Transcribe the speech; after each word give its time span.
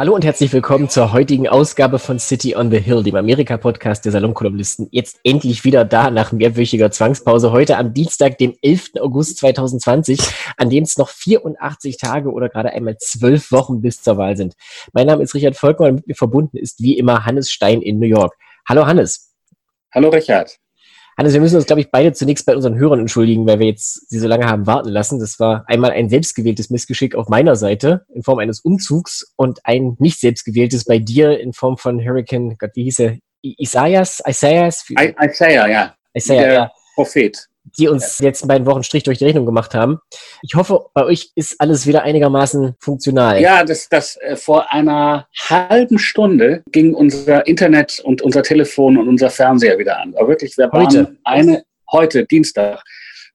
Hallo 0.00 0.14
und 0.14 0.24
herzlich 0.24 0.50
willkommen 0.54 0.88
zur 0.88 1.12
heutigen 1.12 1.46
Ausgabe 1.46 1.98
von 1.98 2.18
City 2.18 2.56
on 2.56 2.70
the 2.70 2.78
Hill, 2.78 3.02
dem 3.02 3.16
Amerika-Podcast 3.16 4.02
der 4.06 4.12
Salonkolumnisten. 4.12 4.88
Jetzt 4.92 5.20
endlich 5.24 5.62
wieder 5.66 5.84
da 5.84 6.10
nach 6.10 6.32
mehrwöchiger 6.32 6.90
Zwangspause. 6.90 7.52
Heute 7.52 7.76
am 7.76 7.92
Dienstag, 7.92 8.38
dem 8.38 8.54
11. 8.62 8.92
August 8.98 9.36
2020, 9.36 10.18
an 10.56 10.70
dem 10.70 10.84
es 10.84 10.96
noch 10.96 11.10
84 11.10 11.98
Tage 11.98 12.32
oder 12.32 12.48
gerade 12.48 12.70
einmal 12.70 12.96
zwölf 12.96 13.52
Wochen 13.52 13.82
bis 13.82 14.00
zur 14.00 14.16
Wahl 14.16 14.38
sind. 14.38 14.54
Mein 14.94 15.06
Name 15.06 15.22
ist 15.22 15.34
Richard 15.34 15.56
Volkmann 15.56 15.90
und 15.90 15.96
mit 15.96 16.06
mir 16.06 16.14
verbunden 16.14 16.56
ist 16.56 16.80
wie 16.80 16.96
immer 16.96 17.26
Hannes 17.26 17.50
Stein 17.50 17.82
in 17.82 17.98
New 17.98 18.06
York. 18.06 18.34
Hallo 18.66 18.86
Hannes. 18.86 19.34
Hallo 19.92 20.08
Richard. 20.08 20.56
Hannes, 21.16 21.34
wir 21.34 21.40
müssen 21.40 21.56
uns, 21.56 21.66
glaube 21.66 21.80
ich, 21.80 21.90
beide 21.90 22.12
zunächst 22.12 22.46
bei 22.46 22.54
unseren 22.56 22.76
Hörern 22.76 23.00
entschuldigen, 23.00 23.46
weil 23.46 23.58
wir 23.58 23.66
jetzt 23.66 24.08
sie 24.08 24.18
so 24.18 24.26
lange 24.26 24.46
haben 24.46 24.66
warten 24.66 24.88
lassen. 24.88 25.18
Das 25.18 25.38
war 25.38 25.64
einmal 25.66 25.90
ein 25.90 26.08
selbstgewähltes 26.08 26.70
Missgeschick 26.70 27.14
auf 27.14 27.28
meiner 27.28 27.56
Seite 27.56 28.06
in 28.14 28.22
Form 28.22 28.38
eines 28.38 28.60
Umzugs 28.60 29.32
und 29.36 29.60
ein 29.64 29.96
nicht 29.98 30.20
selbstgewähltes 30.20 30.84
bei 30.84 30.98
dir 30.98 31.38
in 31.38 31.52
Form 31.52 31.76
von 31.76 32.00
Hurricane, 32.00 32.56
Gott, 32.58 32.70
wie 32.74 32.84
hieß 32.84 33.00
er? 33.00 33.16
Isaias? 33.42 34.22
Isaias? 34.26 34.84
Isaiah, 34.90 35.68
ja. 35.68 35.94
Isaiah, 36.14 36.42
Der 36.42 36.52
ja. 36.52 36.70
Prophet. 36.94 37.49
Die 37.78 37.88
uns 37.88 38.18
die 38.18 38.24
letzten 38.24 38.48
beiden 38.48 38.66
Wochen 38.66 38.82
Strich 38.82 39.02
durch 39.02 39.18
die 39.18 39.24
Rechnung 39.24 39.46
gemacht 39.46 39.74
haben. 39.74 39.98
Ich 40.42 40.54
hoffe, 40.54 40.86
bei 40.94 41.04
euch 41.04 41.30
ist 41.34 41.60
alles 41.60 41.86
wieder 41.86 42.02
einigermaßen 42.02 42.74
funktional. 42.78 43.40
Ja, 43.40 43.64
das, 43.64 43.88
das 43.88 44.16
äh, 44.16 44.36
vor 44.36 44.72
einer 44.72 45.28
halben 45.48 45.98
Stunde 45.98 46.62
ging 46.72 46.94
unser 46.94 47.46
Internet 47.46 48.00
und 48.00 48.22
unser 48.22 48.42
Telefon 48.42 48.98
und 48.98 49.08
unser 49.08 49.30
Fernseher 49.30 49.78
wieder 49.78 50.00
an. 50.00 50.14
Aber 50.16 50.28
wirklich, 50.28 50.56
wir 50.56 50.70
waren 50.72 50.86
Heute? 50.86 51.16
eine 51.24 51.64
heute 51.90 52.26
Dienstag. 52.26 52.82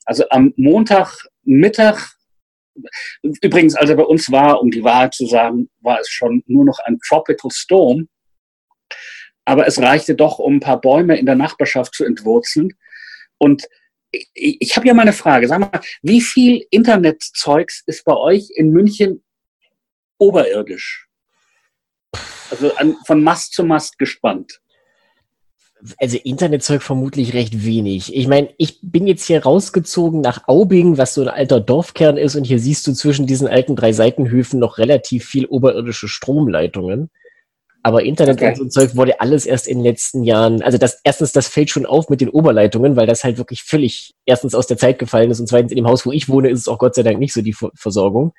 Also 0.06 0.26
am 0.30 0.54
Montag 0.56 1.28
Mittag. 1.44 2.12
Übrigens, 3.22 3.76
also 3.76 3.96
bei 3.96 4.04
uns 4.04 4.32
war, 4.32 4.62
um 4.62 4.70
die 4.70 4.84
Wahrheit 4.84 5.14
zu 5.14 5.26
sagen, 5.26 5.70
war 5.82 6.00
es 6.00 6.10
schon 6.10 6.44
nur 6.48 6.66
noch 6.66 6.80
ein 6.86 7.00
Tropical 7.08 7.52
Storm. 7.52 8.10
Aber 9.46 9.68
es 9.68 9.80
reichte 9.80 10.16
doch, 10.16 10.40
um 10.40 10.56
ein 10.56 10.60
paar 10.60 10.82
Bäume 10.82 11.18
in 11.18 11.26
der 11.26 11.36
Nachbarschaft 11.36 11.94
zu 11.94 12.04
entwurzeln. 12.04 12.74
Und 13.38 13.64
ich, 14.12 14.58
ich 14.60 14.76
habe 14.76 14.88
ja 14.88 14.94
mal 14.94 15.04
eine 15.04 15.14
Frage. 15.14 15.48
Sag 15.48 15.60
mal, 15.60 15.82
wie 16.02 16.22
viel 16.22 16.66
Internetzeugs 16.70 17.84
ist 17.86 18.06
bei 18.06 18.16
euch 18.16 18.50
in 18.56 18.72
München 18.72 19.24
oberirdisch? 20.18 21.08
Also 22.52 22.74
an, 22.76 22.96
von 23.06 23.24
Mast 23.24 23.54
zu 23.54 23.64
Mast 23.64 23.98
gespannt. 23.98 24.62
Also 25.98 26.18
Internetzeug 26.24 26.82
vermutlich 26.82 27.34
recht 27.34 27.64
wenig. 27.64 28.16
Ich 28.16 28.28
meine, 28.28 28.50
ich 28.58 28.80
bin 28.82 29.08
jetzt 29.08 29.26
hier 29.26 29.44
rausgezogen 29.44 30.22
nach 30.22 30.48
Aubing, 30.48 30.98
was 30.98 31.14
so 31.14 31.22
ein 31.22 31.28
alter 31.28 31.60
Dorfkern 31.60 32.18
ist, 32.18 32.36
und 32.36 32.46
hier 32.46 32.60
siehst 32.60 32.88
du 32.88 32.94
zwischen 32.94 33.28
diesen 33.28 33.48
alten 33.48 33.76
drei 33.76 33.92
Seitenhöfen 33.92 34.60
noch 34.60 34.78
relativ 34.78 35.26
viel 35.26 35.46
oberirdische 35.46 36.08
Stromleitungen. 36.08 37.12
Aber 37.86 38.02
Internet 38.02 38.38
Okay. 38.38 38.48
und 38.50 38.56
so 38.56 38.64
ein 38.64 38.72
Zeug 38.72 38.96
wurde 38.96 39.22
alles 39.22 39.46
erst 39.46 39.68
in 39.68 39.78
den 39.78 39.84
letzten 39.84 40.24
Jahren, 40.24 40.64
also 40.64 40.80
das 40.80 41.02
erstens, 41.04 41.34
das 41.34 41.48
fällt 41.48 41.70
schon 41.70 41.86
auf 41.86 42.10
mit 42.10 42.20
den 42.20 42.30
Oberleitungen, 42.30 42.96
weil 42.96 43.06
das 43.06 43.24
halt 43.24 43.38
wirklich 43.38 43.62
völlig 43.62 44.16
erstens 44.26 44.56
aus 44.56 44.66
der 44.66 44.78
Zeit 44.78 44.98
gefallen 44.98 45.30
ist 45.30 45.40
und 45.40 45.48
zweitens 45.48 45.72
in 45.72 45.76
dem 45.76 45.86
Haus, 45.86 46.04
wo 46.04 46.12
ich 46.12 46.28
wohne, 46.28 46.50
ist 46.50 46.62
es 46.62 46.68
auch 46.68 46.80
Gott 46.80 46.96
sei 46.96 47.04
Dank 47.04 47.20
nicht 47.20 47.32
so 47.32 47.44
die 47.44 47.54
Ver- 47.54 47.70
Versorgung. 47.76 48.34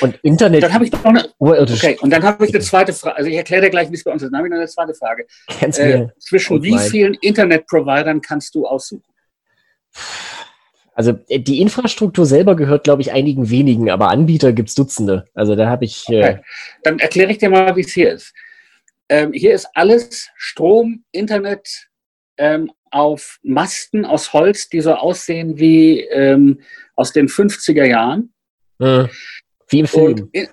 Und 0.00 0.20
Internet 0.22 0.62
Dann 0.62 0.72
habe 0.72 0.84
ich 0.84 0.92
noch 0.92 1.04
eine, 1.04 1.28
okay, 1.40 1.98
und 2.00 2.10
dann 2.10 2.22
habe 2.22 2.46
ich 2.46 2.54
eine 2.54 2.62
zweite 2.62 2.92
Frage. 2.92 3.16
Also 3.16 3.28
ich 3.28 3.36
erkläre 3.36 3.62
dir 3.62 3.70
gleich, 3.70 3.90
wie 3.90 3.96
es 3.96 4.04
bei 4.04 4.12
uns 4.12 4.22
ist. 4.22 4.30
Dann 4.30 4.38
habe 4.38 4.46
ich 4.46 4.52
noch 4.52 4.58
eine 4.58 4.68
zweite 4.68 4.94
Frage. 4.94 5.26
Äh, 5.60 6.06
zwischen 6.20 6.62
wie 6.62 6.70
meinen. 6.70 6.90
vielen 6.90 7.14
Internetprovidern 7.14 8.20
kannst 8.20 8.54
du 8.54 8.66
aussuchen? 8.68 9.02
Also 10.94 11.18
äh, 11.28 11.40
die 11.40 11.60
Infrastruktur 11.60 12.24
selber 12.24 12.54
gehört, 12.54 12.84
glaube 12.84 13.02
ich, 13.02 13.10
einigen 13.10 13.50
wenigen, 13.50 13.90
aber 13.90 14.10
Anbieter 14.10 14.52
gibt's 14.52 14.76
Dutzende. 14.76 15.26
Also 15.34 15.56
da 15.56 15.68
habe 15.68 15.84
ich, 15.84 16.08
äh, 16.08 16.18
Okay. 16.22 16.40
Dann 16.84 17.00
erkläre 17.00 17.32
ich 17.32 17.38
dir 17.38 17.50
mal, 17.50 17.74
wie 17.74 17.80
es 17.80 17.92
hier 17.92 18.12
ist. 18.12 18.32
Ähm, 19.14 19.32
hier 19.32 19.54
ist 19.54 19.68
alles 19.74 20.28
Strom, 20.34 21.04
Internet 21.12 21.88
ähm, 22.36 22.72
auf 22.90 23.38
Masten 23.44 24.04
aus 24.04 24.32
Holz, 24.32 24.68
die 24.68 24.80
so 24.80 24.92
aussehen 24.92 25.56
wie 25.56 26.00
ähm, 26.00 26.60
aus 26.96 27.12
den 27.12 27.28
50er 27.28 27.84
Jahren. 27.84 28.34
äh, 28.80 29.06
wie 29.68 29.78
im 29.78 29.86
Film. 29.86 30.28
In, 30.32 30.48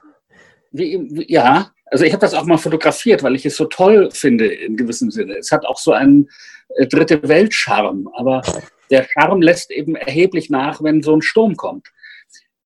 wie, 0.70 1.00
wie, 1.10 1.34
ja, 1.34 1.72
also 1.88 2.06
ich 2.06 2.14
habe 2.14 2.22
das 2.22 2.36
auch 2.36 2.46
mal 2.46 2.60
fotografiert, 2.60 3.24
weil 3.24 3.34
ich 3.34 3.48
es 3.48 3.58
so 3.58 3.66
toll 3.66 4.12
finde 4.12 4.46
in 4.46 4.78
gewissem 4.78 5.10
Sinne. 5.10 5.38
Es 5.38 5.52
hat 5.52 5.66
auch 5.66 5.80
so 5.80 5.94
einen 5.94 6.30
äh, 6.76 6.86
dritte 6.86 7.28
Welt-Charme, 7.28 8.10
aber 8.14 8.44
der 8.92 9.08
Charme 9.10 9.42
lässt 9.42 9.72
eben 9.72 9.96
erheblich 9.96 10.52
nach, 10.52 10.84
wenn 10.84 11.02
so 11.02 11.16
ein 11.16 11.24
Sturm 11.24 11.56
kommt. 11.56 11.88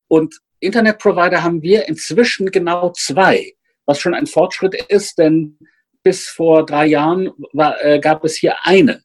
Und 0.09 0.41
Internetprovider 0.59 1.41
haben 1.41 1.61
wir 1.61 1.87
inzwischen 1.87 2.51
genau 2.51 2.91
zwei, 2.91 3.53
was 3.85 4.01
schon 4.01 4.13
ein 4.13 4.27
Fortschritt 4.27 4.75
ist, 4.89 5.17
denn 5.19 5.57
bis 6.05 6.27
vor 6.27 6.65
drei 6.65 6.85
Jahren 6.85 7.31
war, 7.51 7.83
äh, 7.83 7.99
gab 7.99 8.23
es 8.23 8.35
hier 8.35 8.55
eine. 8.61 9.01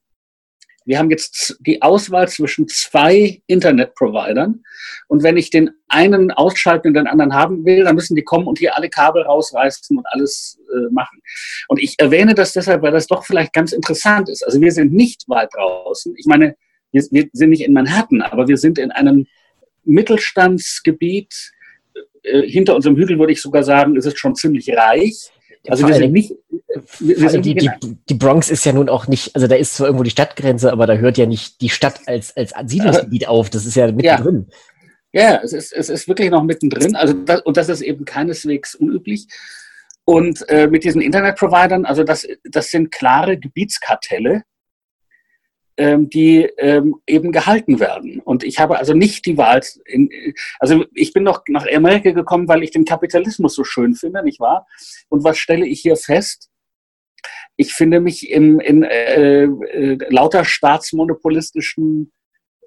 Wir 0.84 0.99
haben 0.99 1.11
jetzt 1.11 1.56
die 1.61 1.81
Auswahl 1.81 2.28
zwischen 2.28 2.69
zwei 2.69 3.41
Internetprovidern. 3.47 4.62
Und 5.09 5.22
wenn 5.22 5.38
ich 5.38 5.49
den 5.49 5.71
einen 5.88 6.31
ausschalten 6.31 6.88
und 6.88 6.94
den 6.94 7.06
anderen 7.06 7.33
haben 7.34 7.65
will, 7.65 7.84
dann 7.84 7.94
müssen 7.94 8.16
die 8.16 8.22
kommen 8.22 8.47
und 8.47 8.59
hier 8.59 8.77
alle 8.77 8.91
Kabel 8.91 9.22
rausreißen 9.22 9.97
und 9.97 10.05
alles 10.11 10.61
äh, 10.71 10.93
machen. 10.93 11.22
Und 11.69 11.81
ich 11.81 11.94
erwähne 11.99 12.34
das 12.34 12.53
deshalb, 12.53 12.83
weil 12.83 12.93
das 12.93 13.06
doch 13.06 13.25
vielleicht 13.25 13.55
ganz 13.55 13.72
interessant 13.72 14.28
ist. 14.28 14.44
Also 14.44 14.61
wir 14.61 14.72
sind 14.72 14.93
nicht 14.93 15.27
weit 15.28 15.50
draußen. 15.55 16.15
Ich 16.19 16.27
meine, 16.27 16.55
wir, 16.93 17.03
wir 17.11 17.28
sind 17.32 17.50
nicht 17.50 17.62
in 17.62 17.72
Manhattan, 17.72 18.21
aber 18.21 18.47
wir 18.47 18.59
sind 18.59 18.78
in 18.78 18.91
einem 18.91 19.27
Mittelstandsgebiet. 19.84 21.53
Äh, 22.25 22.43
hinter 22.43 22.75
unserem 22.75 22.97
Hügel 22.97 23.19
würde 23.19 23.32
ich 23.32 23.41
sogar 23.41 23.62
sagen, 23.62 23.97
ist 23.97 24.06
es 24.06 24.19
schon 24.19 24.34
ziemlich 24.34 24.69
reich. 24.77 25.31
Also 25.69 25.87
wir 25.87 25.94
sind 25.94 26.12
nicht, 26.12 26.34
wir, 27.00 27.28
sind 27.28 27.44
die, 27.44 27.54
die, 27.54 27.71
die 28.09 28.15
Bronx 28.15 28.50
ist 28.50 28.65
ja 28.65 28.72
nun 28.72 28.88
auch 28.88 29.09
nicht, 29.09 29.34
also 29.34 29.47
da 29.47 29.56
ist 29.56 29.75
zwar 29.75 29.88
irgendwo 29.88 30.04
die 30.04 30.10
Stadtgrenze, 30.10 30.72
aber 30.72 30.87
da 30.87 30.94
hört 30.94 31.19
ja 31.19 31.26
nicht 31.26 31.60
die 31.60 31.69
Stadt 31.69 32.00
als, 32.06 32.34
als 32.37 32.54
Siedlungsgebiet 32.66 33.28
auf. 33.28 33.50
Das 33.50 33.66
ist 33.66 33.75
ja 33.75 33.91
mittendrin. 33.93 34.47
Ja, 35.12 35.41
es 35.43 35.53
ist, 35.53 35.72
es 35.72 35.88
ist 35.88 36.09
wirklich 36.09 36.31
noch 36.31 36.44
mittendrin. 36.44 36.97
Also 36.97 37.12
das, 37.12 37.43
und 37.43 37.56
das 37.56 37.69
ist 37.69 37.82
eben 37.82 38.04
keineswegs 38.04 38.75
unüblich. 38.75 39.26
Und 40.04 40.49
äh, 40.49 40.66
mit 40.66 40.84
diesen 40.84 41.03
Internetprovidern, 41.03 41.84
also 41.84 42.04
das, 42.04 42.26
das 42.44 42.70
sind 42.70 42.91
klare 42.91 43.37
Gebietskartelle, 43.37 44.44
die 45.81 46.43
ähm, 46.59 46.97
eben 47.07 47.33
gehalten 47.33 47.81
werden. 47.81 48.21
Und 48.21 48.45
ich 48.45 48.59
habe 48.59 48.79
also 48.79 48.93
nicht 48.93 49.25
die 49.27 49.39
Wahl. 49.39 49.61
In, 49.87 50.11
also 50.59 50.85
ich 50.95 51.13
bin 51.13 51.23
noch 51.23 51.43
nach 51.49 51.67
Amerika 51.73 52.11
gekommen, 52.11 52.49
weil 52.49 52.63
ich 52.63 52.71
den 52.71 52.85
Kapitalismus 52.85 53.55
so 53.55 53.65
schön 53.65 53.95
finde, 53.95 54.23
nicht 54.23 54.41
wahr? 54.41 54.67
Und 55.09 55.25
was 55.25 55.39
stelle 55.39 55.67
ich 55.67 55.81
hier 55.81 55.97
fest? 55.97 56.51
Ich 57.57 57.73
finde 57.73 58.01
mich 58.01 58.31
im, 58.31 58.61
in 58.61 58.83
äh, 58.83 59.45
äh, 59.45 59.99
lauter 60.11 60.45
staatsmonopolistischen 60.45 62.12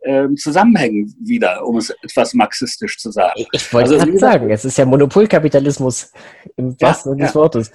ähm, 0.04 0.36
Zusammenhängen 0.36 1.14
wieder, 1.20 1.66
um 1.66 1.78
es 1.78 1.90
etwas 2.02 2.34
marxistisch 2.34 2.98
zu 2.98 3.12
sagen. 3.12 3.46
Ich, 3.52 3.74
wollte 3.74 3.94
Also, 3.94 4.06
gerade 4.06 4.20
sagen, 4.20 4.50
es 4.50 4.66
ist 4.66 4.78
ja 4.78 4.86
Monopolkapitalismus 4.86 6.12
im 6.58 6.80
wahrsten 6.82 7.14
Sinne 7.14 7.24
des 7.24 7.34
ja. 7.34 7.40
Wortes. 7.40 7.72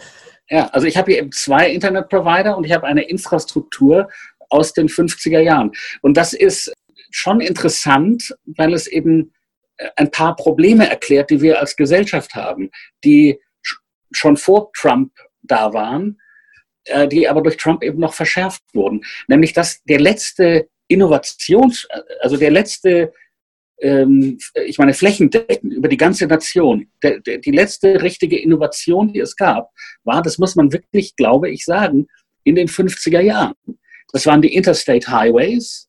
Ja, 0.51 0.67
also 0.69 0.87
ich 0.87 0.97
habe 0.97 1.11
hier 1.13 1.21
eben 1.21 1.33
zwei 1.33 1.71
Internetprovider 1.71 2.57
und 2.57 2.65
ich 2.65 2.73
habe 2.73 2.87
eine 2.87 3.03
Infrastruktur 3.03 4.09
aus 4.49 4.73
den 4.73 4.89
50er 4.89 5.41
Jahren. 5.41 5.73
Und 6.03 6.17
das 6.17 6.33
ist 6.33 6.73
schon 7.11 7.41
interessant, 7.41 8.35
weil 8.45 8.75
es 8.75 8.87
eben 8.87 9.33
äh, 9.77 9.89
ein 9.97 10.11
paar 10.11 10.37
Probleme 10.37 10.89
erklärt, 10.89 11.31
die 11.31 11.41
wir 11.41 11.61
als 11.61 11.77
Gesellschaft 11.77 12.35
haben, 12.35 12.71
die 13.05 13.39
sch- 13.65 13.79
schon 14.13 14.37
vor 14.37 14.71
Trump 14.77 15.13
da 15.43 15.73
waren, 15.73 16.21
äh, 16.85 17.09
die 17.09 17.29
aber 17.29 17.43
durch 17.43 17.57
Trump 17.57 17.83
eben 17.83 17.99
noch 17.99 18.15
verschärft 18.15 18.63
wurden. 18.75 19.05
Nämlich, 19.27 19.53
dass 19.53 19.83
der 19.85 20.01
letzte 20.01 20.69
Innovations, 20.89 21.87
also 22.21 22.37
der 22.37 22.51
letzte, 22.51 23.13
ähm, 23.81 24.39
ich 24.67 24.79
meine, 24.79 24.95
flächendeckend 24.95 25.73
über 25.73 25.89
die 25.89 25.97
ganze 25.99 26.27
Nation, 26.27 26.91
die 27.03 27.51
letzte 27.51 28.03
richtige 28.03 28.39
Innovation, 28.39 29.13
die 29.13 29.21
es 29.21 29.37
gab, 29.37 29.71
war, 30.05 30.23
das 30.23 30.39
muss 30.39 30.57
man 30.57 30.73
wirklich, 30.73 31.15
glaube 31.17 31.51
ich, 31.51 31.65
sagen, 31.65 32.07
in 32.45 32.55
den 32.55 32.69
50er 32.69 33.21
Jahren. 33.21 33.55
Das 34.13 34.27
waren 34.27 34.43
die 34.43 34.55
Interstate 34.55 35.11
Highways, 35.11 35.89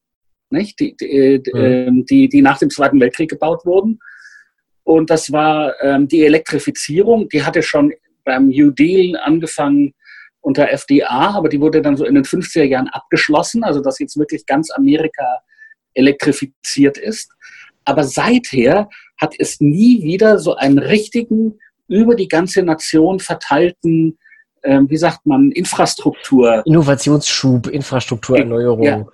nicht? 0.49 0.79
Die, 0.79 0.95
die, 0.97 1.41
Mhm. 1.53 2.05
die, 2.05 2.27
die 2.29 2.41
nach 2.41 2.57
dem 2.59 2.69
Zweiten 2.69 2.99
Weltkrieg 2.99 3.29
gebaut 3.29 3.65
wurden. 3.65 3.99
Und 4.83 5.09
das 5.09 5.31
war 5.31 5.73
ähm, 5.81 6.07
die 6.07 6.23
Elektrifizierung, 6.25 7.29
die 7.29 7.43
hatte 7.43 7.61
schon 7.61 7.93
beim 8.25 8.47
New 8.47 8.71
Deal 8.71 9.17
angefangen 9.17 9.93
unter 10.41 10.69
FDA, 10.69 11.31
aber 11.35 11.49
die 11.49 11.59
wurde 11.59 11.81
dann 11.81 11.97
so 11.97 12.05
in 12.05 12.15
den 12.15 12.23
50er 12.23 12.63
Jahren 12.63 12.87
abgeschlossen, 12.87 13.63
also 13.63 13.81
dass 13.81 13.99
jetzt 13.99 14.17
wirklich 14.17 14.45
ganz 14.45 14.71
Amerika 14.71 15.41
elektrifiziert 15.93 16.97
ist. 16.97 17.31
Aber 17.85 18.03
seither 18.03 18.89
hat 19.19 19.35
es 19.37 19.59
nie 19.59 20.03
wieder 20.03 20.39
so 20.39 20.55
einen 20.55 20.79
richtigen, 20.79 21.59
über 21.87 22.15
die 22.15 22.27
ganze 22.27 22.61
Nation 22.63 23.19
verteilten, 23.19 24.17
ähm, 24.63 24.89
wie 24.89 24.97
sagt 24.97 25.25
man, 25.25 25.51
Infrastruktur. 25.51 26.63
Innovationsschub, 26.65 27.67
Infrastrukturerneuerung. 27.67 28.83
Ja. 28.83 29.05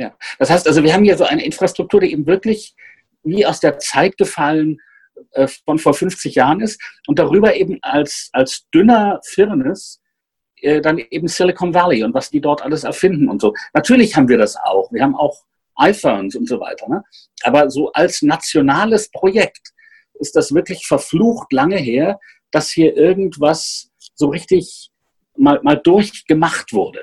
Ja, 0.00 0.14
das 0.38 0.48
heißt 0.48 0.66
also, 0.66 0.82
wir 0.82 0.94
haben 0.94 1.04
hier 1.04 1.18
so 1.18 1.24
eine 1.24 1.44
Infrastruktur, 1.44 2.00
die 2.00 2.12
eben 2.12 2.26
wirklich 2.26 2.74
wie 3.22 3.44
aus 3.44 3.60
der 3.60 3.78
Zeit 3.78 4.16
gefallen 4.16 4.78
äh, 5.32 5.46
von 5.66 5.78
vor 5.78 5.92
50 5.92 6.34
Jahren 6.34 6.60
ist 6.60 6.80
und 7.06 7.18
darüber 7.18 7.54
eben 7.54 7.78
als, 7.82 8.30
als 8.32 8.66
dünner 8.72 9.20
Firnis 9.24 10.00
äh, 10.56 10.80
dann 10.80 10.96
eben 10.98 11.28
Silicon 11.28 11.74
Valley 11.74 12.02
und 12.02 12.14
was 12.14 12.30
die 12.30 12.40
dort 12.40 12.62
alles 12.62 12.84
erfinden 12.84 13.28
und 13.28 13.42
so. 13.42 13.52
Natürlich 13.74 14.16
haben 14.16 14.28
wir 14.28 14.38
das 14.38 14.56
auch. 14.56 14.90
Wir 14.90 15.02
haben 15.02 15.16
auch 15.16 15.44
iPhones 15.76 16.34
und 16.34 16.48
so 16.48 16.60
weiter. 16.60 16.88
Ne? 16.88 17.04
Aber 17.42 17.68
so 17.68 17.92
als 17.92 18.22
nationales 18.22 19.10
Projekt 19.10 19.72
ist 20.14 20.34
das 20.34 20.54
wirklich 20.54 20.86
verflucht 20.86 21.52
lange 21.52 21.76
her, 21.76 22.18
dass 22.50 22.70
hier 22.70 22.96
irgendwas 22.96 23.89
so 24.20 24.28
richtig 24.28 24.90
mal, 25.36 25.58
mal 25.62 25.76
durchgemacht 25.76 26.72
wurde. 26.72 27.00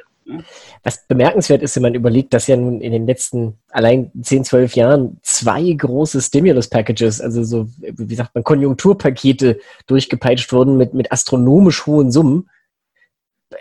Was 0.84 1.08
bemerkenswert 1.08 1.62
ist, 1.62 1.76
wenn 1.78 1.84
man 1.84 1.96
überlegt, 1.96 2.34
dass 2.34 2.48
ja 2.48 2.58
nun 2.58 2.82
in 2.82 2.92
den 2.92 3.08
letzten 3.08 3.58
allein 3.70 4.12
10, 4.22 4.44
12 4.44 4.76
Jahren 4.76 5.20
zwei 5.24 5.72
große 5.72 6.22
Stimulus-Packages, 6.22 7.22
also 7.22 7.44
so, 7.44 7.68
wie 7.80 8.16
sagt 8.16 8.36
man, 8.36 8.44
Konjunkturpakete 8.44 9.60
durchgepeitscht 9.88 10.52
wurden 10.52 10.76
mit, 10.76 10.94
mit 10.94 11.12
astronomisch 11.14 11.86
hohen 11.86 12.12
Summen. 12.12 12.50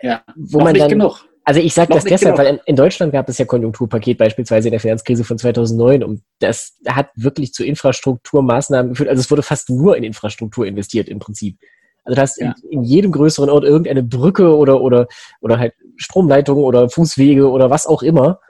Ja, 0.02 0.22
wo 0.34 0.60
man 0.60 0.74
dann, 0.74 0.88
genug. 0.88 1.24
Also 1.44 1.60
ich 1.60 1.72
sage 1.72 1.94
das 1.94 2.02
deshalb, 2.02 2.34
genug. 2.34 2.38
weil 2.38 2.54
in, 2.54 2.60
in, 2.66 2.74
Deutschland 2.74 3.12
gab 3.12 3.28
es 3.28 3.38
ja 3.38 3.44
Konjunkturpaket 3.44 4.18
beispielsweise 4.18 4.66
in 4.66 4.72
der 4.72 4.80
Finanzkrise 4.80 5.22
von 5.22 5.38
2009 5.38 6.02
und 6.02 6.22
das 6.40 6.74
hat 6.88 7.10
wirklich 7.14 7.54
zu 7.54 7.64
Infrastrukturmaßnahmen 7.64 8.90
geführt. 8.90 9.08
Also 9.08 9.20
es 9.20 9.30
wurde 9.30 9.44
fast 9.44 9.70
nur 9.70 9.96
in 9.96 10.02
Infrastruktur 10.02 10.66
investiert 10.66 11.08
im 11.08 11.20
Prinzip. 11.20 11.58
Also 12.06 12.14
du 12.14 12.22
hast 12.22 12.40
ja. 12.40 12.54
in, 12.62 12.70
in, 12.70 12.82
jedem 12.84 13.12
größeren 13.12 13.50
Ort 13.50 13.64
irgendeine 13.64 14.02
Brücke 14.02 14.56
oder, 14.56 14.80
oder, 14.80 15.08
oder 15.40 15.58
halt 15.58 15.74
Stromleitungen 15.96 16.64
oder 16.64 16.88
Fußwege 16.88 17.50
oder 17.50 17.68
was 17.68 17.86
auch 17.86 18.02
immer, 18.02 18.40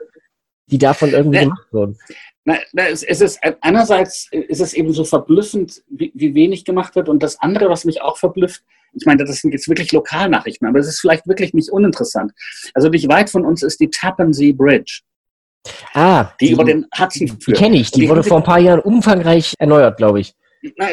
die 0.67 0.77
davon 0.77 1.09
irgendwie 1.09 1.37
na, 1.37 1.43
gemacht 1.43 1.67
wurden. 1.71 1.97
Na, 2.45 2.57
na, 2.73 2.87
es, 2.87 3.01
es 3.03 3.21
ist, 3.21 3.39
einerseits 3.61 4.29
ist 4.31 4.61
es 4.61 4.73
eben 4.73 4.93
so 4.93 5.03
verblüffend, 5.03 5.81
wie, 5.89 6.11
wie 6.13 6.35
wenig 6.35 6.65
gemacht 6.65 6.95
wird 6.95 7.09
und 7.09 7.23
das 7.23 7.39
andere, 7.39 7.69
was 7.69 7.83
mich 7.83 8.01
auch 8.01 8.17
verblüfft, 8.17 8.63
ich 8.93 9.05
meine, 9.05 9.23
das 9.23 9.37
sind 9.41 9.51
jetzt 9.51 9.67
wirklich 9.67 9.91
Lokalnachrichten, 9.91 10.67
aber 10.67 10.79
es 10.79 10.87
ist 10.87 10.99
vielleicht 10.99 11.27
wirklich 11.27 11.53
nicht 11.53 11.69
uninteressant. 11.69 12.31
Also 12.73 12.89
nicht 12.89 13.07
weit 13.09 13.29
von 13.29 13.45
uns 13.45 13.63
ist 13.63 13.79
die 13.79 13.89
Tappan 13.89 14.33
Zee 14.33 14.53
Bridge. 14.53 15.01
Ah, 15.93 16.31
die, 16.39 16.47
die 16.47 16.51
über 16.53 16.63
den 16.63 16.87
Hudson 16.97 17.27
führt. 17.27 17.47
Die 17.47 17.61
kenne 17.61 17.75
ich, 17.77 17.91
die, 17.91 18.01
die 18.01 18.09
wurde 18.09 18.23
vor 18.23 18.37
ein 18.37 18.43
paar 18.43 18.59
Jahren 18.59 18.79
umfangreich 18.79 19.53
erneuert, 19.59 19.97
glaube 19.97 20.21
ich. 20.21 20.33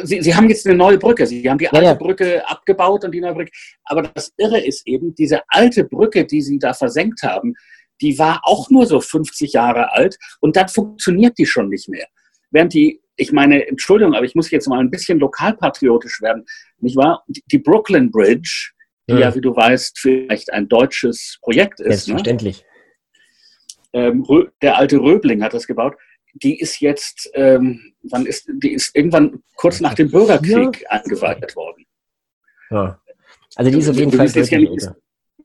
Sie, 0.04 0.22
Sie, 0.22 0.34
haben 0.34 0.48
jetzt 0.48 0.66
eine 0.66 0.76
neue 0.76 0.98
Brücke. 0.98 1.26
Sie 1.26 1.48
haben 1.48 1.58
die 1.58 1.68
alte 1.68 1.84
ja, 1.84 1.94
Brücke 1.94 2.48
abgebaut 2.48 3.04
und 3.04 3.12
die 3.12 3.20
neue 3.20 3.34
Brücke. 3.34 3.50
Aber 3.84 4.02
das 4.02 4.32
Irre 4.36 4.60
ist 4.60 4.86
eben, 4.86 5.14
diese 5.14 5.42
alte 5.48 5.84
Brücke, 5.84 6.24
die 6.24 6.42
Sie 6.42 6.58
da 6.58 6.72
versenkt 6.72 7.22
haben, 7.22 7.54
die 8.00 8.18
war 8.18 8.40
auch 8.44 8.70
nur 8.70 8.86
so 8.86 9.00
50 9.00 9.52
Jahre 9.52 9.92
alt 9.92 10.18
und 10.40 10.56
dann 10.56 10.68
funktioniert 10.68 11.38
die 11.38 11.46
schon 11.46 11.68
nicht 11.68 11.88
mehr. 11.88 12.06
Während 12.50 12.74
die, 12.74 13.00
ich 13.16 13.32
meine, 13.32 13.66
Entschuldigung, 13.66 14.14
aber 14.14 14.24
ich 14.24 14.34
muss 14.34 14.50
jetzt 14.50 14.68
mal 14.68 14.80
ein 14.80 14.90
bisschen 14.90 15.18
lokalpatriotisch 15.18 16.20
werden, 16.20 16.44
nicht 16.78 16.96
wahr? 16.96 17.24
Die 17.28 17.58
Brooklyn 17.58 18.10
Bridge, 18.10 18.72
die 19.08 19.14
ja, 19.14 19.20
ja 19.20 19.34
wie 19.34 19.40
du 19.40 19.54
weißt, 19.54 19.98
vielleicht 19.98 20.52
ein 20.52 20.68
deutsches 20.68 21.38
Projekt 21.42 21.80
ist. 21.80 22.06
Selbstverständlich. 22.06 22.64
Ne? 23.92 24.06
Ähm, 24.06 24.26
der 24.60 24.76
alte 24.76 24.98
Röbling 24.98 25.42
hat 25.42 25.54
das 25.54 25.66
gebaut 25.66 25.94
die 26.34 26.60
ist 26.60 26.80
jetzt, 26.80 27.30
ähm, 27.34 27.94
wann 28.02 28.26
ist, 28.26 28.48
die 28.52 28.72
ist 28.72 28.94
irgendwann 28.94 29.42
kurz 29.56 29.80
nach 29.80 29.94
dem 29.94 30.10
Bürgerkrieg 30.10 30.82
ja. 30.82 30.90
eingeweiht 30.90 31.54
worden. 31.56 31.86
Ja. 32.70 33.00
Also 33.54 33.70
die 33.70 33.78
ist 33.78 33.88
auf 33.88 33.96
jeden 33.96 34.12
wir, 34.12 34.18
Fall. 34.18 34.26
Müssen 34.26 34.52
ja 34.52 34.58
nicht, 34.58 34.90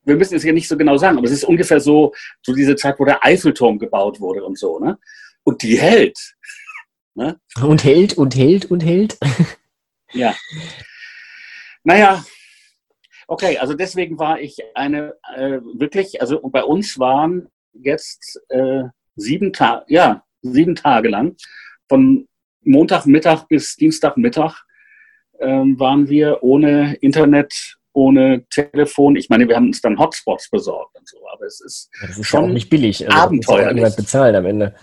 wir 0.03 0.15
müssen 0.15 0.36
es 0.36 0.44
ja 0.44 0.51
nicht 0.51 0.68
so 0.68 0.77
genau 0.77 0.97
sagen, 0.97 1.18
aber 1.18 1.27
es 1.27 1.33
ist 1.33 1.44
ungefähr 1.44 1.80
so, 1.80 2.13
so 2.41 2.53
diese 2.53 2.75
Zeit, 2.75 3.00
wo 3.00 3.06
der 3.06 3.24
Eiffelturm 3.24 3.77
gebaut 3.77 4.19
wurde 4.19 4.44
und 4.44 4.57
so, 4.57 4.80
ne? 4.80 4.97
Und 5.44 5.62
die 5.62 5.80
hält. 5.80 6.36
Ne? 7.13 7.39
Und 7.62 7.83
hält 7.83 8.18
und 8.18 8.36
hält 8.36 8.65
und 8.71 8.83
hält. 8.83 9.18
ja. 10.13 10.36
Naja, 11.83 12.24
okay, 13.27 13.57
also 13.57 13.74
deswegen 13.74 14.18
war 14.18 14.39
ich 14.39 14.57
eine 14.74 15.15
äh, 15.36 15.59
wirklich, 15.74 16.21
also 16.21 16.41
bei 16.41 16.63
uns 16.63 16.97
waren 17.00 17.50
jetzt 17.74 18.41
äh, 18.50 18.83
sieben 19.15 19.53
Tage, 19.53 19.86
ja, 19.88 20.24
sieben 20.41 20.75
Tage 20.75 21.09
lang. 21.09 21.36
Von 21.88 22.27
Montagmittag 22.63 23.47
bis 23.47 23.75
Dienstagmittag 23.75 24.63
ähm, 25.39 25.80
waren 25.80 26.09
wir 26.09 26.44
ohne 26.44 26.95
Internet, 26.95 27.77
ohne 27.94 28.45
Telefon. 28.50 29.15
Ich 29.15 29.30
meine, 29.30 29.47
wir 29.47 29.56
haben 29.56 29.68
uns 29.68 29.81
dann 29.81 29.97
Hotspots 29.97 30.50
besorgt 30.50 30.97
und 30.97 31.07
so, 31.07 31.18
aber 31.33 31.45
es 31.45 31.62
ist, 31.62 31.89
ja, 32.01 32.07
das 32.07 32.18
ist 32.19 32.27
schon 32.27 32.53
nicht 32.53 32.69
billig. 32.69 33.07
Also, 33.07 33.18
Abenteuerlich. 33.18 33.95
Bezahlen 33.95 34.36
am 34.36 34.45
Ende. 34.45 34.75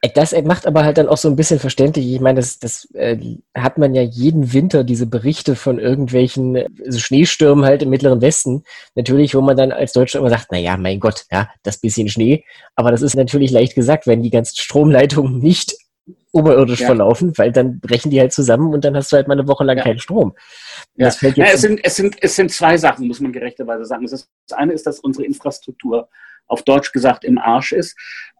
Äh, 0.00 0.10
das 0.14 0.34
macht 0.42 0.66
aber 0.66 0.84
halt 0.84 0.98
dann 0.98 1.08
auch 1.08 1.16
so 1.16 1.28
ein 1.28 1.36
bisschen 1.36 1.58
verständlich. 1.58 2.06
Ich 2.06 2.20
meine, 2.20 2.40
das, 2.40 2.58
das 2.58 2.88
äh, 2.94 3.18
hat 3.56 3.78
man 3.78 3.94
ja 3.94 4.02
jeden 4.02 4.52
Winter, 4.52 4.84
diese 4.84 5.06
Berichte 5.06 5.56
von 5.56 5.78
irgendwelchen 5.78 6.56
also 6.84 6.98
Schneestürmen 6.98 7.64
halt 7.64 7.82
im 7.82 7.90
Mittleren 7.90 8.20
Westen. 8.20 8.64
Natürlich, 8.94 9.34
wo 9.34 9.40
man 9.40 9.56
dann 9.56 9.72
als 9.72 9.92
Deutscher 9.92 10.20
immer 10.20 10.30
sagt, 10.30 10.48
na 10.50 10.58
ja, 10.58 10.76
mein 10.76 11.00
Gott, 11.00 11.24
ja, 11.30 11.48
das 11.62 11.78
bisschen 11.78 12.08
Schnee. 12.08 12.44
Aber 12.76 12.90
das 12.90 13.02
ist 13.02 13.16
natürlich 13.16 13.50
leicht 13.50 13.74
gesagt, 13.74 14.06
wenn 14.06 14.22
die 14.22 14.30
ganzen 14.30 14.56
Stromleitungen 14.56 15.38
nicht 15.38 15.74
oberirdisch 16.32 16.80
ja. 16.80 16.86
verlaufen, 16.86 17.32
weil 17.36 17.52
dann 17.52 17.80
brechen 17.80 18.10
die 18.10 18.20
halt 18.20 18.32
zusammen 18.32 18.72
und 18.72 18.84
dann 18.84 18.96
hast 18.96 19.10
du 19.10 19.16
halt 19.16 19.28
mal 19.28 19.38
eine 19.38 19.48
Woche 19.48 19.64
lang 19.64 19.78
ja. 19.78 19.84
keinen 19.84 19.98
Strom. 19.98 20.34
Ja. 20.96 21.08
ja. 21.08 21.44
es, 21.46 21.60
sind, 21.60 21.80
es, 21.82 21.96
sind, 21.96 22.16
es 22.20 22.36
sind 22.36 22.50
zwei 22.50 22.76
Sachen, 22.76 23.08
muss 23.08 23.20
man 23.20 23.32
gerechterweise 23.32 23.84
sagen. 23.84 24.06
Das, 24.06 24.28
eine 24.52 24.72
ist, 24.72 24.86
dass 24.86 25.00
unsere 25.00 25.26
Infrastruktur 25.26 26.08
auf 26.48 26.62
Deutsch 26.62 26.92
gesagt 26.92 27.24
im 27.24 27.38
Arsch 27.38 27.72
ist. 27.72 27.96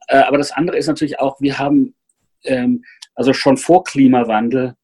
Äh, 0.09 0.19
aber 0.19 0.39
das 0.39 0.53
andere 0.53 0.77
ist 0.77 0.87
natürlich 0.87 1.21
auch, 1.21 1.41
wir 1.41 1.59
haben 1.59 1.95
ähm, 2.45 2.85
also 3.15 3.33
schon 3.33 3.57
vor 3.57 3.85
Klimawandel 3.85 4.75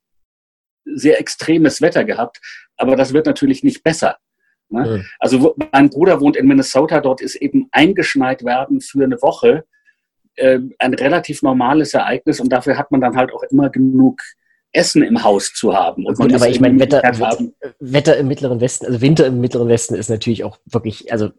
sehr 0.84 1.18
extremes 1.18 1.80
Wetter 1.80 2.04
gehabt, 2.04 2.40
aber 2.76 2.96
das 2.96 3.12
wird 3.12 3.26
natürlich 3.26 3.62
nicht 3.62 3.82
besser. 3.82 4.18
Ne? 4.68 4.98
Mhm. 4.98 5.06
Also 5.18 5.54
mein 5.72 5.90
Bruder 5.90 6.20
wohnt 6.20 6.36
in 6.36 6.46
Minnesota, 6.46 7.00
dort 7.00 7.20
ist 7.20 7.36
eben 7.36 7.68
eingeschneit 7.72 8.44
werden 8.44 8.80
für 8.80 9.04
eine 9.04 9.20
Woche 9.22 9.64
äh, 10.36 10.58
ein 10.78 10.94
relativ 10.94 11.42
normales 11.42 11.94
Ereignis 11.94 12.40
und 12.40 12.50
dafür 12.50 12.76
hat 12.76 12.90
man 12.90 13.00
dann 13.00 13.16
halt 13.16 13.32
auch 13.32 13.44
immer 13.44 13.70
genug 13.70 14.20
Essen 14.74 15.02
im 15.02 15.22
Haus 15.22 15.52
zu 15.52 15.74
haben. 15.74 16.04
Und 16.04 16.18
Gut, 16.18 16.34
aber 16.34 16.48
ich 16.48 16.60
meine, 16.60 16.78
Wetter, 16.80 17.02
Wetter, 17.80 18.16
im 18.16 18.28
Mittleren 18.28 18.60
Westen, 18.60 18.86
also 18.86 19.00
Winter 19.00 19.26
im 19.26 19.40
Mittleren 19.40 19.68
Westen 19.68 19.94
ist 19.94 20.10
natürlich 20.10 20.44
auch 20.44 20.58
wirklich, 20.66 21.10
also 21.12 21.30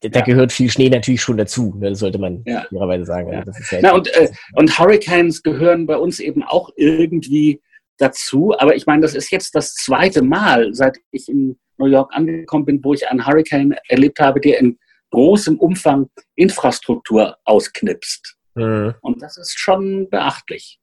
da 0.00 0.18
ja. 0.18 0.20
gehört 0.22 0.52
viel 0.52 0.68
Schnee 0.68 0.90
natürlich 0.90 1.22
schon 1.22 1.36
dazu, 1.36 1.74
ne? 1.78 1.90
das 1.90 2.00
sollte 2.00 2.18
man 2.18 2.42
ja. 2.44 2.66
fairerweise 2.68 3.04
sagen. 3.04 3.32
Ja. 3.32 3.38
Also 3.40 3.52
Na, 3.80 3.94
und, 3.94 4.08
äh, 4.14 4.28
und 4.54 4.78
Hurricanes 4.78 5.42
gehören 5.42 5.86
bei 5.86 5.96
uns 5.96 6.18
eben 6.18 6.42
auch 6.42 6.70
irgendwie 6.76 7.60
dazu, 7.98 8.54
aber 8.58 8.74
ich 8.74 8.86
meine, 8.86 9.02
das 9.02 9.14
ist 9.14 9.30
jetzt 9.30 9.54
das 9.54 9.74
zweite 9.74 10.22
Mal, 10.22 10.74
seit 10.74 10.98
ich 11.12 11.28
in 11.28 11.56
New 11.78 11.86
York 11.86 12.10
angekommen 12.14 12.64
bin, 12.64 12.84
wo 12.84 12.94
ich 12.94 13.08
einen 13.08 13.26
Hurricane 13.26 13.76
erlebt 13.88 14.18
habe, 14.18 14.40
der 14.40 14.58
in 14.58 14.78
großem 15.10 15.58
Umfang 15.58 16.08
Infrastruktur 16.34 17.36
ausknipst. 17.44 18.36
Mhm. 18.54 18.94
Und 19.00 19.22
das 19.22 19.36
ist 19.36 19.58
schon 19.58 20.08
beachtlich. 20.10 20.80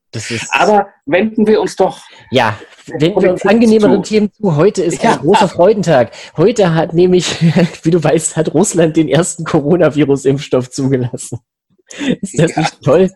Aber 0.52 0.88
wenden 1.06 1.46
wir 1.48 1.62
uns 1.62 1.76
doch. 1.76 2.02
Ja, 2.32 2.58
wenden 2.88 3.22
wir 3.22 3.32
uns 3.32 3.46
angenehmeren 3.46 4.04
zu. 4.04 4.10
Themen 4.10 4.32
zu. 4.34 4.56
Heute 4.56 4.84
ist 4.84 5.04
ja. 5.04 5.14
ein 5.14 5.20
großer 5.20 5.48
Freudentag. 5.48 6.12
Heute 6.38 6.74
hat 6.74 6.94
nämlich, 6.94 7.42
wie 7.84 7.92
du 7.92 8.04
weißt, 8.04 8.38
hat 8.38 8.54
Russland 8.54 8.98
den 8.98 9.08
ersten 9.08 9.44
Coronavirus-Impfstoff 9.44 10.72
zugelassen. 10.72 11.40
Ist 12.22 12.40
das 12.40 12.56
ja. 12.56 12.62
nicht 12.62 12.82
toll? 12.82 13.10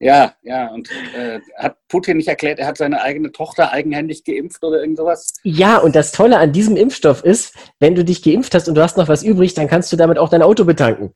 Ja, 0.00 0.34
ja. 0.42 0.68
Und 0.68 0.88
äh, 1.16 1.40
hat 1.56 1.76
Putin 1.88 2.18
nicht 2.18 2.28
erklärt, 2.28 2.58
er 2.58 2.66
hat 2.66 2.76
seine 2.76 3.02
eigene 3.02 3.32
Tochter 3.32 3.72
eigenhändig 3.72 4.24
geimpft 4.24 4.62
oder 4.62 4.80
irgend 4.80 4.96
sowas? 4.96 5.34
Ja, 5.42 5.78
und 5.78 5.96
das 5.96 6.12
Tolle 6.12 6.38
an 6.38 6.52
diesem 6.52 6.76
Impfstoff 6.76 7.24
ist, 7.24 7.54
wenn 7.80 7.96
du 7.96 8.04
dich 8.04 8.22
geimpft 8.22 8.54
hast 8.54 8.68
und 8.68 8.76
du 8.76 8.82
hast 8.82 8.96
noch 8.96 9.08
was 9.08 9.24
übrig, 9.24 9.54
dann 9.54 9.66
kannst 9.66 9.92
du 9.92 9.96
damit 9.96 10.18
auch 10.18 10.28
dein 10.28 10.42
Auto 10.42 10.64
betanken. 10.64 11.14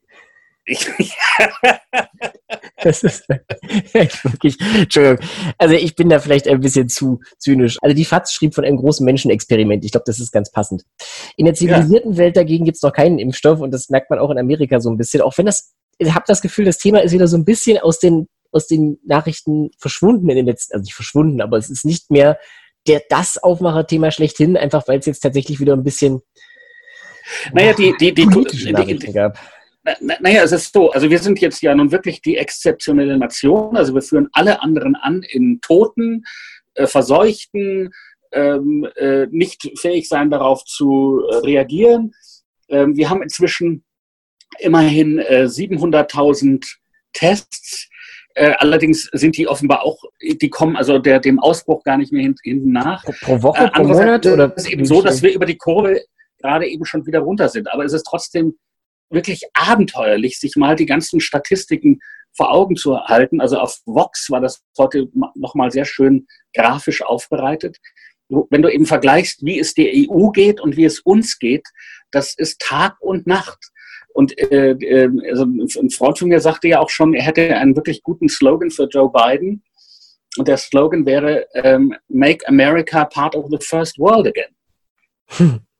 Ich, 0.65 0.87
das 2.83 3.03
ist 3.03 3.29
wirklich, 3.29 4.57
Entschuldigung. 4.61 5.19
Also 5.59 5.75
ich 5.75 5.97
bin 5.97 6.09
da 6.09 6.21
vielleicht 6.21 6.47
ein 6.47 6.61
bisschen 6.61 6.89
zu 6.89 7.21
zynisch. 7.39 7.79
Also 7.83 7.97
die 7.97 8.05
FAZ 8.05 8.33
schrieb 8.33 8.55
von 8.55 8.65
einem 8.65 8.77
großen 8.77 9.05
Menschenexperiment. 9.05 9.85
Ich 9.85 9.93
glaube, 9.93 10.05
das 10.07 10.21
ist 10.21 10.31
ganz 10.31 10.53
passend. 10.53 10.85
In 11.37 11.47
der 11.47 11.55
zivilisierten 11.55 12.13
ja. 12.13 12.19
Welt 12.19 12.37
dagegen 12.37 12.65
gibt 12.65 12.77
es 12.77 12.83
noch 12.83 12.93
keinen 12.93 13.19
Impfstoff 13.19 13.61
und 13.61 13.73
das 13.73 13.89
merkt 13.89 14.11
man 14.11 14.19
auch 14.19 14.31
in 14.31 14.39
Amerika 14.39 14.81
so 14.81 14.91
ein 14.91 14.97
bisschen. 14.97 15.21
Auch 15.21 15.37
wenn 15.37 15.47
das, 15.47 15.73
ich 15.99 16.15
habe 16.15 16.25
das 16.29 16.43
Gefühl, 16.43 16.65
das 16.65 16.79
Thema 16.79 17.03
ist 17.03 17.13
wieder 17.13 17.29
so 17.29 17.37
ein 17.37 17.45
bisschen 17.45 17.79
aus 17.79 17.99
den, 17.99 18.29
aus 18.53 18.69
den 18.69 18.99
Nachrichten 19.05 19.71
verschwunden 19.79 20.29
in 20.29 20.37
den 20.37 20.47
letzten, 20.47 20.75
also 20.75 20.85
nicht 20.85 20.95
verschwunden, 20.95 21.41
aber 21.41 21.57
es 21.57 21.71
ist 21.71 21.85
nicht 21.85 22.11
mehr 22.11 22.39
der, 22.87 23.03
das 23.09 23.39
Aufmacherthema 23.39 24.11
schlechthin, 24.11 24.57
einfach 24.57 24.87
weil 24.87 24.99
es 25.01 25.07
jetzt 25.07 25.21
tatsächlich 25.21 25.61
wieder 25.61 25.73
ein 25.73 25.85
bisschen 25.85 26.21
naja, 27.53 27.73
die, 27.73 27.95
die, 28.01 28.13
die, 28.13 28.27
die, 28.27 28.99
die, 28.99 29.33
die, 29.85 30.07
gab. 30.09 30.21
Naja, 30.21 30.43
es 30.43 30.53
ist 30.53 30.73
so, 30.73 30.91
also 30.91 31.11
wir 31.11 31.19
sind 31.19 31.41
jetzt 31.41 31.63
ja 31.63 31.75
nun 31.75 31.93
wirklich 31.93 32.23
die 32.23 32.37
exzeptionelle 32.37 33.19
Nation, 33.19 33.77
also 33.77 33.95
wir 33.95 34.03
führen 34.03 34.29
alle 34.33 34.63
anderen 34.63 34.95
an 34.95 35.23
in 35.23 35.61
Toten, 35.61 36.25
äh, 36.75 36.87
Verseuchten, 36.87 37.91
ähm, 38.33 38.89
äh, 38.97 39.27
nicht 39.31 39.71
fähig 39.79 40.09
sein 40.09 40.31
darauf 40.31 40.65
zu 40.65 41.23
äh, 41.31 41.37
reagieren. 41.37 42.13
Ähm, 42.69 42.97
wir 42.97 43.11
haben 43.11 43.23
inzwischen 43.23 43.85
immerhin 44.59 45.21
700.000 45.21 46.57
äh, 46.57 46.67
Tests. 47.13 47.89
Äh, 48.35 48.53
allerdings 48.59 49.11
sind 49.13 49.37
die 49.37 49.47
offenbar 49.47 49.83
auch, 49.83 50.03
die 50.23 50.49
kommen 50.49 50.77
also 50.77 50.99
der, 50.99 51.21
dem 51.21 51.39
Ausbruch 51.39 51.83
gar 51.85 51.99
nicht 51.99 52.13
mehr 52.13 52.23
hinten, 52.23 52.73
nach. 52.73 53.05
Pro, 53.05 53.13
pro 53.21 53.43
Woche, 53.43 53.65
äh, 53.65 53.71
pro 53.71 53.85
Monat? 53.85 54.25
Oder 54.27 54.57
ist 54.57 54.71
eben 54.71 54.87
so, 54.87 55.03
dass 55.03 55.23
wir 55.23 55.35
über 55.35 55.45
die 55.45 55.59
Kurve 55.59 56.01
gerade 56.39 56.67
eben 56.67 56.85
schon 56.85 57.07
wieder 57.07 57.21
runter 57.21 57.49
sind. 57.49 57.71
Aber 57.71 57.85
es 57.85 57.93
ist 57.93 58.05
trotzdem 58.05 58.57
wirklich 59.13 59.43
abenteuerlich, 59.55 60.39
sich 60.39 60.57
mal 60.57 60.77
die 60.77 60.87
ganzen 60.87 61.21
Statistiken 61.21 62.01
vor 62.35 62.53
Augen 62.53 62.77
zu 62.77 62.99
halten. 62.99 63.41
Also 63.41 63.59
auf 63.59 63.81
Vox 63.85 64.31
war 64.31 64.41
das 64.41 64.63
heute 64.79 65.09
nochmal 65.35 65.71
sehr 65.71 65.85
schön 65.85 66.27
grafisch 66.55 67.03
aufbereitet. 67.03 67.79
Wenn 68.29 68.63
du 68.63 68.71
eben 68.71 68.87
vergleichst, 68.87 69.45
wie 69.45 69.59
es 69.59 69.75
der 69.75 69.93
EU 69.95 70.31
geht 70.31 70.61
und 70.61 70.77
wie 70.77 70.85
es 70.85 71.01
uns 71.01 71.39
geht, 71.39 71.67
das 72.11 72.35
ist 72.35 72.61
Tag 72.61 72.97
und 73.01 73.27
Nacht. 73.27 73.59
Und 74.15 74.39
äh, 74.39 74.73
äh, 74.73 75.11
also 75.31 75.45
ein 75.45 75.91
Freund 75.91 76.19
von 76.19 76.29
mir 76.29 76.41
sagte 76.41 76.69
ja 76.69 76.81
auch 76.81 76.91
schon, 76.91 77.15
er 77.15 77.23
hätte 77.23 77.57
einen 77.57 77.77
wirklich 77.77 78.03
guten 78.03 78.29
Slogan 78.29 78.71
für 78.71 78.85
Joe 78.85 79.11
Biden. 79.11 79.63
Und 80.39 80.49
der 80.49 80.57
Slogan 80.57 81.05
wäre 81.05 81.47
ähm, 81.55 81.95
Make 82.09 82.47
America 82.49 83.05
part 83.05 83.35
of 83.37 83.47
the 83.51 83.59
first 83.61 83.99
world 83.99 84.27
again. 84.27 84.55
Hm. 85.29 85.61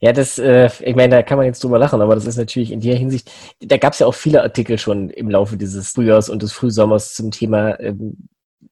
Ja, 0.00 0.12
das, 0.12 0.38
äh, 0.38 0.70
ich 0.80 0.94
meine, 0.94 1.16
da 1.16 1.22
kann 1.22 1.38
man 1.38 1.46
jetzt 1.46 1.62
drüber 1.62 1.78
lachen, 1.78 2.00
aber 2.00 2.14
das 2.14 2.26
ist 2.26 2.36
natürlich 2.36 2.70
in 2.70 2.80
der 2.80 2.96
Hinsicht, 2.96 3.30
da 3.60 3.76
gab 3.76 3.92
es 3.92 3.98
ja 3.98 4.06
auch 4.06 4.14
viele 4.14 4.42
Artikel 4.42 4.78
schon 4.78 5.10
im 5.10 5.30
Laufe 5.30 5.56
dieses 5.56 5.90
Frühjahrs 5.90 6.28
und 6.28 6.42
des 6.42 6.52
Frühsommers 6.52 7.14
zum 7.14 7.30
Thema 7.30 7.78
ähm, 7.80 8.28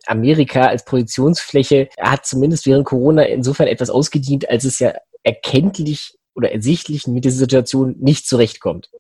Amerika 0.07 0.67
als 0.67 0.85
Projektionsfläche 0.85 1.89
hat 1.99 2.27
zumindest 2.27 2.67
während 2.67 2.85
Corona 2.85 3.23
insofern 3.23 3.67
etwas 3.67 3.91
ausgedient, 3.91 4.49
als 4.49 4.65
es 4.65 4.79
ja 4.79 4.95
erkenntlich 5.23 6.17
oder 6.35 6.53
ersichtlich 6.53 7.07
mit 7.07 7.25
dieser 7.25 7.39
Situation 7.39 7.97
nicht 7.99 8.27
zurechtkommt. 8.27 8.91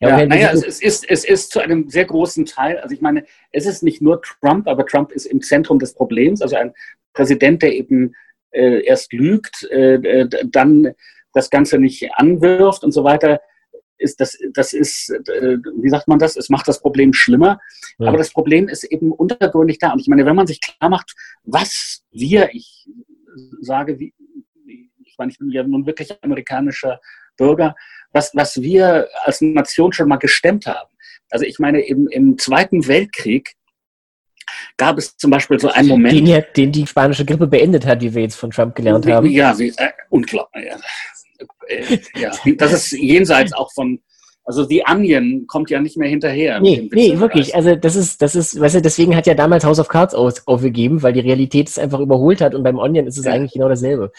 Ja, 0.00 0.20
ja 0.20 0.26
naja, 0.26 0.50
es, 0.52 0.62
es, 0.62 0.80
ist, 0.80 1.10
es 1.10 1.24
ist 1.24 1.50
zu 1.50 1.60
einem 1.60 1.88
sehr 1.88 2.04
großen 2.04 2.46
Teil, 2.46 2.78
also 2.78 2.94
ich 2.94 3.00
meine, 3.00 3.24
es 3.50 3.66
ist 3.66 3.82
nicht 3.82 4.00
nur 4.00 4.22
Trump, 4.22 4.68
aber 4.68 4.86
Trump 4.86 5.10
ist 5.10 5.26
im 5.26 5.42
Zentrum 5.42 5.78
des 5.78 5.94
Problems, 5.94 6.42
also 6.42 6.56
ein 6.56 6.72
Präsident, 7.14 7.62
der 7.62 7.72
eben 7.74 8.14
äh, 8.56 8.80
erst 8.84 9.12
lügt, 9.12 9.64
äh, 9.70 9.94
äh, 9.94 10.28
dann 10.44 10.94
das 11.32 11.50
Ganze 11.50 11.78
nicht 11.78 12.14
anwirft 12.14 12.82
und 12.82 12.92
so 12.92 13.04
weiter, 13.04 13.40
ist 13.98 14.20
das, 14.20 14.38
das 14.52 14.72
ist, 14.72 15.10
äh, 15.10 15.58
wie 15.80 15.88
sagt 15.88 16.08
man 16.08 16.18
das? 16.18 16.36
Es 16.36 16.48
macht 16.48 16.68
das 16.68 16.80
Problem 16.80 17.12
schlimmer. 17.12 17.60
Ja. 17.98 18.08
Aber 18.08 18.18
das 18.18 18.32
Problem 18.32 18.68
ist 18.68 18.84
eben 18.84 19.12
untergründig 19.12 19.78
da. 19.78 19.92
Und 19.92 20.00
ich 20.00 20.08
meine, 20.08 20.26
wenn 20.26 20.36
man 20.36 20.46
sich 20.46 20.60
klar 20.60 20.90
macht, 20.90 21.14
was 21.44 22.02
wir, 22.10 22.50
ich 22.52 22.86
sage, 23.60 23.98
wie, 23.98 24.14
ich 25.04 25.14
meine, 25.18 25.30
ich 25.30 25.38
bin 25.38 25.50
ja 25.50 25.62
nun 25.62 25.86
wirklich 25.86 26.12
amerikanischer 26.22 27.00
Bürger, 27.36 27.74
was, 28.12 28.34
was 28.34 28.60
wir 28.60 29.08
als 29.24 29.40
Nation 29.40 29.92
schon 29.92 30.08
mal 30.08 30.16
gestemmt 30.16 30.66
haben. 30.66 30.90
Also 31.30 31.44
ich 31.44 31.58
meine, 31.58 31.80
im, 31.80 32.08
im 32.08 32.38
Zweiten 32.38 32.86
Weltkrieg 32.86 33.54
gab 34.76 34.98
es 34.98 35.16
zum 35.16 35.30
Beispiel 35.30 35.58
so 35.58 35.68
einen 35.68 35.88
Moment. 35.88 36.14
Den, 36.14 36.44
den 36.56 36.72
die 36.72 36.86
spanische 36.86 37.24
Grippe 37.24 37.46
beendet 37.46 37.86
hat, 37.86 38.00
wie 38.00 38.14
wir 38.14 38.22
jetzt 38.22 38.36
von 38.36 38.50
Trump 38.50 38.74
gelernt 38.74 39.06
haben. 39.06 39.28
Ja, 39.30 39.58
wie, 39.58 39.68
äh, 39.68 39.90
unglaublich. 40.10 40.66
Äh, 41.68 41.98
ja, 42.16 42.32
das 42.56 42.72
ist 42.72 42.92
jenseits 42.92 43.52
auch 43.52 43.72
von, 43.72 44.00
also 44.44 44.64
die 44.64 44.82
Onion 44.88 45.46
kommt 45.48 45.70
ja 45.70 45.80
nicht 45.80 45.96
mehr 45.96 46.08
hinterher. 46.08 46.60
Nee, 46.60 46.88
nee, 46.92 47.18
wirklich. 47.18 47.54
Also 47.54 47.74
das 47.74 47.96
ist, 47.96 48.22
das 48.22 48.36
ist, 48.36 48.58
weißt 48.58 48.76
du, 48.76 48.82
deswegen 48.82 49.16
hat 49.16 49.26
ja 49.26 49.34
damals 49.34 49.64
House 49.64 49.80
of 49.80 49.88
Cards 49.88 50.14
aus, 50.14 50.46
aufgegeben, 50.46 51.02
weil 51.02 51.12
die 51.12 51.20
Realität 51.20 51.68
es 51.68 51.78
einfach 51.78 52.00
überholt 52.00 52.40
hat 52.40 52.54
und 52.54 52.62
beim 52.62 52.78
Onion 52.78 53.06
ist 53.06 53.18
es 53.18 53.24
ja. 53.24 53.32
eigentlich 53.32 53.52
genau 53.52 53.68
dasselbe. 53.68 54.12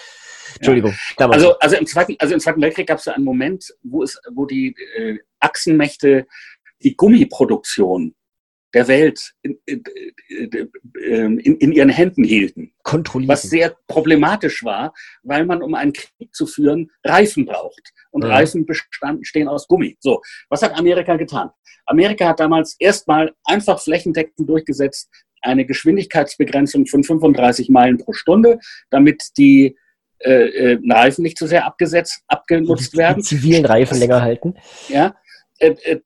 Entschuldigung. 0.56 0.94
Ja. 1.20 1.30
Also, 1.30 1.58
also, 1.60 1.76
im 1.76 1.86
Zweiten, 1.86 2.16
also 2.20 2.34
im 2.34 2.40
Zweiten 2.40 2.62
Weltkrieg 2.62 2.88
gab 2.88 3.00
es 3.00 3.06
ja 3.06 3.14
einen 3.14 3.26
Moment, 3.26 3.74
wo 3.84 4.04
es, 4.04 4.20
wo 4.34 4.46
die 4.46 4.76
äh, 4.98 5.18
Achsenmächte 5.40 6.26
die 6.84 6.96
Gummiproduktion 6.96 8.14
der 8.78 8.88
Welt 8.88 9.34
in, 9.42 9.58
in, 9.66 11.40
in, 11.40 11.72
ihren 11.72 11.90
Händen 11.90 12.24
hielten. 12.24 12.72
Kontrollieren. 12.84 13.30
Was 13.30 13.42
sehr 13.42 13.76
problematisch 13.88 14.64
war, 14.64 14.94
weil 15.24 15.48
man, 15.48 15.64
um 15.64 15.74
einen 15.74 15.94
Krieg 15.94 16.34
zu 16.34 16.46
führen, 16.46 16.92
Reifen 17.04 17.46
braucht. 17.46 17.92
Und 18.12 18.24
ja. 18.24 18.30
Reifen 18.30 18.68
bestanden, 18.68 19.26
stehen 19.26 19.48
aus 19.48 19.68
Gummi. 19.68 19.98
So, 20.00 20.22
was 20.50 20.62
hat 20.62 20.78
Amerika 20.78 21.16
getan? 21.16 21.50
Amerika 21.88 22.28
hat 22.28 22.40
damals 22.40 22.76
erstmal 22.78 23.34
einfach 23.46 23.82
flächendeckend 23.82 24.48
durchgesetzt 24.48 25.10
eine 25.42 25.66
Geschwindigkeitsbegrenzung 25.66 26.86
von 26.86 27.04
35 27.04 27.70
Meilen 27.70 27.98
pro 27.98 28.14
Stunde, 28.14 28.60
damit 28.90 29.24
die 29.38 29.76
äh, 30.20 30.74
äh, 30.74 30.80
Reifen 30.88 31.24
nicht 31.24 31.38
zu 31.38 31.46
so 31.46 31.50
sehr 31.50 31.66
abgesetzt, 31.66 32.22
abgenutzt 32.28 32.98
werden. 32.98 33.22
Die 33.22 33.28
zivilen 33.28 33.66
Reifen 33.66 33.98
länger 34.00 34.22
halten. 34.22 34.56
Ja, 34.90 35.16
äh, 35.60 35.76
äh, 35.84 36.00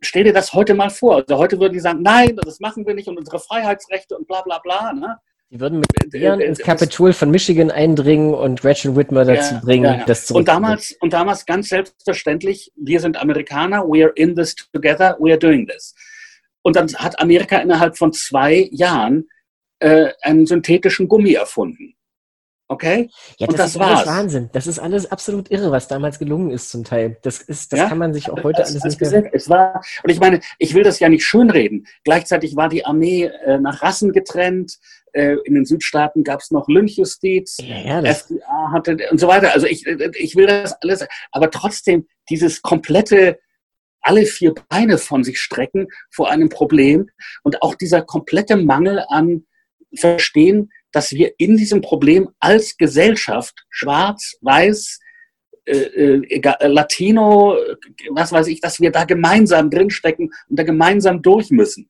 stell 0.00 0.24
dir 0.24 0.32
das 0.32 0.52
heute 0.52 0.74
mal 0.74 0.90
vor. 0.90 1.16
Also 1.16 1.36
heute 1.36 1.58
würden 1.60 1.72
die 1.72 1.80
sagen, 1.80 2.02
nein, 2.02 2.36
das 2.36 2.60
machen 2.60 2.86
wir 2.86 2.94
nicht 2.94 3.08
und 3.08 3.18
unsere 3.18 3.38
Freiheitsrechte 3.38 4.16
und 4.16 4.26
bla 4.26 4.42
bla 4.42 4.58
bla. 4.58 4.92
Ne? 4.92 5.18
Die 5.50 5.60
würden 5.60 5.80
mit 5.80 6.14
Iren 6.14 6.40
ins 6.40 6.58
Kapitol 6.58 7.12
von 7.12 7.30
Michigan 7.30 7.70
eindringen 7.70 8.34
und 8.34 8.60
Gretchen 8.60 8.96
Whitmer 8.96 9.24
dazu 9.24 9.54
ja, 9.54 9.60
bringen, 9.60 9.84
ja, 9.84 9.98
ja. 9.98 10.04
das 10.04 10.26
zurück. 10.26 10.40
Und 10.40 10.48
damals, 10.48 10.96
und 11.00 11.12
damals 11.12 11.46
ganz 11.46 11.68
selbstverständlich, 11.68 12.72
wir 12.76 12.98
sind 13.00 13.16
Amerikaner, 13.16 13.82
we 13.82 14.02
are 14.02 14.12
in 14.16 14.34
this 14.34 14.54
together, 14.72 15.16
we 15.20 15.30
are 15.30 15.38
doing 15.38 15.66
this. 15.66 15.94
Und 16.62 16.76
dann 16.76 16.92
hat 16.94 17.20
Amerika 17.20 17.58
innerhalb 17.58 17.96
von 17.96 18.12
zwei 18.12 18.68
Jahren 18.72 19.28
äh, 19.78 20.12
einen 20.22 20.46
synthetischen 20.46 21.08
Gummi 21.08 21.34
erfunden. 21.34 21.94
Okay? 22.66 23.10
Ja, 23.38 23.46
das, 23.46 23.56
das 23.56 23.70
ist 23.70 23.78
war's. 23.78 23.90
alles 23.90 24.06
Wahnsinn. 24.06 24.50
Das 24.52 24.66
ist 24.66 24.78
alles 24.78 25.10
absolut 25.10 25.50
irre, 25.50 25.70
was 25.70 25.86
damals 25.86 26.18
gelungen 26.18 26.50
ist 26.50 26.70
zum 26.70 26.82
Teil. 26.84 27.18
Das 27.22 27.42
ist, 27.42 27.72
das 27.72 27.80
ja? 27.80 27.88
kann 27.88 27.98
man 27.98 28.14
sich 28.14 28.30
auch 28.30 28.42
heute 28.42 28.62
das, 28.62 28.70
alles 28.70 28.84
nicht 28.84 29.00
mehr. 29.00 29.34
Es 29.34 29.50
war, 29.50 29.82
und 30.02 30.10
ich 30.10 30.18
meine, 30.18 30.40
ich 30.58 30.74
will 30.74 30.82
das 30.82 30.98
ja 30.98 31.08
nicht 31.10 31.26
schönreden. 31.26 31.86
Gleichzeitig 32.04 32.56
war 32.56 32.70
die 32.70 32.86
Armee 32.86 33.24
äh, 33.24 33.58
nach 33.58 33.82
Rassen 33.82 34.12
getrennt. 34.12 34.78
Äh, 35.12 35.36
in 35.44 35.54
den 35.54 35.66
Südstaaten 35.66 36.24
gab 36.24 36.40
es 36.40 36.50
noch 36.50 36.66
Lynchjustiz. 36.68 37.58
Ja, 37.60 38.00
ja, 38.00 38.10
FDA 38.10 38.72
hatte 38.72 38.96
und 39.10 39.18
so 39.18 39.28
weiter. 39.28 39.52
Also 39.52 39.66
ich, 39.66 39.86
ich 39.86 40.34
will 40.34 40.46
das 40.46 40.74
alles, 40.80 41.06
aber 41.32 41.50
trotzdem 41.50 42.06
dieses 42.30 42.62
komplette 42.62 43.38
alle 44.00 44.26
vier 44.26 44.54
Beine 44.68 44.98
von 44.98 45.24
sich 45.24 45.40
strecken 45.40 45.88
vor 46.10 46.30
einem 46.30 46.50
Problem 46.50 47.08
und 47.42 47.62
auch 47.62 47.74
dieser 47.74 48.02
komplette 48.02 48.56
Mangel 48.56 49.02
an 49.08 49.46
Verstehen, 49.96 50.70
dass 50.94 51.12
wir 51.12 51.32
in 51.38 51.56
diesem 51.56 51.80
Problem 51.80 52.30
als 52.40 52.76
Gesellschaft, 52.76 53.64
schwarz, 53.68 54.36
weiß, 54.40 55.00
äh, 55.66 55.76
äh, 55.76 56.66
Latino, 56.66 57.56
was 58.10 58.32
weiß 58.32 58.48
ich, 58.48 58.60
dass 58.60 58.80
wir 58.80 58.90
da 58.90 59.04
gemeinsam 59.04 59.70
drinstecken 59.70 60.32
und 60.48 60.58
da 60.58 60.62
gemeinsam 60.62 61.22
durch 61.22 61.50
müssen. 61.50 61.88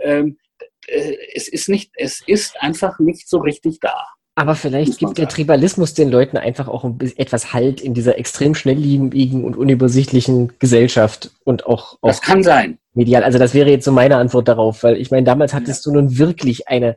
Ähm, 0.00 0.38
äh, 0.86 1.16
es, 1.34 1.48
ist 1.48 1.68
nicht, 1.68 1.92
es 1.96 2.22
ist 2.26 2.60
einfach 2.62 2.98
nicht 3.00 3.28
so 3.28 3.38
richtig 3.38 3.80
da. 3.80 4.06
Aber 4.34 4.54
vielleicht 4.54 4.98
gibt 4.98 5.18
der 5.18 5.28
Tribalismus 5.28 5.92
den 5.92 6.10
Leuten 6.10 6.38
einfach 6.38 6.66
auch 6.66 6.90
etwas 7.16 7.52
Halt 7.52 7.82
in 7.82 7.92
dieser 7.92 8.18
extrem 8.18 8.54
schnelllebigen 8.54 9.44
und 9.44 9.56
unübersichtlichen 9.56 10.58
Gesellschaft 10.58 11.32
und 11.44 11.66
auch, 11.66 11.98
auch 12.00 12.08
Das 12.08 12.22
kann 12.22 12.42
sein. 12.42 12.78
Medial. 12.94 13.24
Also 13.24 13.38
das 13.38 13.52
wäre 13.52 13.68
jetzt 13.68 13.84
so 13.84 13.92
meine 13.92 14.16
Antwort 14.16 14.48
darauf, 14.48 14.84
weil 14.84 14.96
ich 14.96 15.10
meine, 15.10 15.24
damals 15.24 15.52
hattest 15.52 15.84
ja. 15.84 15.92
du 15.92 15.98
nun 15.98 16.18
wirklich 16.18 16.68
eine 16.68 16.96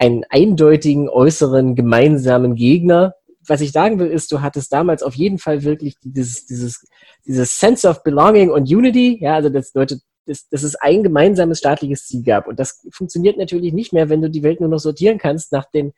einen 0.00 0.24
eindeutigen 0.30 1.08
äußeren 1.08 1.74
gemeinsamen 1.74 2.54
Gegner. 2.54 3.14
Was 3.46 3.60
ich 3.60 3.70
sagen 3.70 3.98
will, 3.98 4.06
ist, 4.06 4.32
du 4.32 4.40
hattest 4.40 4.72
damals 4.72 5.02
auf 5.02 5.14
jeden 5.14 5.38
Fall 5.38 5.62
wirklich 5.62 5.96
dieses, 6.02 6.46
dieses, 6.46 6.86
dieses 7.26 7.58
Sense 7.58 7.86
of 7.86 8.02
Belonging 8.02 8.50
und 8.50 8.62
Unity. 8.62 9.18
Ja, 9.20 9.34
also 9.34 9.50
das 9.50 9.74
Leute, 9.74 10.00
dass, 10.24 10.48
dass 10.48 10.62
es 10.62 10.74
ein 10.74 11.02
gemeinsames 11.02 11.58
staatliches 11.58 12.06
Ziel 12.06 12.22
gab. 12.22 12.48
Und 12.48 12.58
das 12.58 12.86
funktioniert 12.92 13.36
natürlich 13.36 13.74
nicht 13.74 13.92
mehr, 13.92 14.08
wenn 14.08 14.22
du 14.22 14.30
die 14.30 14.42
Welt 14.42 14.60
nur 14.60 14.70
noch 14.70 14.78
sortieren 14.78 15.18
kannst 15.18 15.52
nach 15.52 15.66
den, 15.70 15.92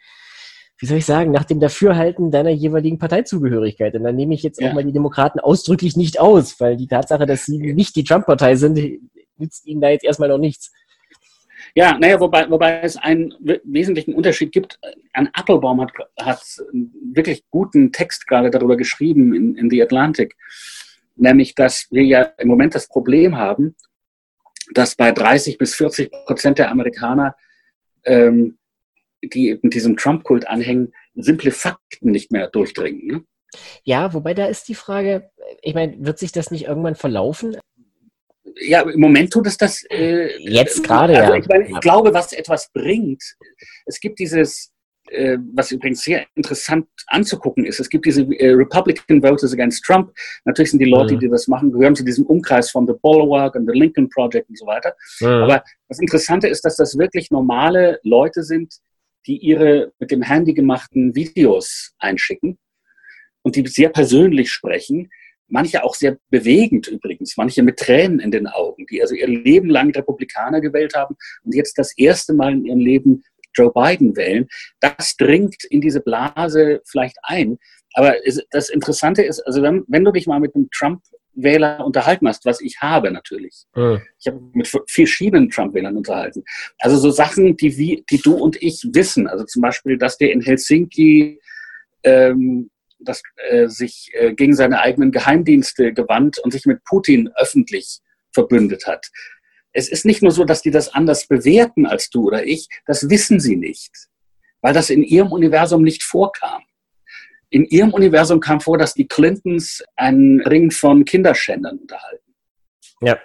wie 0.79 0.87
soll 0.87 0.99
ich 0.99 1.07
sagen, 1.07 1.31
nach 1.31 1.45
dem 1.45 1.61
Dafürhalten 1.61 2.33
deiner 2.33 2.51
jeweiligen 2.51 2.99
Parteizugehörigkeit. 2.99 3.95
Und 3.95 4.03
dann 4.03 4.17
nehme 4.17 4.35
ich 4.35 4.43
jetzt 4.43 4.61
ja. 4.61 4.71
auch 4.71 4.75
mal 4.75 4.85
die 4.85 4.93
Demokraten 4.93 5.39
ausdrücklich 5.39 5.97
nicht 5.97 6.19
aus, 6.19 6.59
weil 6.59 6.77
die 6.77 6.89
Tatsache, 6.89 7.27
dass 7.27 7.45
sie 7.45 7.73
nicht 7.73 7.95
die 7.95 8.05
Trump-Partei 8.05 8.57
sind, 8.57 8.81
nützt 9.37 9.65
ihnen 9.65 9.81
da 9.81 9.91
jetzt 9.91 10.05
erstmal 10.05 10.29
noch 10.29 10.39
nichts. 10.39 10.73
Ja, 11.75 11.97
naja, 11.99 12.21
wobei, 12.21 12.51
wobei 12.51 12.81
es 12.83 12.97
einen 12.97 13.35
wesentlichen 13.65 14.15
Unterschied 14.15 14.53
gibt. 14.53 14.79
An 15.15 15.31
Applebaum 15.33 15.81
hat, 15.81 15.93
hat 16.21 16.43
einen 16.73 16.93
wirklich 17.15 17.45
guten 17.51 17.93
Text 17.93 18.27
gerade 18.27 18.51
darüber 18.51 18.77
geschrieben 18.77 19.35
in, 19.35 19.57
in 19.57 19.71
The 19.71 19.83
Atlantic, 19.83 20.37
nämlich, 21.17 21.55
dass 21.55 21.87
wir 21.91 22.05
ja 22.05 22.23
im 22.39 22.49
Moment 22.49 22.75
das 22.75 22.89
Problem 22.89 23.37
haben, 23.37 23.75
dass 24.75 24.95
bei 24.95 25.13
30 25.13 25.59
bis 25.59 25.75
40 25.75 26.11
Prozent 26.27 26.59
der 26.59 26.71
Amerikaner, 26.71 27.37
ähm, 28.05 28.59
die 29.23 29.59
mit 29.63 29.75
diesem 29.75 29.97
Trump-Kult 29.97 30.49
anhängen, 30.49 30.93
simple 31.15 31.51
Fakten 31.51 32.11
nicht 32.11 32.33
mehr 32.33 32.49
durchdringen. 32.49 33.07
Ne? 33.07 33.25
Ja, 33.85 34.13
wobei 34.15 34.35
da 34.35 34.47
ist 34.47 34.69
die 34.69 34.75
Frage, 34.75 35.31
ich 35.63 35.75
meine, 35.75 36.05
wird 36.05 36.19
sich 36.19 36.33
das 36.33 36.51
nicht 36.51 36.65
irgendwann 36.65 36.95
verlaufen? 36.95 37.57
Ja, 38.61 38.83
im 38.83 39.01
Moment 39.01 39.33
tut 39.33 39.47
es 39.47 39.57
das. 39.57 39.85
Äh, 39.91 40.39
Jetzt 40.39 40.83
gerade, 40.85 41.19
also, 41.19 41.33
ja. 41.33 41.39
Ich, 41.39 41.49
meine, 41.49 41.69
ich 41.69 41.81
glaube, 41.81 42.13
was 42.15 42.33
etwas 42.33 42.71
bringt, 42.73 43.23
es 43.87 44.01
gibt 44.01 44.19
dieses, 44.19 44.73
äh, 45.09 45.39
was 45.55 45.73
übrigens 45.73 46.03
sehr 46.03 46.27
interessant 46.35 46.87
anzugucken 47.07 47.65
ist, 47.65 47.81
es 47.81 47.89
gibt 47.89 48.07
diese 48.07 48.23
äh, 48.23 48.51
Republican 48.51 49.23
Voters 49.23 49.53
Against 49.53 49.85
Trump. 49.85 50.13
Natürlich 50.45 50.71
sind 50.71 50.81
die 50.81 50.91
Leute, 50.91 51.15
mhm. 51.15 51.21
die 51.21 51.29
das 51.29 51.49
machen, 51.49 51.73
gehören 51.73 51.97
zu 51.97 52.05
diesem 52.05 52.27
Umkreis 52.27 52.71
von 52.71 52.87
The 52.87 52.95
Bulwark 53.01 53.55
und 53.55 53.67
The 53.67 53.79
Lincoln 53.79 54.09
Project 54.09 54.49
und 54.49 54.59
so 54.59 54.67
weiter. 54.67 54.95
Mhm. 55.21 55.27
Aber 55.27 55.65
das 55.89 55.99
Interessante 55.99 56.49
ist, 56.49 56.65
dass 56.65 56.77
das 56.77 56.97
wirklich 56.99 57.31
normale 57.31 58.01
Leute 58.03 58.43
sind, 58.43 58.75
die 59.27 59.39
ihre 59.39 59.93
mit 59.99 60.11
dem 60.11 60.23
Handy 60.23 60.53
gemachten 60.53 61.15
Videos 61.15 61.95
einschicken 61.99 62.59
und 63.43 63.57
die 63.57 63.67
sehr 63.67 63.89
persönlich 63.89 64.51
sprechen. 64.51 65.11
Manche 65.53 65.85
auch 65.85 65.95
sehr 65.95 66.17
bewegend 66.31 66.89
übrigens, 66.89 67.37
manche 67.37 67.63
mit 67.63 67.79
Tränen 67.79 68.21
in 68.21 68.31
den 68.31 68.47
Augen, 68.47 68.87
die 68.87 69.03
also 69.03 69.15
ihr 69.15 69.29
Leben 69.29 69.69
lang 69.69 69.91
Republikaner 69.91 70.63
gewählt 70.63 70.95
haben 70.95 71.15
und 71.45 71.55
jetzt 71.55 71.77
das 71.77 71.97
erste 71.99 72.33
Mal 72.33 72.53
in 72.53 72.65
ihrem 72.65 72.79
Leben 72.79 73.23
Joe 73.55 73.71
Biden 73.71 74.17
wählen. 74.17 74.49
Das 74.81 75.15
dringt 75.19 75.65
in 75.65 75.83
diese 75.83 76.01
Blase 76.01 76.81
vielleicht 76.87 77.19
ein. 77.23 77.59
Aber 77.93 78.15
das 78.51 78.71
Interessante 78.71 79.23
ist, 79.23 79.41
also 79.41 79.61
wenn, 79.61 79.85
wenn 79.89 80.05
du 80.05 80.13
dich 80.13 80.27
mal 80.27 80.41
mit 80.41 80.55
einem 80.55 80.71
Trump-Wähler 80.71 81.85
unterhalten 81.85 82.27
hast, 82.27 82.47
was 82.47 82.63
ich 82.63 82.81
habe 82.81 83.11
natürlich. 83.11 83.65
Mhm. 83.77 84.01
Ich 84.19 84.27
habe 84.27 84.41
mit 84.55 84.73
verschiedenen 84.89 85.51
Trump-Wählern 85.51 85.99
unterhalten. 85.99 86.45
Also 86.79 86.97
so 86.97 87.11
Sachen, 87.11 87.59
die, 87.59 87.77
wie, 87.77 88.05
die 88.11 88.23
du 88.23 88.37
und 88.37 88.57
ich 88.63 88.89
wissen. 88.95 89.27
Also 89.27 89.45
zum 89.45 89.61
Beispiel, 89.61 89.99
dass 89.99 90.17
der 90.17 90.33
in 90.33 90.41
Helsinki 90.41 91.39
ähm, 92.05 92.71
das, 93.05 93.23
äh, 93.49 93.69
sich 93.69 94.11
äh, 94.15 94.35
gegen 94.35 94.55
seine 94.55 94.81
eigenen 94.81 95.13
Geheimdienste 95.13 95.93
gewandt 95.93 96.39
und 96.39 96.53
sich 96.53 96.67
mit 96.67 96.85
Putin 96.85 97.31
öffentlich 97.37 98.01
verbündet 98.33 98.87
hat. 98.87 99.09
Es 99.73 99.89
ist 99.89 100.05
nicht 100.05 100.23
nur 100.23 100.33
so, 100.33 100.45
dass 100.45 100.63
die 100.63 100.71
das 100.71 100.93
anders 100.93 101.27
bewerten 101.27 101.87
als 101.87 102.11
du 102.11 102.27
oder 102.27 102.45
ich, 102.45 102.69
das 102.87 103.09
wissen 103.09 103.41
sie 103.41 103.57
nicht, 103.57 103.91
weil 104.61 104.75
das 104.75 104.91
in 104.91 105.03
ihrem 105.03 105.33
Universum 105.33 105.83
nicht 105.83 106.03
vorkam. 106.03 106.63
In 107.49 107.65
ihrem 107.67 107.93
Universum 107.93 108.41
kam 108.41 108.61
vor, 108.61 108.79
dass 108.79 108.95
die 108.95 109.07
Clintons 109.07 109.83
einen 109.97 110.41
Ring 110.41 110.71
von 110.71 111.05
Kinderschändern 111.05 111.79
unterhalten. 111.79 112.35
Ja. 113.03 113.19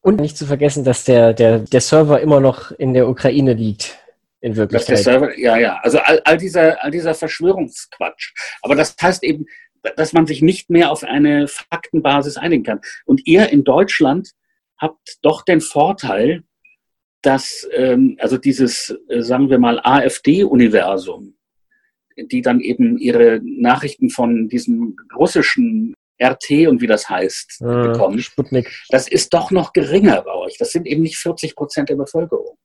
Und 0.00 0.20
nicht 0.20 0.38
zu 0.38 0.46
vergessen, 0.46 0.84
dass 0.84 1.04
der, 1.04 1.34
der, 1.34 1.58
der 1.58 1.80
Server 1.80 2.20
immer 2.20 2.40
noch 2.40 2.70
in 2.70 2.94
der 2.94 3.08
Ukraine 3.08 3.52
liegt. 3.52 3.98
In 4.40 4.56
Wirklichkeit. 4.56 4.98
Server, 4.98 5.36
ja, 5.38 5.56
ja. 5.56 5.78
Also 5.82 5.98
all, 5.98 6.20
all, 6.24 6.36
dieser, 6.36 6.82
all 6.82 6.90
dieser 6.90 7.14
Verschwörungsquatsch. 7.14 8.32
Aber 8.62 8.76
das 8.76 8.94
heißt 9.00 9.24
eben, 9.24 9.46
dass 9.96 10.12
man 10.12 10.26
sich 10.26 10.42
nicht 10.42 10.70
mehr 10.70 10.90
auf 10.90 11.02
eine 11.04 11.48
Faktenbasis 11.48 12.36
einigen 12.36 12.62
kann. 12.62 12.80
Und 13.04 13.26
ihr 13.26 13.48
in 13.50 13.64
Deutschland 13.64 14.30
habt 14.78 15.18
doch 15.22 15.42
den 15.42 15.60
Vorteil, 15.60 16.44
dass 17.22 17.68
ähm, 17.72 18.16
also 18.20 18.38
dieses, 18.38 18.96
äh, 19.08 19.22
sagen 19.22 19.50
wir 19.50 19.58
mal, 19.58 19.80
AfD-Universum, 19.82 21.36
die 22.16 22.42
dann 22.42 22.60
eben 22.60 22.96
ihre 22.98 23.40
Nachrichten 23.42 24.10
von 24.10 24.48
diesem 24.48 24.96
russischen 25.16 25.94
RT 26.22 26.68
und 26.68 26.80
wie 26.80 26.86
das 26.86 27.08
heißt, 27.08 27.60
äh, 27.60 27.64
bekommen, 27.64 28.20
Sputnik. 28.20 28.70
das 28.90 29.08
ist 29.08 29.34
doch 29.34 29.50
noch 29.50 29.72
geringer 29.72 30.22
bei 30.22 30.34
euch. 30.34 30.58
Das 30.58 30.70
sind 30.70 30.86
eben 30.86 31.02
nicht 31.02 31.16
40 31.16 31.54
Prozent 31.54 31.88
der 31.88 31.96
Bevölkerung. 31.96 32.56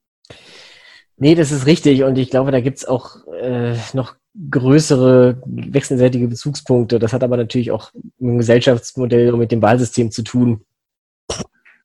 Nee, 1.24 1.36
das 1.36 1.54
ist 1.54 1.68
richtig. 1.68 2.04
Und 2.04 2.18
ich 2.18 2.30
glaube, 2.30 2.52
da 2.52 2.60
gibt's 2.60 2.84
auch 2.84 3.26
äh, 3.28 3.76
noch 3.94 4.16
größere 4.52 5.42
wechselseitige 5.46 6.28
Bezugspunkte. 6.28 7.00
Das 7.00 7.14
hat 7.14 7.24
aber 7.24 7.38
natürlich 7.38 7.72
auch 7.72 7.94
mit 7.94 8.04
dem 8.20 8.38
Gesellschaftsmodell 8.40 9.32
und 9.32 9.40
mit 9.40 9.54
dem 9.54 9.62
Wahlsystem 9.62 10.12
zu 10.12 10.24
tun. 10.24 10.66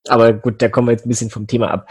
Aber 0.09 0.33
gut, 0.33 0.61
da 0.61 0.69
kommen 0.69 0.89
wir 0.89 0.93
jetzt 0.93 1.07
ein 1.07 1.09
bisschen 1.09 1.31
vom 1.31 1.47
Thema 1.47 1.71
ab. 1.71 1.89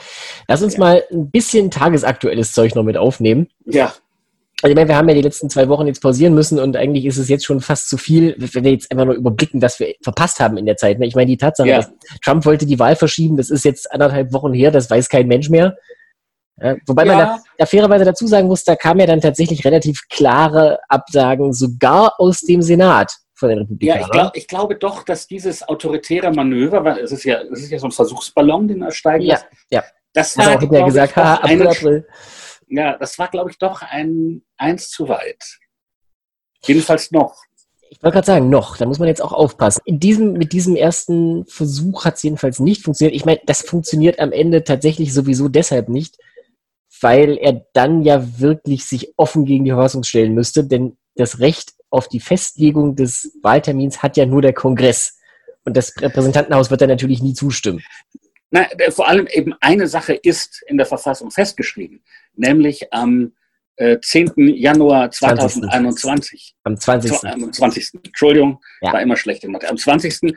Lass 0.49 0.61
uns 0.61 0.73
ja. 0.73 0.79
mal 0.81 1.03
ein 1.09 1.31
bisschen 1.31 1.71
tagesaktuelles 1.71 2.51
Zeug 2.51 2.75
noch 2.75 2.83
mit 2.83 2.97
aufnehmen. 2.97 3.47
Ja. 3.63 3.93
Also 4.61 4.71
ich 4.71 4.75
meine, 4.75 4.89
wir 4.89 4.97
haben 4.97 5.07
ja 5.07 5.15
die 5.15 5.21
letzten 5.21 5.49
zwei 5.49 5.69
Wochen 5.69 5.87
jetzt 5.87 6.01
pausieren 6.01 6.33
müssen 6.33 6.59
und 6.59 6.75
eigentlich 6.75 7.05
ist 7.05 7.17
es 7.17 7.29
jetzt 7.29 7.45
schon 7.45 7.61
fast 7.61 7.87
zu 7.87 7.95
viel, 7.95 8.35
wenn 8.39 8.65
wir 8.65 8.71
jetzt 8.73 8.91
einfach 8.91 9.05
nur 9.05 9.15
überblicken, 9.15 9.61
was 9.61 9.79
wir 9.79 9.93
verpasst 10.01 10.41
haben 10.41 10.57
in 10.57 10.65
der 10.65 10.75
Zeit. 10.75 10.99
Ne? 10.99 11.07
Ich 11.07 11.15
meine, 11.15 11.27
die 11.27 11.37
Tatsache, 11.37 11.69
ja. 11.69 11.77
dass 11.77 11.91
Trump 12.25 12.43
wollte 12.43 12.65
die 12.65 12.77
Wahl 12.77 12.97
verschieben, 12.97 13.37
das 13.37 13.51
ist 13.51 13.63
jetzt 13.63 13.89
anderthalb 13.89 14.33
Wochen 14.33 14.51
her, 14.51 14.69
das 14.69 14.89
weiß 14.89 15.07
kein 15.07 15.27
Mensch 15.27 15.49
mehr. 15.49 15.77
Ja, 16.59 16.75
wobei 16.87 17.05
ja. 17.05 17.15
man 17.15 17.17
da, 17.19 17.43
da 17.57 17.65
fairerweise 17.65 18.05
dazu 18.05 18.25
sagen 18.25 18.47
muss, 18.47 18.63
da 18.63 18.75
kam 18.75 18.99
ja 18.99 19.05
dann 19.05 19.21
tatsächlich 19.21 19.63
relativ 19.63 20.07
klare 20.09 20.79
Absagen, 20.89 21.53
sogar 21.53 22.15
aus 22.19 22.41
dem 22.41 22.61
Senat 22.61 23.13
von 23.35 23.49
den 23.49 23.59
Republikanern. 23.59 23.99
Ja, 23.99 24.05
ich, 24.05 24.11
glaub, 24.11 24.37
ich, 24.37 24.47
glaube 24.47 24.75
doch, 24.75 25.03
dass 25.03 25.27
dieses 25.27 25.67
autoritäre 25.67 26.31
Manöver, 26.31 26.83
weil 26.83 26.99
es 26.99 27.11
ist 27.11 27.23
ja, 27.23 27.41
es 27.51 27.61
ist 27.61 27.71
ja 27.71 27.77
so 27.77 27.87
ein 27.87 27.91
Versuchsballon, 27.91 28.67
den 28.67 28.81
er 28.81 28.91
steigen 28.91 29.25
ja, 29.25 29.35
lässt. 29.35 29.45
Ja, 29.69 29.83
das 30.13 30.37
war, 30.37 30.47
also, 30.47 30.73
ja 30.73 30.85
gesagt, 30.85 31.15
ha, 31.15 31.35
April, 31.35 31.67
April. 31.67 32.07
Ja, 32.69 32.97
das 32.97 33.17
war, 33.19 33.27
glaube 33.27 33.51
ich, 33.51 33.59
doch 33.59 33.83
ein 33.83 34.41
eins 34.57 34.89
zu 34.89 35.07
weit. 35.07 35.59
Jedenfalls 36.65 37.11
noch. 37.11 37.35
Ich 37.89 38.03
wollte 38.03 38.15
gerade 38.15 38.27
sagen, 38.27 38.49
noch, 38.49 38.77
da 38.77 38.85
muss 38.85 38.99
man 38.99 39.07
jetzt 39.07 39.21
auch 39.21 39.31
aufpassen. 39.31 39.81
In 39.85 39.99
diesem, 39.99 40.33
mit 40.33 40.51
diesem 40.51 40.75
ersten 40.75 41.45
Versuch 41.45 42.03
hat 42.03 42.15
es 42.15 42.23
jedenfalls 42.23 42.59
nicht 42.59 42.83
funktioniert. 42.83 43.15
Ich 43.15 43.25
meine, 43.25 43.39
das 43.45 43.61
funktioniert 43.61 44.19
am 44.19 44.31
Ende 44.33 44.63
tatsächlich 44.63 45.13
sowieso 45.13 45.47
deshalb 45.47 45.87
nicht, 45.87 46.17
weil 47.01 47.37
er 47.37 47.65
dann 47.73 48.03
ja 48.03 48.39
wirklich 48.39 48.85
sich 48.85 49.13
offen 49.17 49.45
gegen 49.45 49.65
die 49.65 49.71
Verfassung 49.71 50.03
stellen 50.03 50.33
müsste, 50.33 50.63
denn 50.63 50.97
das 51.15 51.39
Recht 51.39 51.73
auf 51.89 52.07
die 52.07 52.19
Festlegung 52.19 52.95
des 52.95 53.37
Wahltermins 53.41 54.03
hat 54.03 54.17
ja 54.17 54.25
nur 54.25 54.41
der 54.41 54.53
Kongress. 54.53 55.19
Und 55.63 55.75
das 55.75 55.93
Repräsentantenhaus 55.99 56.69
wird 56.69 56.81
da 56.81 56.87
natürlich 56.87 57.21
nie 57.21 57.33
zustimmen. 57.33 57.83
Na, 58.49 58.65
vor 58.89 59.07
allem 59.07 59.27
eben 59.27 59.53
eine 59.59 59.87
Sache 59.87 60.13
ist 60.13 60.63
in 60.67 60.77
der 60.77 60.85
Verfassung 60.85 61.31
festgeschrieben, 61.31 62.01
nämlich 62.35 62.93
am 62.93 63.33
äh, 63.75 63.99
10. 63.99 64.33
Januar 64.55 65.11
2021. 65.11 66.55
Am 66.63 66.77
20. 66.77 67.23
Am 67.25 67.51
20. 67.51 67.93
Entschuldigung, 68.05 68.61
ja. 68.81 68.93
war 68.93 69.01
immer 69.01 69.17
schlecht. 69.17 69.45
Am 69.45 69.77
20. 69.77 70.33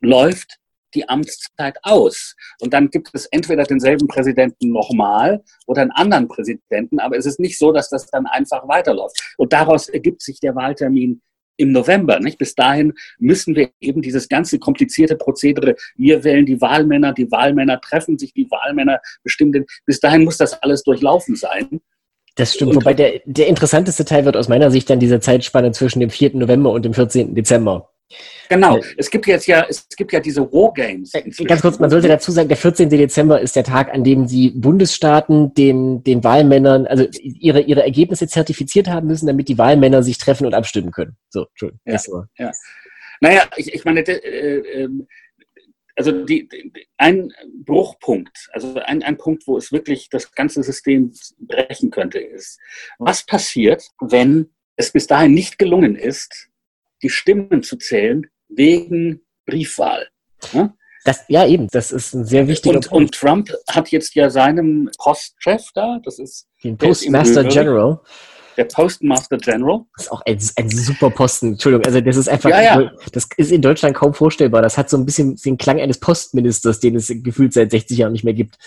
läuft 0.00 0.59
die 0.94 1.08
Amtszeit 1.08 1.78
aus. 1.82 2.34
Und 2.60 2.72
dann 2.72 2.90
gibt 2.90 3.10
es 3.12 3.26
entweder 3.26 3.64
denselben 3.64 4.08
Präsidenten 4.08 4.70
nochmal 4.70 5.42
oder 5.66 5.82
einen 5.82 5.90
anderen 5.92 6.28
Präsidenten, 6.28 6.98
aber 7.00 7.16
es 7.16 7.26
ist 7.26 7.40
nicht 7.40 7.58
so, 7.58 7.72
dass 7.72 7.88
das 7.88 8.06
dann 8.06 8.26
einfach 8.26 8.66
weiterläuft. 8.68 9.34
Und 9.36 9.52
daraus 9.52 9.88
ergibt 9.88 10.22
sich 10.22 10.40
der 10.40 10.54
Wahltermin 10.54 11.22
im 11.60 11.72
November. 11.72 12.18
Nicht? 12.18 12.38
Bis 12.38 12.54
dahin 12.54 12.94
müssen 13.18 13.54
wir 13.54 13.70
eben 13.80 14.02
dieses 14.02 14.28
ganze 14.28 14.58
komplizierte 14.58 15.16
Prozedere, 15.16 15.76
wir 15.96 16.24
wählen 16.24 16.46
die 16.46 16.60
Wahlmänner, 16.60 17.12
die 17.12 17.30
Wahlmänner 17.30 17.80
treffen 17.80 18.18
sich, 18.18 18.32
die 18.32 18.50
Wahlmänner 18.50 19.00
bestimmen, 19.22 19.66
bis 19.86 20.00
dahin 20.00 20.24
muss 20.24 20.38
das 20.38 20.54
alles 20.62 20.82
durchlaufen 20.82 21.36
sein. 21.36 21.80
Das 22.36 22.54
stimmt, 22.54 22.70
und, 22.70 22.76
wobei 22.76 22.94
der, 22.94 23.20
der 23.26 23.48
interessanteste 23.48 24.04
Teil 24.04 24.24
wird 24.24 24.36
aus 24.36 24.48
meiner 24.48 24.70
Sicht 24.70 24.88
dann 24.88 25.00
diese 25.00 25.20
Zeitspanne 25.20 25.72
zwischen 25.72 26.00
dem 26.00 26.10
4. 26.10 26.36
November 26.36 26.70
und 26.72 26.84
dem 26.84 26.94
14. 26.94 27.34
Dezember. 27.34 27.89
Genau. 28.48 28.78
Äh, 28.78 28.82
es 28.96 29.10
gibt 29.10 29.26
jetzt 29.26 29.46
ja, 29.46 29.64
es 29.68 29.88
gibt 29.88 30.12
ja 30.12 30.20
diese 30.20 30.42
Wargames. 30.52 31.14
Äh, 31.14 31.30
ganz 31.44 31.62
kurz, 31.62 31.78
man 31.78 31.90
sollte 31.90 32.08
dazu 32.08 32.32
sagen, 32.32 32.48
der 32.48 32.56
14. 32.56 32.88
Dezember 32.90 33.40
ist 33.40 33.56
der 33.56 33.64
Tag, 33.64 33.92
an 33.94 34.04
dem 34.04 34.26
die 34.26 34.50
Bundesstaaten 34.50 35.54
den, 35.54 36.02
den 36.02 36.24
Wahlmännern, 36.24 36.86
also 36.86 37.06
ihre, 37.20 37.60
ihre 37.60 37.82
Ergebnisse 37.82 38.26
zertifiziert 38.26 38.88
haben 38.88 39.06
müssen, 39.06 39.26
damit 39.26 39.48
die 39.48 39.58
Wahlmänner 39.58 40.02
sich 40.02 40.18
treffen 40.18 40.46
und 40.46 40.54
abstimmen 40.54 40.90
können. 40.90 41.16
So, 41.28 41.46
Entschuldigung. 41.50 41.80
Ja, 41.84 41.98
so. 41.98 42.24
ja. 42.38 42.52
Naja, 43.20 43.48
ich, 43.56 43.72
ich 43.74 43.84
meine, 43.84 44.00
äh, 44.00 44.82
ähm, 44.82 45.06
also 45.94 46.24
die, 46.24 46.48
die, 46.48 46.72
ein 46.96 47.30
Bruchpunkt, 47.64 48.48
also 48.52 48.74
ein, 48.80 49.02
ein 49.02 49.18
Punkt, 49.18 49.46
wo 49.46 49.58
es 49.58 49.70
wirklich 49.70 50.08
das 50.08 50.32
ganze 50.32 50.62
System 50.62 51.12
brechen 51.38 51.90
könnte, 51.90 52.18
ist, 52.18 52.58
was 52.98 53.24
passiert, 53.24 53.86
wenn 54.00 54.50
es 54.76 54.92
bis 54.92 55.06
dahin 55.06 55.34
nicht 55.34 55.58
gelungen 55.58 55.96
ist, 55.96 56.49
die 57.02 57.10
Stimmen 57.10 57.62
zu 57.62 57.76
zählen 57.76 58.26
wegen 58.48 59.20
Briefwahl. 59.46 60.08
Ja? 60.52 60.74
Das, 61.04 61.24
ja, 61.28 61.46
eben, 61.46 61.68
das 61.68 61.92
ist 61.92 62.14
ein 62.14 62.24
sehr 62.26 62.46
wichtiger 62.46 62.76
und, 62.76 62.88
Punkt. 62.88 62.92
Und 62.92 63.14
Trump 63.14 63.50
hat 63.70 63.90
jetzt 63.90 64.14
ja 64.14 64.28
seinem 64.28 64.90
Postchef 64.98 65.64
da, 65.74 65.98
das 66.04 66.18
ist 66.18 66.46
den 66.62 66.76
Postmaster 66.76 67.44
General. 67.44 68.00
Der 68.56 68.64
Postmaster 68.64 69.38
General. 69.38 69.86
Das 69.96 70.06
ist 70.06 70.12
auch 70.12 70.20
ein, 70.26 70.38
ein, 70.56 70.68
super 70.68 71.08
Posten. 71.08 71.52
Entschuldigung, 71.52 71.86
also 71.86 72.00
das 72.02 72.16
ist 72.16 72.28
einfach, 72.28 72.50
ja, 72.50 72.80
ja. 72.80 72.92
das 73.12 73.28
ist 73.38 73.50
in 73.50 73.62
Deutschland 73.62 73.96
kaum 73.96 74.12
vorstellbar. 74.12 74.60
Das 74.60 74.76
hat 74.76 74.90
so 74.90 74.98
ein 74.98 75.06
bisschen 75.06 75.36
den 75.36 75.56
Klang 75.56 75.80
eines 75.80 75.98
Postministers, 75.98 76.80
den 76.80 76.96
es 76.96 77.10
gefühlt 77.22 77.54
seit 77.54 77.70
60 77.70 77.96
Jahren 77.96 78.12
nicht 78.12 78.24
mehr 78.24 78.34
gibt. 78.34 78.58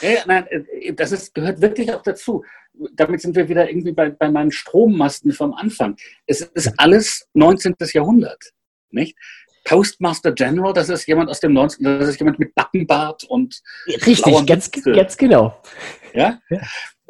Ja, 0.00 0.22
nein, 0.26 0.46
äh, 0.48 0.92
das 0.92 1.12
ist, 1.12 1.34
gehört 1.34 1.60
wirklich 1.60 1.92
auch 1.92 2.02
dazu. 2.02 2.44
Damit 2.92 3.20
sind 3.20 3.36
wir 3.36 3.48
wieder 3.48 3.68
irgendwie 3.68 3.92
bei, 3.92 4.10
bei 4.10 4.30
meinen 4.30 4.50
Strommasten 4.50 5.32
vom 5.32 5.54
Anfang. 5.54 5.96
Es 6.26 6.40
ist 6.40 6.72
alles 6.78 7.28
19. 7.34 7.76
Jahrhundert, 7.92 8.52
nicht? 8.90 9.16
Postmaster 9.64 10.32
General, 10.32 10.72
das 10.72 10.90
ist 10.90 11.06
jemand 11.06 11.30
aus 11.30 11.40
dem 11.40 11.54
19. 11.54 11.84
Das 11.84 12.08
ist 12.08 12.20
jemand 12.20 12.38
mit 12.38 12.54
Backenbart 12.54 13.24
und 13.24 13.62
richtig, 14.06 14.46
ganz, 14.46 14.70
ganz 14.70 15.16
genau. 15.16 15.58
Ja? 16.12 16.38
ja? 16.50 16.60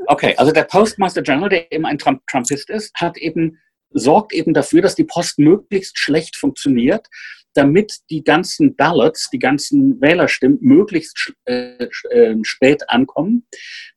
Okay, 0.06 0.34
also 0.36 0.52
der 0.52 0.64
Postmaster 0.64 1.22
General, 1.22 1.48
der 1.48 1.72
eben 1.72 1.84
ein 1.84 1.98
Trump 1.98 2.22
Trumpist 2.28 2.70
ist, 2.70 2.94
hat 2.94 3.16
eben 3.16 3.58
sorgt 3.94 4.32
eben 4.32 4.54
dafür, 4.54 4.82
dass 4.82 4.94
die 4.94 5.04
Post 5.04 5.38
möglichst 5.38 5.98
schlecht 5.98 6.36
funktioniert, 6.36 7.08
damit 7.54 8.00
die 8.10 8.22
ganzen 8.22 8.76
Ballots, 8.76 9.30
die 9.30 9.38
ganzen 9.38 10.00
Wählerstimmen 10.00 10.58
möglichst 10.60 11.32
äh, 11.44 11.88
äh, 12.10 12.36
spät 12.42 12.88
ankommen, 12.90 13.46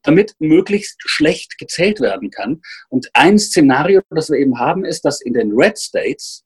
damit 0.04 0.36
möglichst 0.39 1.02
schlecht 1.06 1.58
gezählt 1.58 2.00
werden 2.00 2.32
kann. 2.32 2.62
Und 2.89 3.10
ein 3.13 3.38
Szenario, 3.39 4.02
das 4.10 4.30
wir 4.30 4.38
eben 4.38 4.60
haben, 4.60 4.86
ist, 4.86 5.06
dass 5.06 5.22
in 5.22 5.34
den 5.34 5.52
Red 5.52 5.78
States, 5.78 6.46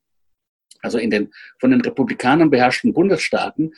also 0.81 0.97
in 0.97 1.09
den 1.09 1.31
von 1.59 1.71
den 1.71 1.81
Republikanern 1.81 2.49
beherrschten 2.49 2.93
Bundesstaaten, 2.93 3.73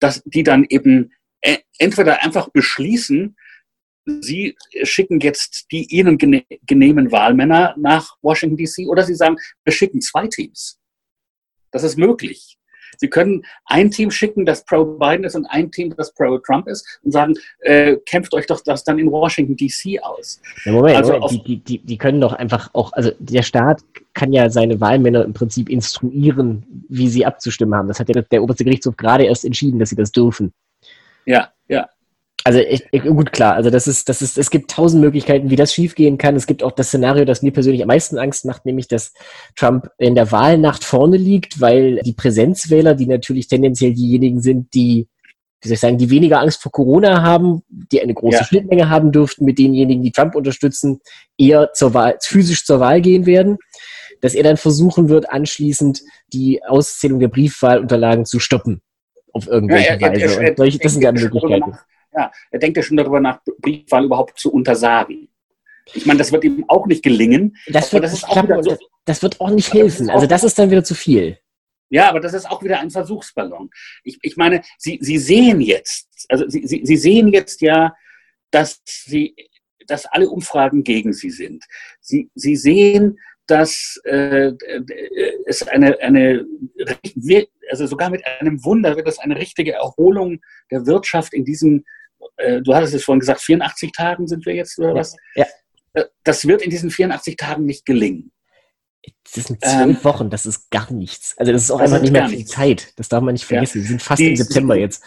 dass 0.00 0.22
die 0.24 0.42
dann 0.42 0.64
eben 0.68 1.12
äh, 1.40 1.58
entweder 1.78 2.22
einfach 2.22 2.48
beschließen, 2.50 3.36
Sie 4.20 4.56
schicken 4.84 5.20
jetzt 5.20 5.66
die 5.70 5.84
Ihnen 5.94 6.16
genehmen 6.16 7.12
Wahlmänner 7.12 7.74
nach 7.76 8.16
Washington 8.22 8.56
DC 8.56 8.88
oder 8.88 9.02
Sie 9.02 9.14
sagen, 9.14 9.36
wir 9.64 9.72
schicken 9.72 10.00
zwei 10.00 10.26
Teams. 10.28 10.78
Das 11.70 11.82
ist 11.82 11.98
möglich. 11.98 12.57
Sie 12.98 13.08
können 13.08 13.44
ein 13.66 13.90
Team 13.90 14.10
schicken, 14.10 14.44
das 14.44 14.64
pro-Biden 14.64 15.24
ist 15.24 15.34
und 15.34 15.46
ein 15.46 15.70
Team, 15.70 15.94
das 15.96 16.12
pro-Trump 16.12 16.68
ist 16.68 17.00
und 17.02 17.12
sagen, 17.12 17.34
äh, 17.60 17.96
kämpft 18.06 18.34
euch 18.34 18.46
doch 18.46 18.60
das 18.60 18.84
dann 18.84 18.98
in 18.98 19.10
Washington 19.10 19.56
DC 19.56 20.02
aus. 20.02 20.40
Ja, 20.64 20.72
Moment, 20.72 20.96
also 20.96 21.12
Moment. 21.18 21.46
Die, 21.46 21.56
die, 21.58 21.78
die 21.78 21.98
können 21.98 22.20
doch 22.20 22.32
einfach 22.32 22.70
auch, 22.74 22.92
also 22.92 23.12
der 23.18 23.42
Staat 23.42 23.82
kann 24.14 24.32
ja 24.32 24.50
seine 24.50 24.80
Wahlmänner 24.80 25.24
im 25.24 25.32
Prinzip 25.32 25.68
instruieren, 25.68 26.84
wie 26.88 27.08
sie 27.08 27.24
abzustimmen 27.24 27.74
haben. 27.74 27.88
Das 27.88 28.00
hat 28.00 28.08
ja 28.08 28.20
der 28.20 28.42
oberste 28.42 28.64
Gerichtshof 28.64 28.96
gerade 28.96 29.24
erst 29.24 29.44
entschieden, 29.44 29.78
dass 29.78 29.90
sie 29.90 29.96
das 29.96 30.12
dürfen. 30.12 30.52
Ja, 31.24 31.52
ja. 31.68 31.88
Also 32.48 32.60
ich, 32.60 32.86
ich, 32.92 33.02
gut, 33.02 33.30
klar, 33.30 33.56
also 33.56 33.68
das 33.68 33.86
ist, 33.86 34.08
das 34.08 34.22
ist, 34.22 34.38
es 34.38 34.48
gibt 34.48 34.70
tausend 34.70 35.02
Möglichkeiten, 35.02 35.50
wie 35.50 35.56
das 35.56 35.74
schiefgehen 35.74 36.16
kann. 36.16 36.34
Es 36.34 36.46
gibt 36.46 36.62
auch 36.62 36.72
das 36.72 36.88
Szenario, 36.88 37.26
das 37.26 37.42
mir 37.42 37.50
persönlich 37.50 37.82
am 37.82 37.88
meisten 37.88 38.16
Angst 38.16 38.46
macht, 38.46 38.64
nämlich 38.64 38.88
dass 38.88 39.12
Trump 39.54 39.90
in 39.98 40.14
der 40.14 40.32
Wahlnacht 40.32 40.82
vorne 40.82 41.18
liegt, 41.18 41.60
weil 41.60 42.00
die 42.06 42.14
Präsenzwähler, 42.14 42.94
die 42.94 43.04
natürlich 43.04 43.48
tendenziell 43.48 43.92
diejenigen 43.92 44.40
sind, 44.40 44.72
die, 44.72 45.08
wie 45.60 45.68
soll 45.68 45.74
ich 45.74 45.80
sagen, 45.80 45.98
die 45.98 46.08
weniger 46.08 46.40
Angst 46.40 46.62
vor 46.62 46.72
Corona 46.72 47.20
haben, 47.20 47.64
die 47.68 48.00
eine 48.00 48.14
große 48.14 48.38
ja. 48.38 48.44
Schnittmenge 48.44 48.88
haben 48.88 49.12
dürften 49.12 49.44
mit 49.44 49.58
denjenigen, 49.58 50.02
die 50.02 50.12
Trump 50.12 50.34
unterstützen, 50.34 51.00
eher 51.36 51.74
zur 51.74 51.92
Wahl, 51.92 52.16
physisch 52.22 52.64
zur 52.64 52.80
Wahl 52.80 53.02
gehen 53.02 53.26
werden, 53.26 53.58
dass 54.22 54.32
er 54.32 54.44
dann 54.44 54.56
versuchen 54.56 55.10
wird, 55.10 55.30
anschließend 55.30 56.00
die 56.32 56.64
Auszählung 56.64 57.20
der 57.20 57.28
Briefwahlunterlagen 57.28 58.24
zu 58.24 58.38
stoppen 58.38 58.80
auf 59.34 59.46
irgendwelche 59.46 59.88
ja, 59.90 59.96
er, 59.96 60.12
Weise. 60.12 60.24
Er, 60.24 60.40
er, 60.40 60.48
Und 60.48 60.56
solche, 60.56 60.78
das 60.78 60.92
sind 60.94 61.02
ja 61.02 61.12
Möglichkeiten 61.12 61.76
ja, 62.12 62.30
er 62.50 62.58
denkt 62.58 62.76
ja 62.76 62.82
schon 62.82 62.96
darüber 62.96 63.20
nach, 63.20 63.40
Briefwahl 63.58 64.04
überhaupt 64.04 64.38
zu 64.38 64.52
untersagen. 64.52 65.28
Ich 65.94 66.06
meine, 66.06 66.18
das 66.18 66.32
wird 66.32 66.44
ihm 66.44 66.64
auch 66.68 66.86
nicht 66.86 67.02
gelingen. 67.02 67.56
Das 67.66 67.92
wird, 67.92 68.04
das, 68.04 68.24
auch 68.24 68.62
so, 68.62 68.76
das 69.04 69.22
wird 69.22 69.40
auch 69.40 69.50
nicht 69.50 69.72
helfen. 69.72 70.10
Also 70.10 70.26
das 70.26 70.44
ist 70.44 70.58
dann 70.58 70.70
wieder 70.70 70.84
zu 70.84 70.94
viel. 70.94 71.38
Ja, 71.90 72.10
aber 72.10 72.20
das 72.20 72.34
ist 72.34 72.50
auch 72.50 72.62
wieder 72.62 72.80
ein 72.80 72.90
Versuchsballon. 72.90 73.70
Ich, 74.04 74.18
ich 74.22 74.36
meine, 74.36 74.62
Sie, 74.76 74.98
Sie 75.00 75.18
sehen 75.18 75.60
jetzt, 75.60 76.26
also 76.28 76.46
Sie, 76.48 76.66
Sie, 76.66 76.82
Sie 76.84 76.96
sehen 76.96 77.28
jetzt 77.28 77.62
ja, 77.62 77.94
dass 78.50 78.82
Sie, 78.84 79.34
dass 79.86 80.04
alle 80.04 80.28
Umfragen 80.28 80.84
gegen 80.84 81.14
Sie 81.14 81.30
sind. 81.30 81.64
Sie, 82.00 82.30
Sie 82.34 82.56
sehen, 82.56 83.18
dass 83.48 84.00
äh, 84.04 84.52
es 85.46 85.66
eine, 85.66 85.98
eine, 86.00 86.46
also 87.70 87.86
sogar 87.86 88.10
mit 88.10 88.24
einem 88.40 88.64
Wunder 88.64 88.96
wird 88.96 89.08
es 89.08 89.18
eine 89.18 89.36
richtige 89.36 89.72
Erholung 89.72 90.40
der 90.70 90.86
Wirtschaft 90.86 91.34
in 91.34 91.44
diesem 91.44 91.84
äh, 92.36 92.60
du 92.62 92.74
hattest 92.74 92.94
es 92.94 93.04
vorhin 93.04 93.20
gesagt, 93.20 93.40
84 93.40 93.92
Tagen 93.92 94.26
sind 94.26 94.46
wir 94.46 94.54
jetzt 94.54 94.78
oder 94.78 94.94
was? 94.94 95.16
Ja. 95.34 95.46
Äh, 95.94 96.04
das 96.24 96.46
wird 96.46 96.62
in 96.62 96.70
diesen 96.70 96.90
84 96.90 97.36
Tagen 97.36 97.64
nicht 97.64 97.84
gelingen. 97.84 98.32
Das 99.34 99.44
sind 99.46 99.64
zwölf 99.64 99.98
ähm, 99.98 100.04
Wochen, 100.04 100.30
das 100.30 100.44
ist 100.44 100.70
gar 100.70 100.92
nichts. 100.92 101.34
Also 101.38 101.52
das 101.52 101.62
ist 101.62 101.70
auch 101.70 101.80
einfach 101.80 102.00
nicht 102.00 102.12
mehr 102.12 102.28
viel 102.28 102.44
Zeit. 102.44 102.92
Das 102.96 103.08
darf 103.08 103.22
man 103.22 103.32
nicht 103.32 103.44
vergessen. 103.44 103.78
Ja. 103.78 103.84
Wir 103.84 103.88
sind 103.88 104.02
fast 104.02 104.20
die, 104.20 104.30
im 104.30 104.36
September 104.36 104.74
Sie, 104.74 104.80
jetzt. 104.80 105.02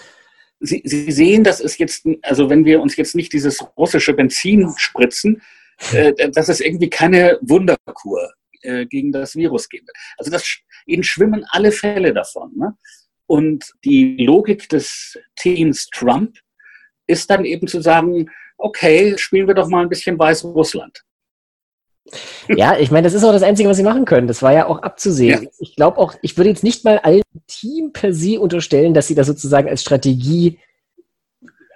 Sie, 0.60 0.82
Sie 0.86 1.12
sehen, 1.12 1.44
das 1.44 1.60
ist 1.60 1.78
jetzt, 1.78 2.08
also 2.22 2.50
wenn 2.50 2.66
wir 2.66 2.82
uns 2.82 2.96
jetzt 2.96 3.16
nicht 3.16 3.34
dieses 3.34 3.64
russische 3.78 4.14
Benzin 4.14 4.72
spritzen, 4.78 5.38
äh, 5.38 5.42
dass 6.34 6.50
es 6.50 6.60
irgendwie 6.60 6.90
keine 6.90 7.38
Wunderkur 7.42 8.34
äh, 8.62 8.86
gegen 8.86 9.12
das 9.12 9.36
Virus 9.36 9.70
geben 9.70 9.88
wird. 9.88 9.98
Also 10.18 10.32
das, 10.32 10.48
ihnen 10.86 11.04
schwimmen 11.04 11.46
alle 11.50 11.72
Fälle 11.72 12.14
davon. 12.14 12.52
Ne? 12.56 12.76
Und 13.28 13.66
die 13.84 14.18
Logik 14.18 14.70
des 14.70 15.18
Teams 15.36 15.88
Trump 15.94 16.38
ist 17.08 17.30
dann 17.30 17.46
eben 17.46 17.68
zu 17.68 17.82
sagen, 17.82 18.30
okay, 18.58 19.18
spielen 19.18 19.48
wir 19.48 19.56
doch 19.56 19.68
mal 19.68 19.84
ein 19.84 19.90
bisschen 19.90 20.18
Weißrussland. 20.20 21.04
Ja, 22.50 22.78
ich 22.78 22.92
meine, 22.92 23.06
das 23.06 23.14
ist 23.14 23.24
auch 23.24 23.32
das 23.32 23.44
Einzige, 23.44 23.70
was 23.70 23.78
sie 23.78 23.84
machen 23.84 24.06
können. 24.06 24.28
Das 24.28 24.42
war 24.42 24.54
ja 24.54 24.68
auch 24.68 24.80
abzusehen. 24.80 25.44
Ja. 25.44 25.50
Ich 25.60 25.76
glaube 25.76 25.98
auch, 25.98 26.16
ich 26.22 26.36
würde 26.38 26.50
jetzt 26.50 26.64
nicht 26.64 26.84
mal 26.84 27.00
allen 27.00 27.22
Team 27.48 27.94
per 27.94 28.14
se 28.14 28.40
unterstellen, 28.40 28.94
dass 28.94 29.08
sie 29.08 29.16
das 29.16 29.28
sozusagen 29.28 29.70
als 29.70 29.82
Strategie 29.82 30.60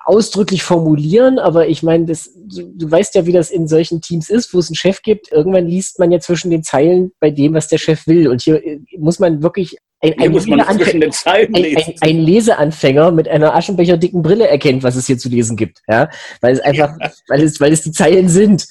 ausdrücklich 0.05 0.61
formulieren, 0.61 1.39
aber 1.39 1.67
ich 1.67 1.81
meine, 1.81 2.05
das, 2.05 2.29
du, 2.35 2.71
du, 2.75 2.89
weißt 2.89 3.15
ja, 3.15 3.25
wie 3.25 3.31
das 3.31 3.49
in 3.49 3.67
solchen 3.67 4.01
Teams 4.01 4.29
ist, 4.29 4.53
wo 4.53 4.59
es 4.59 4.69
einen 4.69 4.75
Chef 4.75 5.01
gibt. 5.01 5.31
Irgendwann 5.31 5.67
liest 5.67 5.97
man 5.97 6.11
ja 6.11 6.19
zwischen 6.19 6.51
den 6.51 6.61
Zeilen 6.61 7.11
bei 7.19 7.31
dem, 7.31 7.55
was 7.55 7.67
der 7.67 7.79
Chef 7.79 8.05
will. 8.05 8.27
Und 8.27 8.43
hier 8.43 8.63
äh, 8.63 8.79
muss 8.99 9.17
man 9.17 9.41
wirklich 9.41 9.77
ein, 10.01 10.13
ein, 10.19 10.35
ein, 10.35 11.95
ein, 12.01 12.19
Leseanfänger 12.19 13.11
mit 13.11 13.27
einer 13.27 13.55
aschenbecherdicken 13.55 14.21
Brille 14.21 14.47
erkennt, 14.47 14.83
was 14.83 14.95
es 14.95 15.07
hier 15.07 15.17
zu 15.17 15.27
lesen 15.29 15.57
gibt. 15.57 15.81
Ja? 15.87 16.09
Weil 16.41 16.53
es 16.53 16.59
einfach, 16.59 16.95
ja. 16.99 17.11
weil, 17.27 17.41
es, 17.41 17.59
weil 17.59 17.73
es 17.73 17.81
die 17.81 17.91
Zeilen 17.91 18.29
sind. 18.29 18.67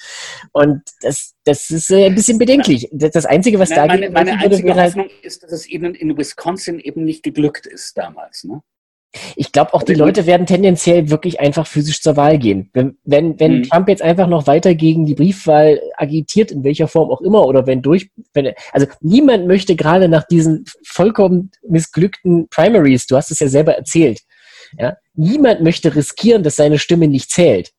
Und 0.53 0.83
das, 1.01 1.35
das 1.43 1.69
ist 1.71 1.91
äh, 1.91 2.07
ein 2.07 2.15
bisschen 2.15 2.39
bedenklich. 2.39 2.89
Das, 2.93 3.27
Einzige, 3.27 3.59
was 3.59 3.71
da 3.71 3.87
meine, 3.87 4.11
meine 4.11 4.39
einzige 4.39 4.69
würde, 4.69 4.85
Hoffnung 4.85 5.09
halt, 5.09 5.25
ist, 5.25 5.43
dass 5.43 5.51
es 5.51 5.69
ihnen 5.69 5.97
in 5.97 6.17
Wisconsin 6.17 6.79
eben 6.79 7.05
nicht 7.05 7.25
geglückt 7.25 7.67
ist 7.67 7.99
damals. 7.99 8.45
Ne? 8.45 8.61
Ich 9.37 9.53
glaube 9.53 9.75
auch, 9.75 9.83
die 9.83 9.95
Leute 9.95 10.27
werden 10.27 10.47
tendenziell 10.47 11.11
wirklich 11.11 11.41
einfach 11.41 11.67
physisch 11.67 12.03
zur 12.03 12.17
Wahl 12.17 12.39
gehen. 12.39 12.71
Wenn, 12.73 12.97
wenn, 13.05 13.39
wenn 13.41 13.59
mhm. 13.59 13.63
Trump 13.65 13.89
jetzt 13.89 14.03
einfach 14.03 14.27
noch 14.27 14.47
weiter 14.47 14.75
gegen 14.75 15.07
die 15.07 15.15
Briefwahl 15.15 15.81
agitiert, 15.97 16.51
in 16.51 16.65
welcher 16.65 16.89
Form 16.89 17.11
auch 17.11 17.21
immer, 17.21 17.47
oder 17.47 17.67
wenn 17.67 17.83
durch, 17.83 18.11
wenn, 18.33 18.53
also 18.73 18.87
niemand 19.01 19.47
möchte 19.47 19.77
gerade 19.77 20.09
nach 20.09 20.25
diesen 20.25 20.65
vollkommen 20.85 21.51
missglückten 21.67 22.49
Primaries, 22.49 23.07
du 23.07 23.17
hast 23.17 23.31
es 23.31 23.41
ja 23.41 23.49
selber 23.49 23.75
erzählt, 23.75 24.21
ja, 24.79 24.97
niemand 25.15 25.63
möchte 25.63 25.95
riskieren, 25.95 26.43
dass 26.43 26.57
seine 26.57 26.79
Stimme 26.79 27.09
nicht 27.09 27.31
zählt. 27.31 27.71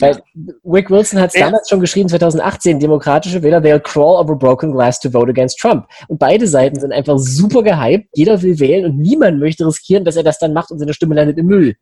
Weil 0.00 0.22
Rick 0.64 0.90
Wilson 0.90 1.20
hat 1.20 1.30
es 1.30 1.40
ja. 1.40 1.46
damals 1.46 1.68
schon 1.68 1.80
geschrieben, 1.80 2.08
2018, 2.08 2.78
demokratische 2.78 3.42
Wähler, 3.42 3.58
they'll 3.58 3.80
crawl 3.80 4.20
over 4.20 4.36
broken 4.36 4.72
glass 4.72 5.00
to 5.00 5.10
vote 5.10 5.28
against 5.28 5.58
Trump. 5.58 5.86
Und 6.06 6.18
beide 6.18 6.46
Seiten 6.46 6.78
sind 6.78 6.92
einfach 6.92 7.18
super 7.18 7.62
gehypt, 7.62 8.08
jeder 8.14 8.40
will 8.42 8.58
wählen 8.60 8.84
und 8.84 8.98
niemand 8.98 9.40
möchte 9.40 9.66
riskieren, 9.66 10.04
dass 10.04 10.16
er 10.16 10.22
das 10.22 10.38
dann 10.38 10.52
macht 10.52 10.70
und 10.70 10.78
seine 10.78 10.94
Stimme 10.94 11.14
landet 11.14 11.38
im 11.38 11.46
Müll. 11.46 11.76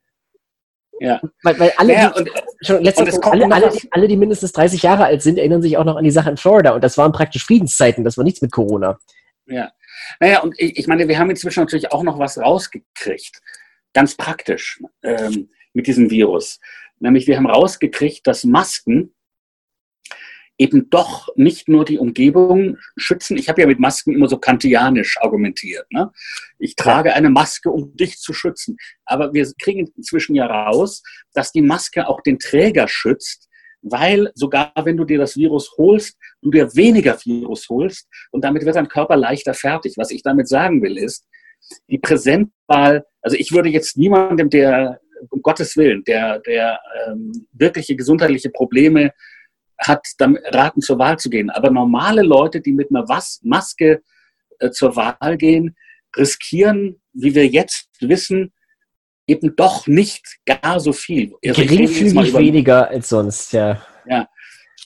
Ja. 0.98 1.20
Weil, 1.42 1.58
weil 1.58 1.72
alle, 1.76 1.92
ja, 1.92 2.08
und, 2.14 2.30
schon 2.62 2.82
letztens, 2.82 3.18
alle, 3.18 3.44
alle, 3.52 3.70
alle, 3.90 4.08
die 4.08 4.16
mindestens 4.16 4.52
30 4.52 4.82
Jahre 4.82 5.04
alt 5.04 5.22
sind, 5.22 5.38
erinnern 5.38 5.60
sich 5.60 5.76
auch 5.76 5.84
noch 5.84 5.96
an 5.96 6.04
die 6.04 6.10
Sache 6.10 6.30
in 6.30 6.38
Florida 6.38 6.72
und 6.72 6.82
das 6.82 6.96
waren 6.96 7.12
praktisch 7.12 7.44
Friedenszeiten, 7.44 8.02
das 8.02 8.16
war 8.16 8.24
nichts 8.24 8.40
mit 8.40 8.50
Corona. 8.50 8.98
Ja. 9.46 9.72
Naja, 10.20 10.40
und 10.40 10.54
ich, 10.58 10.78
ich 10.78 10.86
meine, 10.86 11.08
wir 11.08 11.18
haben 11.18 11.30
inzwischen 11.30 11.60
natürlich 11.60 11.92
auch 11.92 12.02
noch 12.02 12.18
was 12.18 12.38
rausgekriegt. 12.38 13.40
Ganz 13.92 14.14
praktisch 14.14 14.82
ähm, 15.02 15.50
mit 15.72 15.86
diesem 15.86 16.10
Virus. 16.10 16.60
Nämlich 16.98 17.26
wir 17.26 17.36
haben 17.36 17.46
rausgekriegt, 17.46 18.26
dass 18.26 18.44
Masken 18.44 19.14
eben 20.58 20.88
doch 20.90 21.28
nicht 21.36 21.68
nur 21.68 21.84
die 21.84 21.98
Umgebung 21.98 22.78
schützen. 22.96 23.36
Ich 23.36 23.48
habe 23.48 23.60
ja 23.60 23.66
mit 23.66 23.78
Masken 23.78 24.14
immer 24.14 24.28
so 24.28 24.38
kantianisch 24.38 25.18
argumentiert. 25.20 25.86
Ne? 25.92 26.10
Ich 26.58 26.76
trage 26.76 27.14
eine 27.14 27.30
Maske, 27.30 27.70
um 27.70 27.94
dich 27.96 28.18
zu 28.18 28.32
schützen. 28.32 28.76
Aber 29.04 29.34
wir 29.34 29.50
kriegen 29.60 29.86
inzwischen 29.96 30.34
ja 30.34 30.46
raus, 30.46 31.02
dass 31.34 31.52
die 31.52 31.62
Maske 31.62 32.08
auch 32.08 32.22
den 32.22 32.38
Träger 32.38 32.88
schützt, 32.88 33.48
weil 33.82 34.32
sogar 34.34 34.72
wenn 34.82 34.96
du 34.96 35.04
dir 35.04 35.18
das 35.18 35.36
Virus 35.36 35.74
holst, 35.76 36.16
du 36.42 36.50
dir 36.50 36.74
weniger 36.74 37.18
Virus 37.24 37.68
holst 37.68 38.08
und 38.30 38.42
damit 38.42 38.64
wird 38.64 38.76
dein 38.76 38.88
Körper 38.88 39.16
leichter 39.16 39.54
fertig. 39.54 39.94
Was 39.96 40.10
ich 40.10 40.22
damit 40.22 40.48
sagen 40.48 40.82
will 40.82 40.96
ist, 40.96 41.26
die 41.88 41.98
Präsentwahl, 41.98 43.04
also 43.20 43.36
ich 43.36 43.52
würde 43.52 43.68
jetzt 43.68 43.96
niemandem, 43.96 44.50
der 44.50 45.00
um 45.30 45.42
Gottes 45.42 45.76
Willen, 45.76 46.04
der, 46.04 46.40
der 46.40 46.78
ähm, 47.06 47.46
wirkliche 47.52 47.96
gesundheitliche 47.96 48.50
Probleme 48.50 49.12
hat, 49.78 50.06
dann 50.18 50.38
raten 50.46 50.80
zur 50.80 50.98
Wahl 50.98 51.18
zu 51.18 51.30
gehen. 51.30 51.50
Aber 51.50 51.70
normale 51.70 52.22
Leute, 52.22 52.60
die 52.60 52.72
mit 52.72 52.90
einer 52.90 53.08
Was 53.08 53.40
Maske 53.42 54.02
äh, 54.58 54.70
zur 54.70 54.96
Wahl 54.96 55.36
gehen, 55.36 55.76
riskieren, 56.16 57.00
wie 57.12 57.34
wir 57.34 57.46
jetzt 57.46 57.88
wissen, 58.00 58.52
eben 59.26 59.56
doch 59.56 59.86
nicht 59.86 60.24
gar 60.46 60.80
so 60.80 60.92
viel. 60.92 61.34
Also 61.44 61.62
Geringfügig 61.62 62.34
weniger 62.34 62.88
als 62.88 63.08
sonst, 63.08 63.52
ja. 63.52 63.82
Ja, 64.08 64.28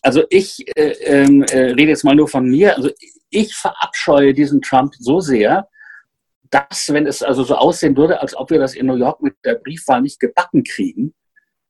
also 0.02 0.24
ich 0.30 0.64
äh, 0.76 0.92
ähm, 1.04 1.42
äh, 1.42 1.72
rede 1.72 1.90
jetzt 1.90 2.04
mal 2.04 2.14
nur 2.14 2.28
von 2.28 2.48
mir. 2.48 2.76
Also 2.76 2.90
ich 3.28 3.54
verabscheue 3.54 4.32
diesen 4.32 4.62
Trump 4.62 4.94
so 4.98 5.20
sehr, 5.20 5.68
dass, 6.50 6.92
wenn 6.92 7.06
es 7.06 7.22
also 7.22 7.44
so 7.44 7.54
aussehen 7.54 7.96
würde, 7.96 8.20
als 8.20 8.36
ob 8.36 8.50
wir 8.50 8.58
das 8.58 8.74
in 8.74 8.86
New 8.86 8.96
York 8.96 9.22
mit 9.22 9.34
der 9.44 9.54
Briefwahl 9.54 10.02
nicht 10.02 10.20
gebacken 10.20 10.64
kriegen, 10.64 11.14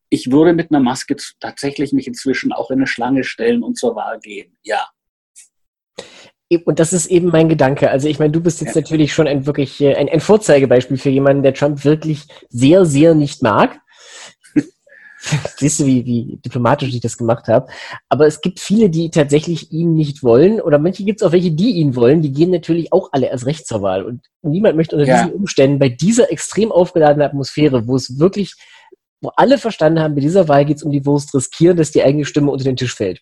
ich 0.09 0.31
würde 0.31 0.53
mit 0.53 0.71
einer 0.71 0.81
Maske 0.81 1.17
tatsächlich 1.39 1.93
mich 1.93 2.07
inzwischen 2.07 2.53
auch 2.53 2.71
in 2.71 2.79
eine 2.79 2.87
Schlange 2.87 3.23
stellen 3.25 3.63
und 3.63 3.79
zur 3.79 3.95
Wahl 3.95 4.19
gehen. 4.19 4.57
Ja. 4.63 4.89
Und 6.65 6.81
das 6.81 6.93
ist 6.93 7.07
eben 7.07 7.29
mein 7.29 7.49
Gedanke. 7.49 7.91
Also 7.91 8.09
ich 8.09 8.19
meine, 8.19 8.33
du 8.33 8.41
bist 8.41 8.61
jetzt 8.61 8.75
ja. 8.75 8.81
natürlich 8.81 9.13
schon 9.13 9.29
ein 9.29 9.47
wirklich 9.47 9.81
äh, 9.81 9.95
ein, 9.95 10.09
ein 10.09 10.19
Vorzeigebeispiel 10.19 10.97
für 10.97 11.11
jemanden, 11.11 11.45
der 11.45 11.55
Trump 11.55 11.85
wirklich 11.85 12.27
sehr, 12.49 12.85
sehr 12.85 13.15
nicht 13.15 13.41
mag. 13.41 13.81
Siehst 15.57 15.81
du, 15.81 15.87
wie, 15.87 16.05
wie 16.07 16.37
diplomatisch 16.45 16.89
ich 16.89 17.01
das 17.01 17.19
gemacht 17.19 17.49
habe. 17.49 17.71
Aber 18.09 18.27
es 18.27 18.41
gibt 18.41 18.59
viele, 18.59 18.91
die 18.91 19.11
tatsächlich 19.11 19.71
ihn 19.71 19.95
nicht 19.95 20.23
wollen. 20.23 20.61
Oder 20.61 20.79
manche 20.79 21.05
gibt 21.05 21.21
es 21.21 21.27
auch 21.27 21.33
welche, 21.33 21.53
die 21.53 21.73
ihn 21.73 21.95
wollen. 21.95 22.23
Die 22.23 22.33
gehen 22.33 22.51
natürlich 22.51 22.93
auch 22.93 23.11
alle 23.13 23.29
erst 23.29 23.47
recht 23.47 23.67
zur 23.67 23.83
Wahl. 23.83 24.05
Und 24.05 24.23
niemand 24.43 24.77
möchte 24.77 24.97
unter 24.97 25.07
ja. 25.07 25.23
diesen 25.23 25.35
Umständen, 25.35 25.79
bei 25.79 25.89
dieser 25.89 26.33
extrem 26.33 26.73
aufgeladenen 26.73 27.27
Atmosphäre, 27.27 27.87
wo 27.87 27.97
es 27.97 28.19
wirklich, 28.19 28.55
wo 29.21 29.31
alle 29.37 29.59
verstanden 29.59 30.01
haben, 30.01 30.15
bei 30.15 30.23
dieser 30.23 30.49
Wahl 30.49 30.65
geht 30.65 30.79
es 30.79 30.83
um 30.83 30.93
die 30.93 31.05
Wurst, 31.05 31.35
riskieren, 31.35 31.77
dass 31.77 31.91
die 31.91 32.03
eigene 32.03 32.25
Stimme 32.25 32.51
unter 32.51 32.65
den 32.65 32.77
Tisch 32.77 32.95
fällt. 32.95 33.21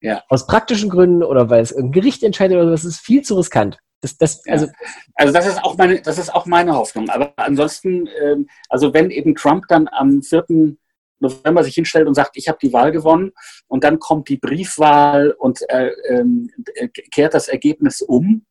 Ja. 0.00 0.22
Aus 0.28 0.46
praktischen 0.46 0.88
Gründen 0.88 1.22
oder 1.22 1.50
weil 1.50 1.62
es 1.62 1.76
ein 1.76 1.92
Gericht 1.92 2.22
entscheidet 2.22 2.56
oder 2.56 2.66
so, 2.66 2.70
das 2.70 2.84
ist 2.84 3.00
viel 3.00 3.22
zu 3.22 3.36
riskant. 3.36 3.78
Das, 4.00 4.16
das, 4.16 4.42
also, 4.48 4.64
ja. 4.64 4.72
also 5.14 5.32
das 5.32 5.46
ist 5.46 5.62
auch 5.62 5.76
meine, 5.76 6.00
das 6.00 6.16
ist 6.16 6.34
auch 6.34 6.46
meine 6.46 6.74
Hoffnung. 6.74 7.10
Aber 7.10 7.34
ansonsten, 7.36 8.08
ähm, 8.22 8.48
also 8.70 8.94
wenn 8.94 9.10
eben 9.10 9.34
Trump 9.34 9.66
dann 9.68 9.88
am 9.88 10.22
4. 10.22 10.76
November 11.20 11.64
sich 11.64 11.74
hinstellt 11.74 12.06
und 12.06 12.14
sagt, 12.14 12.36
ich 12.36 12.48
habe 12.48 12.58
die 12.60 12.72
Wahl 12.72 12.92
gewonnen 12.92 13.32
und 13.68 13.84
dann 13.84 13.98
kommt 13.98 14.28
die 14.28 14.36
Briefwahl 14.36 15.30
und 15.30 15.60
äh, 15.68 15.88
äh, 15.88 16.88
kehrt 17.10 17.34
das 17.34 17.48
Ergebnis 17.48 18.02
um. 18.02 18.44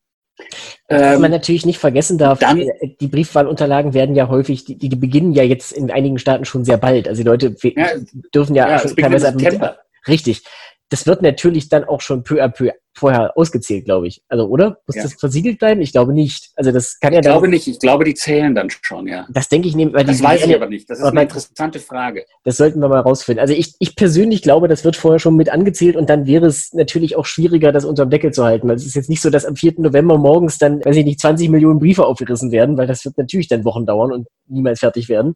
Was 0.88 1.16
ähm, 1.16 1.22
man 1.22 1.32
natürlich 1.32 1.66
nicht 1.66 1.80
vergessen 1.80 2.18
darf, 2.18 2.40
dann, 2.40 2.60
äh, 2.60 2.96
die 3.00 3.08
Briefwahlunterlagen 3.08 3.94
werden 3.94 4.16
ja 4.16 4.30
häufig, 4.30 4.64
die, 4.64 4.78
die 4.78 4.96
beginnen 4.96 5.34
ja 5.34 5.44
jetzt 5.44 5.74
in 5.74 5.92
einigen 5.92 6.18
Staaten 6.18 6.46
schon 6.46 6.64
sehr 6.64 6.78
bald. 6.78 7.08
Also 7.08 7.24
die 7.24 7.28
Leute 7.28 7.56
ja, 7.62 7.88
dürfen 8.34 8.56
ja, 8.56 8.70
ja 8.70 8.78
teilweise 8.80 9.30
ab 9.30 9.80
Richtig 10.08 10.44
das 10.90 11.06
wird 11.06 11.22
natürlich 11.22 11.70
dann 11.70 11.84
auch 11.84 12.02
schon 12.02 12.24
peu 12.24 12.44
à 12.44 12.50
peu 12.50 12.72
vorher 13.00 13.38
ausgezählt, 13.38 13.86
glaube 13.86 14.08
ich. 14.08 14.22
Also, 14.28 14.48
oder? 14.48 14.80
Muss 14.86 14.96
ja. 14.96 15.04
das 15.04 15.14
versiegelt 15.14 15.60
bleiben? 15.60 15.82
Ich 15.82 15.92
glaube 15.92 16.14
nicht. 16.14 16.52
Also, 16.56 16.72
das 16.72 17.00
kann 17.00 17.14
ja 17.14 17.20
Ich 17.20 17.26
glaube 17.26 17.48
nicht. 17.48 17.68
Ich 17.68 17.80
glaube, 17.80 18.04
die 18.04 18.14
zählen 18.14 18.54
dann 18.54 18.70
schon, 18.70 19.08
ja. 19.08 19.26
Das 19.30 19.50
denke 19.50 19.68
ich 19.68 19.76
nicht. 19.76 19.94
Weil 19.94 20.06
das 20.06 20.22
weiß 20.22 20.46
ich 20.46 20.56
aber 20.56 20.68
nicht. 20.68 20.90
Das 20.90 21.00
ist 21.00 21.06
eine 21.06 21.24
interessante 21.24 21.80
Frage. 21.80 22.26
Das 22.44 22.58
sollten 22.58 22.80
wir 22.80 22.90
mal 22.90 23.00
rausfinden. 23.00 23.42
Also, 23.42 23.54
ich, 23.54 23.74
ich 23.80 23.96
persönlich 23.96 24.42
glaube, 24.42 24.68
das 24.68 24.84
wird 24.84 24.96
vorher 24.96 25.20
schon 25.20 25.36
mit 25.36 25.50
angezählt 25.50 25.96
und 25.96 26.10
dann 26.10 26.28
wäre 26.28 26.46
es 26.46 26.74
natürlich 26.74 27.16
auch 27.16 27.26
schwieriger, 27.26 27.72
das 27.72 27.86
unterm 27.86 28.10
Deckel 28.10 28.32
zu 28.32 28.44
halten. 28.44 28.68
Weil 28.68 28.76
es 28.76 28.86
ist 28.86 28.96
jetzt 28.96 29.10
nicht 29.10 29.22
so, 29.22 29.30
dass 29.30 29.46
am 29.46 29.56
4. 29.56 29.76
November 29.78 30.18
morgens 30.18 30.58
dann, 30.58 30.84
weiß 30.84 30.96
ich 30.96 31.06
nicht, 31.06 31.20
20 31.20 31.50
Millionen 31.50 31.80
Briefe 31.80 32.06
aufgerissen 32.06 32.52
werden, 32.52 32.78
weil 32.78 32.88
das 32.88 33.06
wird 33.06 33.18
natürlich 33.18 33.48
dann 33.48 33.66
Wochen 33.66 33.86
dauern 33.86 34.12
und 34.12 34.28
niemals 34.50 34.80
fertig 34.80 35.10
werden. 35.10 35.36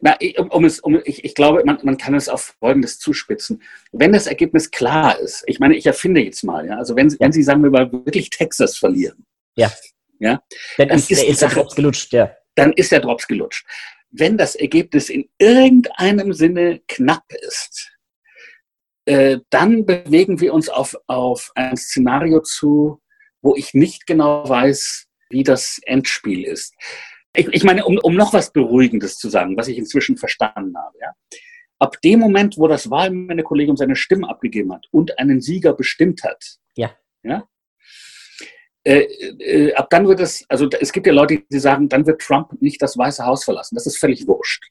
Na, 0.00 0.16
um, 0.38 0.50
um 0.50 0.64
es, 0.64 0.80
um, 0.80 1.00
ich, 1.04 1.24
ich 1.24 1.34
glaube, 1.34 1.62
man, 1.64 1.78
man 1.82 1.96
kann 1.96 2.14
es 2.14 2.28
auf 2.28 2.54
Folgendes 2.58 2.98
zuspitzen. 2.98 3.62
Wenn 3.92 4.12
das 4.12 4.26
Ergebnis 4.26 4.70
klar 4.70 5.18
ist, 5.18 5.44
ich 5.46 5.60
meine, 5.60 5.76
ich 5.76 5.86
erfinde 5.86 6.20
jetzt 6.20 6.44
mal, 6.44 6.66
ja, 6.66 6.76
also 6.76 6.96
wenn, 6.96 7.08
ja. 7.08 7.16
wenn 7.20 7.32
Sie, 7.32 7.42
sagen 7.42 7.62
wir 7.62 7.70
mal, 7.70 7.90
wirklich 7.92 8.30
Texas 8.30 8.76
verlieren, 8.76 9.24
ja, 9.56 9.72
ja 10.18 10.42
dann, 10.76 10.88
dann 10.88 10.98
ist, 10.98 11.10
ist, 11.10 11.22
ist 11.24 11.42
der 11.42 11.50
Drops 11.50 11.74
gelutscht, 11.74 12.12
ja. 12.12 12.34
Dann 12.54 12.72
ist 12.72 12.92
der 12.92 13.00
Drops 13.00 13.26
gelutscht. 13.26 13.66
Wenn 14.10 14.36
das 14.36 14.54
Ergebnis 14.54 15.10
in 15.10 15.28
irgendeinem 15.38 16.32
Sinne 16.32 16.80
knapp 16.88 17.24
ist, 17.32 17.92
äh, 19.04 19.38
dann 19.50 19.86
bewegen 19.86 20.40
wir 20.40 20.52
uns 20.52 20.68
auf, 20.68 20.96
auf 21.06 21.50
ein 21.54 21.76
Szenario 21.76 22.40
zu, 22.42 23.00
wo 23.40 23.54
ich 23.54 23.74
nicht 23.74 24.06
genau 24.06 24.48
weiß, 24.48 25.06
wie 25.30 25.42
das 25.42 25.80
Endspiel 25.84 26.44
ist. 26.44 26.74
Ich, 27.38 27.48
ich 27.52 27.64
meine, 27.64 27.84
um, 27.84 27.98
um 28.02 28.14
noch 28.14 28.32
was 28.32 28.52
Beruhigendes 28.52 29.16
zu 29.16 29.28
sagen, 29.28 29.56
was 29.56 29.68
ich 29.68 29.78
inzwischen 29.78 30.16
verstanden 30.16 30.76
habe. 30.76 30.96
Ja. 31.00 31.12
Ab 31.78 32.00
dem 32.02 32.20
Moment, 32.20 32.58
wo 32.58 32.66
das 32.66 32.90
Wahlmännerkollegium 32.90 33.76
seine 33.76 33.96
Stimme 33.96 34.28
abgegeben 34.28 34.72
hat 34.72 34.86
und 34.90 35.18
einen 35.18 35.40
Sieger 35.40 35.72
bestimmt 35.72 36.24
hat, 36.24 36.58
ja. 36.76 36.90
Ja, 37.22 37.48
äh, 38.88 39.00
äh, 39.38 39.74
ab 39.74 39.90
dann 39.90 40.08
wird 40.08 40.20
es, 40.20 40.46
also 40.48 40.66
es 40.80 40.92
gibt 40.92 41.06
ja 41.06 41.12
Leute, 41.12 41.42
die 41.52 41.58
sagen, 41.58 41.90
dann 41.90 42.06
wird 42.06 42.22
Trump 42.22 42.52
nicht 42.60 42.80
das 42.80 42.96
Weiße 42.96 43.24
Haus 43.26 43.44
verlassen. 43.44 43.74
Das 43.74 43.86
ist 43.86 43.98
völlig 43.98 44.26
wurscht. 44.26 44.64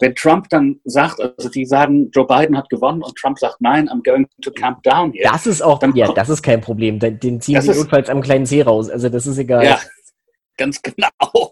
Wenn 0.00 0.16
Trump 0.16 0.48
dann 0.48 0.80
sagt, 0.82 1.20
also 1.20 1.48
die 1.48 1.64
sagen, 1.64 2.10
Joe 2.10 2.26
Biden 2.26 2.56
hat 2.56 2.68
gewonnen 2.70 3.02
und 3.02 3.14
Trump 3.14 3.38
sagt, 3.38 3.60
nein, 3.60 3.88
I'm 3.88 4.02
going 4.02 4.26
to 4.40 4.50
camp 4.50 4.82
down 4.82 5.12
here. 5.12 5.28
Das 5.30 5.46
ist 5.46 5.62
auch, 5.62 5.78
dann, 5.78 5.94
ja, 5.94 6.12
das 6.12 6.28
ist 6.28 6.42
kein 6.42 6.60
Problem. 6.60 6.98
Den 6.98 7.40
ziehen 7.40 7.60
sie 7.60 7.70
notfalls 7.70 8.08
am 8.08 8.20
kleinen 8.20 8.46
See 8.46 8.62
raus. 8.62 8.90
Also 8.90 9.08
das 9.08 9.28
ist 9.28 9.38
egal. 9.38 9.64
Ja, 9.64 9.80
ganz 10.56 10.82
genau. 10.82 11.08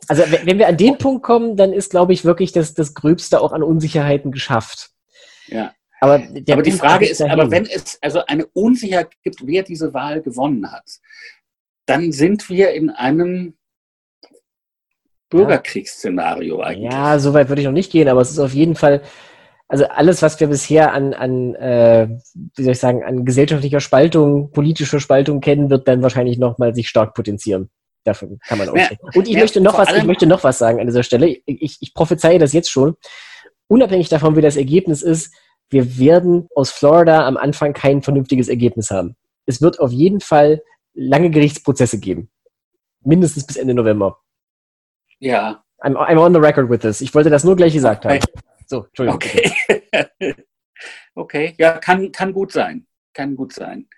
Also 0.09 0.23
wenn 0.45 0.59
wir 0.59 0.69
an 0.69 0.77
den 0.77 0.99
Punkt 0.99 1.23
kommen, 1.23 1.57
dann 1.57 1.73
ist, 1.73 1.91
glaube 1.91 2.13
ich, 2.13 2.25
wirklich 2.25 2.53
das, 2.53 2.75
das 2.75 2.95
Gröbste 2.95 3.41
auch 3.41 3.53
an 3.53 3.63
Unsicherheiten 3.63 4.33
geschafft. 4.33 4.91
Ja. 5.47 5.73
Aber, 6.01 6.23
aber 6.51 6.63
die 6.63 6.73
Frage 6.73 7.07
ist, 7.07 7.21
dahin. 7.21 7.33
aber 7.33 7.51
wenn 7.51 7.67
es 7.67 7.99
also 8.01 8.25
eine 8.27 8.47
Unsicherheit 8.47 9.11
gibt, 9.23 9.47
wer 9.47 9.63
diese 9.63 9.93
Wahl 9.93 10.23
gewonnen 10.23 10.73
hat, 10.73 10.89
dann 11.85 12.13
sind 12.13 12.49
wir 12.49 12.71
in 12.71 12.89
einem 12.91 13.55
Bürgerkriegsszenario 15.29 16.61
eigentlich. 16.61 16.93
Ja, 16.93 17.19
so 17.19 17.35
weit 17.35 17.49
würde 17.49 17.63
ich 17.63 17.67
noch 17.67 17.73
nicht 17.73 17.93
gehen, 17.93 18.09
aber 18.09 18.21
es 18.21 18.31
ist 18.31 18.39
auf 18.39 18.55
jeden 18.55 18.77
Fall, 18.77 19.03
also 19.69 19.87
alles, 19.87 20.23
was 20.23 20.41
wir 20.41 20.49
bisher 20.49 20.93
an, 20.93 21.15
an 21.15 21.55
äh, 21.55 22.09
wie 22.57 22.63
soll 22.63 22.73
ich 22.73 22.79
sagen, 22.79 23.05
an 23.05 23.25
gesellschaftlicher 23.25 23.81
Spaltung, 23.81 24.51
politischer 24.53 25.01
Spaltung 25.01 25.41
kennen, 25.41 25.71
wird 25.71 25.87
dann 25.87 26.03
wahrscheinlich 26.03 26.39
nochmal 26.39 26.75
sich 26.75 26.89
stark 26.89 27.15
potenzieren. 27.15 27.71
Davon 28.05 28.39
kann 28.47 28.59
man 28.59 28.69
ausgehen. 28.69 28.99
Ja, 29.03 29.11
Und 29.15 29.29
ich 29.29 29.35
ja, 29.35 29.41
möchte 29.41 29.61
noch 29.61 29.77
was, 29.77 29.95
ich 29.95 30.05
möchte 30.05 30.27
noch 30.27 30.43
was 30.43 30.59
sagen 30.59 30.81
an 30.81 30.87
dieser 30.87 31.03
Stelle. 31.03 31.29
Ich, 31.45 31.79
ich 31.81 31.95
prophezeie 31.95 32.39
das 32.39 32.53
jetzt 32.53 32.71
schon. 32.71 32.97
Unabhängig 33.69 34.09
davon, 34.09 34.37
wie 34.37 34.41
das 34.41 34.57
Ergebnis 34.57 35.03
ist, 35.03 35.35
wir 35.69 35.99
werden 35.99 36.49
aus 36.55 36.71
Florida 36.71 37.27
am 37.27 37.37
Anfang 37.37 37.73
kein 37.73 38.03
vernünftiges 38.03 38.49
Ergebnis 38.49 38.91
haben. 38.91 39.17
Es 39.47 39.63
wird 39.63 39.79
auf 39.79 39.93
jeden 39.93 40.21
Fall 40.21 40.63
lange 40.95 41.31
Gerichtsprozesse 41.31 42.01
geben. 42.01 42.31
Mindestens 43.03 43.47
bis 43.47 43.57
Ende 43.57 43.75
November. 43.75 44.19
Ja. 45.19 45.65
I'm, 45.83 45.97
I'm 45.97 46.19
on 46.19 46.35
the 46.35 46.41
record 46.41 46.69
with 46.69 46.81
this. 46.81 47.01
Ich 47.01 47.15
wollte 47.15 47.31
das 47.31 47.45
nur 47.45 47.57
gleich 47.57 47.73
gesagt 47.73 48.05
okay. 48.05 48.21
haben. 48.21 48.43
So, 48.67 48.85
Entschuldigung. 48.85 49.17
Okay. 49.17 49.53
okay, 51.15 51.55
ja, 51.59 51.79
kann, 51.79 52.13
kann 52.13 52.33
gut 52.33 52.53
sein. 52.53 52.87
Kann 53.15 53.37
gut 53.37 53.53
sein. 53.53 53.89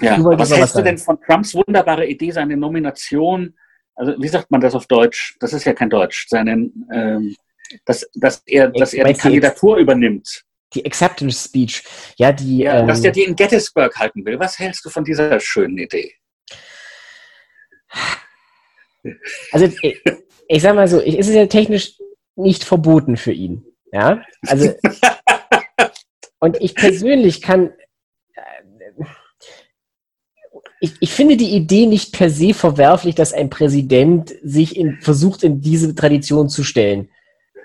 Ja, 0.00 0.18
was 0.22 0.54
hältst 0.54 0.76
du 0.76 0.82
denn 0.82 0.98
von 0.98 1.20
Trumps 1.20 1.54
wunderbare 1.54 2.06
Idee, 2.06 2.30
seine 2.30 2.56
Nomination, 2.56 3.54
also 3.98 4.14
wie 4.18 4.28
sagt 4.28 4.50
man 4.50 4.60
das 4.60 4.74
auf 4.74 4.86
Deutsch? 4.86 5.36
Das 5.40 5.52
ist 5.52 5.64
ja 5.64 5.72
kein 5.72 5.90
Deutsch, 5.90 6.28
seinen, 6.28 6.88
ähm, 6.92 7.36
dass, 7.84 8.08
dass 8.14 8.42
er, 8.46 8.68
dass 8.68 8.94
er 8.94 9.04
die 9.04 9.14
Kandidatur 9.14 9.76
die 9.76 9.82
übernimmt. 9.82 10.44
Die 10.74 10.84
Acceptance 10.84 11.48
Speech, 11.48 11.82
ja, 12.16 12.30
die. 12.30 12.58
Ja, 12.58 12.80
ähm, 12.80 12.86
dass 12.86 13.02
er 13.02 13.10
die 13.10 13.24
in 13.24 13.34
Gettysburg 13.34 13.96
halten 13.96 14.24
will. 14.24 14.38
Was 14.38 14.58
hältst 14.58 14.84
du 14.84 14.90
von 14.90 15.02
dieser 15.02 15.40
schönen 15.40 15.78
Idee? 15.78 16.14
Also, 19.50 19.72
ich, 19.82 20.02
ich 20.48 20.62
sag 20.62 20.74
mal 20.74 20.86
so, 20.86 21.00
ich, 21.00 21.18
ist 21.18 21.28
es 21.28 21.34
ja 21.34 21.46
technisch 21.46 21.98
nicht 22.36 22.64
verboten 22.64 23.16
für 23.16 23.32
ihn. 23.32 23.64
Ja, 23.92 24.22
also. 24.46 24.74
und 26.38 26.60
ich 26.60 26.74
persönlich 26.74 27.40
kann 27.40 27.72
ich, 30.80 30.92
ich 31.00 31.12
finde 31.12 31.36
die 31.36 31.54
Idee 31.54 31.86
nicht 31.86 32.12
per 32.12 32.30
se 32.30 32.54
verwerflich, 32.54 33.14
dass 33.14 33.32
ein 33.32 33.50
Präsident 33.50 34.34
sich 34.42 34.76
in, 34.76 34.98
versucht, 35.00 35.42
in 35.42 35.60
diese 35.60 35.94
Tradition 35.94 36.48
zu 36.48 36.62
stellen. 36.62 37.08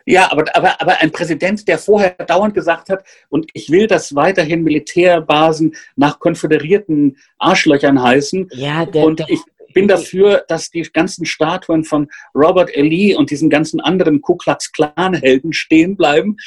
Ja, 0.06 0.32
aber, 0.32 0.44
aber, 0.56 0.82
aber 0.82 1.00
ein 1.00 1.12
Präsident, 1.12 1.68
der 1.68 1.78
vorher 1.78 2.12
dauernd 2.12 2.54
gesagt 2.54 2.90
hat, 2.90 3.06
und 3.30 3.50
ich 3.54 3.70
will, 3.70 3.88
dass 3.88 4.16
weiterhin 4.16 4.64
Militärbasen 4.64 5.76
nach 5.96 6.20
konföderierten 6.20 7.18
Arschlöchern 7.38 8.02
heißen. 8.02 8.50
Ja, 8.52 8.86
der, 8.86 9.06
und 9.06 9.24
ich 9.30 9.40
bin 9.74 9.88
dafür, 9.88 10.44
dass 10.48 10.70
die 10.70 10.82
ganzen 10.82 11.26
Statuen 11.26 11.84
von 11.84 12.10
Robert 12.36 12.76
E. 12.76 12.82
Lee 12.82 13.16
und 13.16 13.32
diesen 13.32 13.50
ganzen 13.50 13.80
anderen 13.80 14.22
Ku 14.22 14.36
Klux 14.36 14.72
Klan-Helden 14.72 15.54
stehen 15.54 15.96
bleiben. 15.96 16.38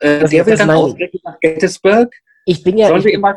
Äh, 0.00 0.28
der 0.28 0.46
will 0.46 0.56
dann 0.56 0.70
ausgerechnet 0.70 1.22
nach 1.24 1.38
Gettysburg. 1.40 2.14
Ich 2.46 2.62
bin 2.62 2.78
ja. 2.78 2.88
Sollen 2.88 3.04
wir 3.04 3.12
ihm 3.12 3.20
mal 3.20 3.36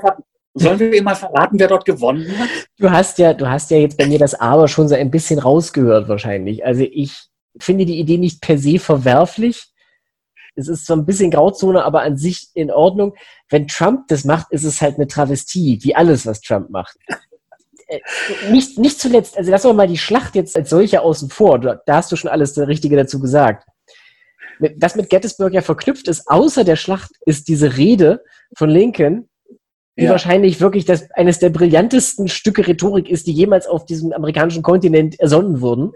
Sollen 0.59 0.79
wir 0.79 0.93
ihm 0.93 1.03
mal 1.03 1.15
verraten, 1.15 1.59
wer 1.59 1.67
dort 1.67 1.85
gewonnen 1.85 2.27
hat? 2.37 2.49
Du 2.77 2.89
hast 2.89 3.17
ja, 3.17 3.33
du 3.33 3.49
hast 3.49 3.71
ja 3.71 3.77
jetzt 3.77 3.97
bei 3.97 4.05
mir 4.05 4.19
das 4.19 4.33
Aber 4.35 4.67
schon 4.67 4.87
so 4.87 4.95
ein 4.95 5.11
bisschen 5.11 5.39
rausgehört 5.39 6.07
wahrscheinlich. 6.09 6.65
Also 6.65 6.83
ich 6.83 7.27
finde 7.59 7.85
die 7.85 7.99
Idee 7.99 8.17
nicht 8.17 8.41
per 8.41 8.57
se 8.57 8.79
verwerflich. 8.79 9.67
Es 10.55 10.67
ist 10.67 10.85
zwar 10.85 10.97
ein 10.97 11.05
bisschen 11.05 11.31
Grauzone, 11.31 11.83
aber 11.83 12.01
an 12.01 12.17
sich 12.17 12.49
in 12.55 12.71
Ordnung. 12.71 13.13
Wenn 13.49 13.67
Trump 13.67 14.07
das 14.07 14.25
macht, 14.25 14.51
ist 14.51 14.63
es 14.63 14.81
halt 14.81 14.95
eine 14.95 15.07
Travestie, 15.07 15.79
wie 15.83 15.95
alles, 15.95 16.25
was 16.25 16.41
Trump 16.41 16.71
macht. 16.71 16.97
Äh, 17.87 17.99
nicht, 18.51 18.77
nicht 18.77 18.99
zuletzt, 18.99 19.37
also 19.37 19.49
lass 19.51 19.63
wir 19.63 19.73
mal 19.73 19.87
die 19.87 19.97
Schlacht 19.97 20.35
jetzt 20.35 20.55
als 20.57 20.69
solche 20.69 21.01
außen 21.01 21.29
vor. 21.29 21.59
Da 21.59 21.81
hast 21.87 22.11
du 22.11 22.15
schon 22.15 22.29
alles 22.29 22.53
das 22.53 22.67
Richtige 22.67 22.97
dazu 22.97 23.19
gesagt. 23.19 23.67
Was 24.77 24.95
mit 24.95 25.09
Gettysburg 25.09 25.53
ja 25.53 25.61
verknüpft 25.61 26.07
ist, 26.07 26.27
außer 26.27 26.63
der 26.63 26.75
Schlacht, 26.75 27.11
ist 27.25 27.47
diese 27.47 27.77
Rede 27.77 28.23
von 28.55 28.69
Lincoln, 28.69 29.29
die 29.97 30.03
ja. 30.03 30.11
wahrscheinlich 30.11 30.61
wirklich 30.61 30.85
das, 30.85 31.09
eines 31.11 31.39
der 31.39 31.49
brillantesten 31.49 32.27
Stücke 32.27 32.67
Rhetorik 32.67 33.09
ist, 33.09 33.25
die 33.27 33.31
jemals 33.31 33.65
auf 33.67 33.85
diesem 33.85 34.13
amerikanischen 34.13 34.61
Kontinent 34.61 35.19
ersonnen 35.19 35.61
wurden. 35.61 35.93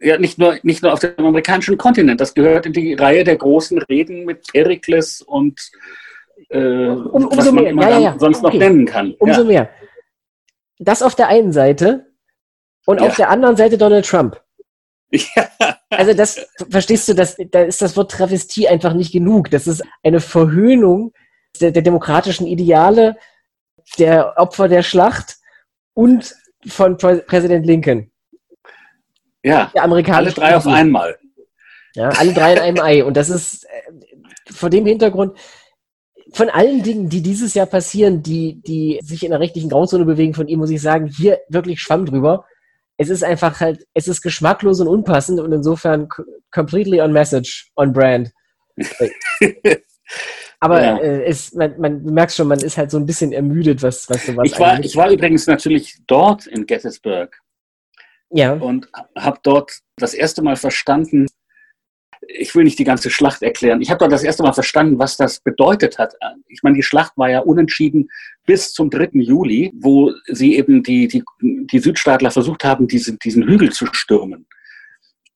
Ja, 0.00 0.18
nicht 0.18 0.38
nur, 0.38 0.56
nicht 0.62 0.82
nur 0.82 0.92
auf 0.92 1.00
dem 1.00 1.14
amerikanischen 1.18 1.76
Kontinent. 1.76 2.20
Das 2.20 2.34
gehört 2.34 2.66
in 2.66 2.72
die 2.72 2.94
Reihe 2.94 3.24
der 3.24 3.36
großen 3.36 3.78
Reden 3.78 4.24
mit 4.24 4.46
Perikles 4.52 5.22
und 5.22 5.60
äh, 6.50 6.86
um, 6.86 7.28
was 7.30 7.50
man 7.50 7.74
mehr. 7.74 7.88
Ja, 7.88 7.98
ja, 7.98 8.16
sonst 8.18 8.44
okay. 8.44 8.58
noch 8.58 8.64
nennen 8.64 8.86
kann. 8.86 9.14
Umso 9.18 9.44
mehr. 9.44 9.70
das 10.78 11.02
auf 11.02 11.14
der 11.14 11.28
einen 11.28 11.52
Seite 11.52 12.06
und 12.86 13.00
auf 13.00 13.16
der 13.16 13.30
anderen 13.30 13.56
Seite 13.56 13.78
Donald 13.78 14.06
Trump. 14.06 14.40
Ja. 15.36 15.46
Also 15.90 16.14
das, 16.14 16.46
verstehst 16.70 17.06
du, 17.06 17.12
das, 17.12 17.36
da 17.50 17.64
ist 17.64 17.82
das 17.82 17.98
Wort 17.98 18.10
Travestie 18.10 18.66
einfach 18.66 18.94
nicht 18.94 19.12
genug. 19.12 19.50
Das 19.50 19.66
ist 19.66 19.82
eine 20.02 20.20
Verhöhnung 20.20 21.12
der, 21.60 21.70
der 21.70 21.82
demokratischen 21.82 22.46
Ideale, 22.46 23.18
der 23.98 24.34
Opfer 24.38 24.68
der 24.68 24.82
Schlacht 24.82 25.36
und 25.94 26.34
von 26.66 26.96
Präsident 26.96 27.66
Lincoln. 27.66 28.10
Ja, 29.42 29.70
der 29.74 29.82
alle 29.84 30.02
drei 30.02 30.56
auf 30.56 30.66
einmal. 30.66 31.18
Ja, 31.94 32.08
alle 32.10 32.32
drei 32.32 32.52
in 32.52 32.58
einem 32.58 32.80
Ei. 32.80 33.04
Und 33.04 33.16
das 33.16 33.28
ist 33.28 33.64
äh, 33.64 34.52
vor 34.52 34.70
dem 34.70 34.86
Hintergrund, 34.86 35.36
von 36.32 36.48
allen 36.48 36.82
Dingen, 36.82 37.08
die 37.08 37.22
dieses 37.22 37.54
Jahr 37.54 37.66
passieren, 37.66 38.22
die, 38.22 38.62
die 38.62 38.98
sich 39.02 39.24
in 39.24 39.30
der 39.30 39.40
rechtlichen 39.40 39.68
Grauzone 39.68 40.04
bewegen, 40.04 40.32
von 40.32 40.48
ihm 40.48 40.60
muss 40.60 40.70
ich 40.70 40.80
sagen, 40.80 41.06
hier 41.06 41.40
wirklich 41.48 41.80
Schwamm 41.80 42.06
drüber. 42.06 42.46
Es 42.96 43.10
ist 43.10 43.22
einfach 43.24 43.60
halt, 43.60 43.86
es 43.94 44.08
ist 44.08 44.22
geschmacklos 44.22 44.80
und 44.80 44.88
unpassend 44.88 45.40
und 45.40 45.52
insofern 45.52 46.08
completely 46.50 47.00
on 47.00 47.12
message, 47.12 47.70
on 47.76 47.92
brand. 47.92 48.30
Aber 50.62 50.80
ja. 50.80 50.96
äh, 50.98 51.24
es, 51.24 51.52
man, 51.54 51.74
man 51.80 52.04
merkt 52.04 52.34
schon, 52.34 52.46
man 52.46 52.60
ist 52.60 52.78
halt 52.78 52.92
so 52.92 52.96
ein 52.96 53.04
bisschen 53.04 53.32
ermüdet, 53.32 53.82
was, 53.82 54.08
was 54.08 54.24
sowas 54.24 54.44
ich 54.44 54.56
war, 54.60 54.78
Ich 54.78 54.94
war 54.94 55.10
übrigens 55.10 55.48
natürlich 55.48 55.98
dort 56.06 56.46
in 56.46 56.66
Gettysburg. 56.66 57.36
Ja. 58.30 58.52
Und 58.52 58.88
habe 59.18 59.40
dort 59.42 59.80
das 59.96 60.14
erste 60.14 60.40
Mal 60.40 60.54
verstanden, 60.54 61.26
ich 62.28 62.54
will 62.54 62.62
nicht 62.62 62.78
die 62.78 62.84
ganze 62.84 63.10
Schlacht 63.10 63.42
erklären. 63.42 63.82
Ich 63.82 63.90
habe 63.90 63.98
dort 63.98 64.12
das 64.12 64.22
erste 64.22 64.44
Mal 64.44 64.52
verstanden, 64.52 65.00
was 65.00 65.16
das 65.16 65.40
bedeutet 65.40 65.98
hat. 65.98 66.14
Ich 66.46 66.62
meine, 66.62 66.76
die 66.76 66.84
Schlacht 66.84 67.14
war 67.16 67.28
ja 67.28 67.40
unentschieden 67.40 68.08
bis 68.46 68.72
zum 68.72 68.88
3. 68.88 69.08
Juli, 69.14 69.72
wo 69.74 70.12
sie 70.28 70.54
eben 70.54 70.84
die, 70.84 71.08
die, 71.08 71.24
die 71.40 71.78
Südstaatler 71.80 72.30
versucht 72.30 72.62
haben, 72.62 72.86
diesen, 72.86 73.18
diesen 73.18 73.42
Hügel 73.48 73.72
zu 73.72 73.86
stürmen. 73.90 74.46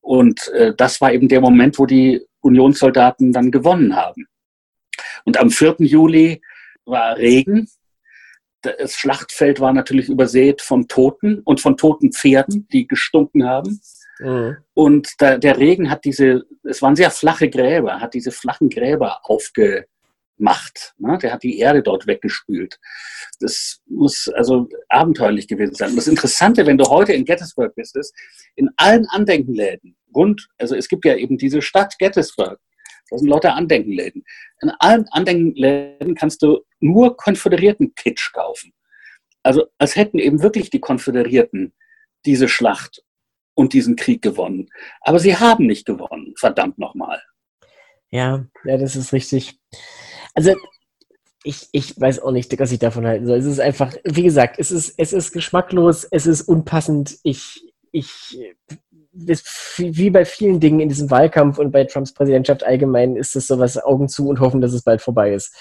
Und 0.00 0.46
äh, 0.52 0.72
das 0.76 1.00
war 1.00 1.12
eben 1.12 1.26
der 1.26 1.40
Moment, 1.40 1.80
wo 1.80 1.86
die 1.86 2.22
Unionssoldaten 2.42 3.32
dann 3.32 3.50
gewonnen 3.50 3.96
haben. 3.96 4.28
Und 5.26 5.36
am 5.38 5.50
4. 5.50 5.76
Juli 5.80 6.40
war 6.86 7.18
Regen. 7.18 7.68
Das 8.62 8.94
Schlachtfeld 8.94 9.60
war 9.60 9.72
natürlich 9.72 10.08
übersät 10.08 10.62
von 10.62 10.88
Toten 10.88 11.40
und 11.40 11.60
von 11.60 11.76
toten 11.76 12.12
Pferden, 12.12 12.66
die 12.72 12.86
gestunken 12.86 13.44
haben. 13.44 13.80
Mhm. 14.18 14.56
Und 14.72 15.12
da, 15.18 15.36
der 15.36 15.58
Regen 15.58 15.90
hat 15.90 16.04
diese, 16.04 16.44
es 16.64 16.80
waren 16.80 16.96
sehr 16.96 17.10
flache 17.10 17.50
Gräber, 17.50 18.00
hat 18.00 18.14
diese 18.14 18.30
flachen 18.30 18.70
Gräber 18.70 19.20
aufgemacht. 19.24 20.94
Ne? 20.98 21.18
Der 21.20 21.32
hat 21.32 21.42
die 21.42 21.58
Erde 21.58 21.82
dort 21.82 22.06
weggespült. 22.06 22.78
Das 23.40 23.80
muss 23.86 24.28
also 24.28 24.68
abenteuerlich 24.88 25.48
gewesen 25.48 25.74
sein. 25.74 25.90
Und 25.90 25.96
das 25.96 26.08
Interessante, 26.08 26.66
wenn 26.66 26.78
du 26.78 26.86
heute 26.86 27.12
in 27.12 27.24
Gettysburg 27.24 27.74
bist, 27.74 27.96
ist, 27.96 28.14
in 28.54 28.70
allen 28.76 29.06
Andenkenläden 29.06 29.96
rund, 30.14 30.48
also 30.58 30.74
es 30.74 30.88
gibt 30.88 31.04
ja 31.04 31.14
eben 31.16 31.36
diese 31.36 31.60
Stadt 31.62 31.98
Gettysburg, 31.98 32.58
das 33.10 33.20
sind 33.20 33.28
lauter 33.28 33.54
Andenkenläden. 33.54 34.24
In 34.60 34.70
allen 34.78 35.06
Andenkenläden 35.10 36.14
kannst 36.14 36.42
du 36.42 36.60
nur 36.80 37.16
konföderierten 37.16 37.94
Kitsch 37.94 38.32
kaufen. 38.32 38.72
Also 39.42 39.66
als 39.78 39.96
hätten 39.96 40.18
eben 40.18 40.42
wirklich 40.42 40.70
die 40.70 40.80
Konföderierten 40.80 41.72
diese 42.24 42.48
Schlacht 42.48 43.04
und 43.54 43.72
diesen 43.72 43.96
Krieg 43.96 44.22
gewonnen. 44.22 44.68
Aber 45.00 45.18
sie 45.18 45.36
haben 45.36 45.66
nicht 45.66 45.86
gewonnen, 45.86 46.34
verdammt 46.36 46.78
nochmal. 46.78 47.22
Ja, 48.10 48.46
ja, 48.64 48.76
das 48.76 48.96
ist 48.96 49.12
richtig. 49.12 49.58
Also 50.34 50.54
ich, 51.44 51.68
ich 51.72 51.98
weiß 52.00 52.20
auch 52.20 52.32
nicht, 52.32 52.58
was 52.58 52.72
ich 52.72 52.80
davon 52.80 53.06
halten 53.06 53.26
soll. 53.26 53.38
Es 53.38 53.44
ist 53.44 53.60
einfach, 53.60 53.94
wie 54.04 54.24
gesagt, 54.24 54.56
es 54.58 54.70
ist, 54.70 54.94
es 54.98 55.12
ist 55.12 55.32
geschmacklos, 55.32 56.04
es 56.10 56.26
ist 56.26 56.42
unpassend. 56.42 57.18
Ich, 57.22 57.72
ich 57.92 58.38
wie 59.16 60.10
bei 60.10 60.24
vielen 60.24 60.60
Dingen 60.60 60.80
in 60.80 60.88
diesem 60.88 61.10
Wahlkampf 61.10 61.58
und 61.58 61.70
bei 61.70 61.84
Trumps 61.84 62.12
Präsidentschaft 62.12 62.64
allgemein 62.64 63.16
ist 63.16 63.34
es 63.36 63.46
sowas 63.46 63.82
Augen 63.82 64.08
zu 64.08 64.28
und 64.28 64.40
hoffen, 64.40 64.60
dass 64.60 64.72
es 64.72 64.82
bald 64.82 65.00
vorbei 65.00 65.32
ist. 65.32 65.54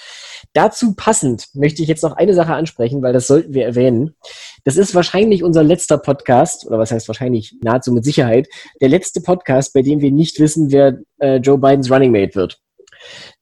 Dazu 0.54 0.94
passend 0.96 1.48
möchte 1.54 1.82
ich 1.82 1.88
jetzt 1.88 2.04
noch 2.04 2.18
eine 2.18 2.34
Sache 2.34 2.54
ansprechen, 2.54 3.02
weil 3.02 3.14
das 3.14 3.28
sollten 3.28 3.54
wir 3.54 3.66
erwähnen. 3.66 4.16
Das 4.64 4.78
ist 4.78 4.94
wahrscheinlich 4.96 5.44
unser 5.44 5.64
letzter 5.64 5.98
Podcast, 5.98 6.66
oder 6.66 6.80
was 6.80 6.92
heißt 6.92 7.08
wahrscheinlich 7.08 7.56
nahezu 7.62 7.92
mit 7.92 8.04
Sicherheit, 8.04 8.48
der 8.82 8.90
letzte 8.90 9.22
Podcast, 9.22 9.74
bei 9.74 9.82
dem 9.82 10.02
wir 10.02 10.12
nicht 10.12 10.40
wissen, 10.40 10.72
wer 10.72 11.00
äh, 11.20 11.38
Joe 11.38 11.58
Bidens 11.58 11.90
Running 11.90 12.12
Mate 12.12 12.36
wird. 12.36 12.60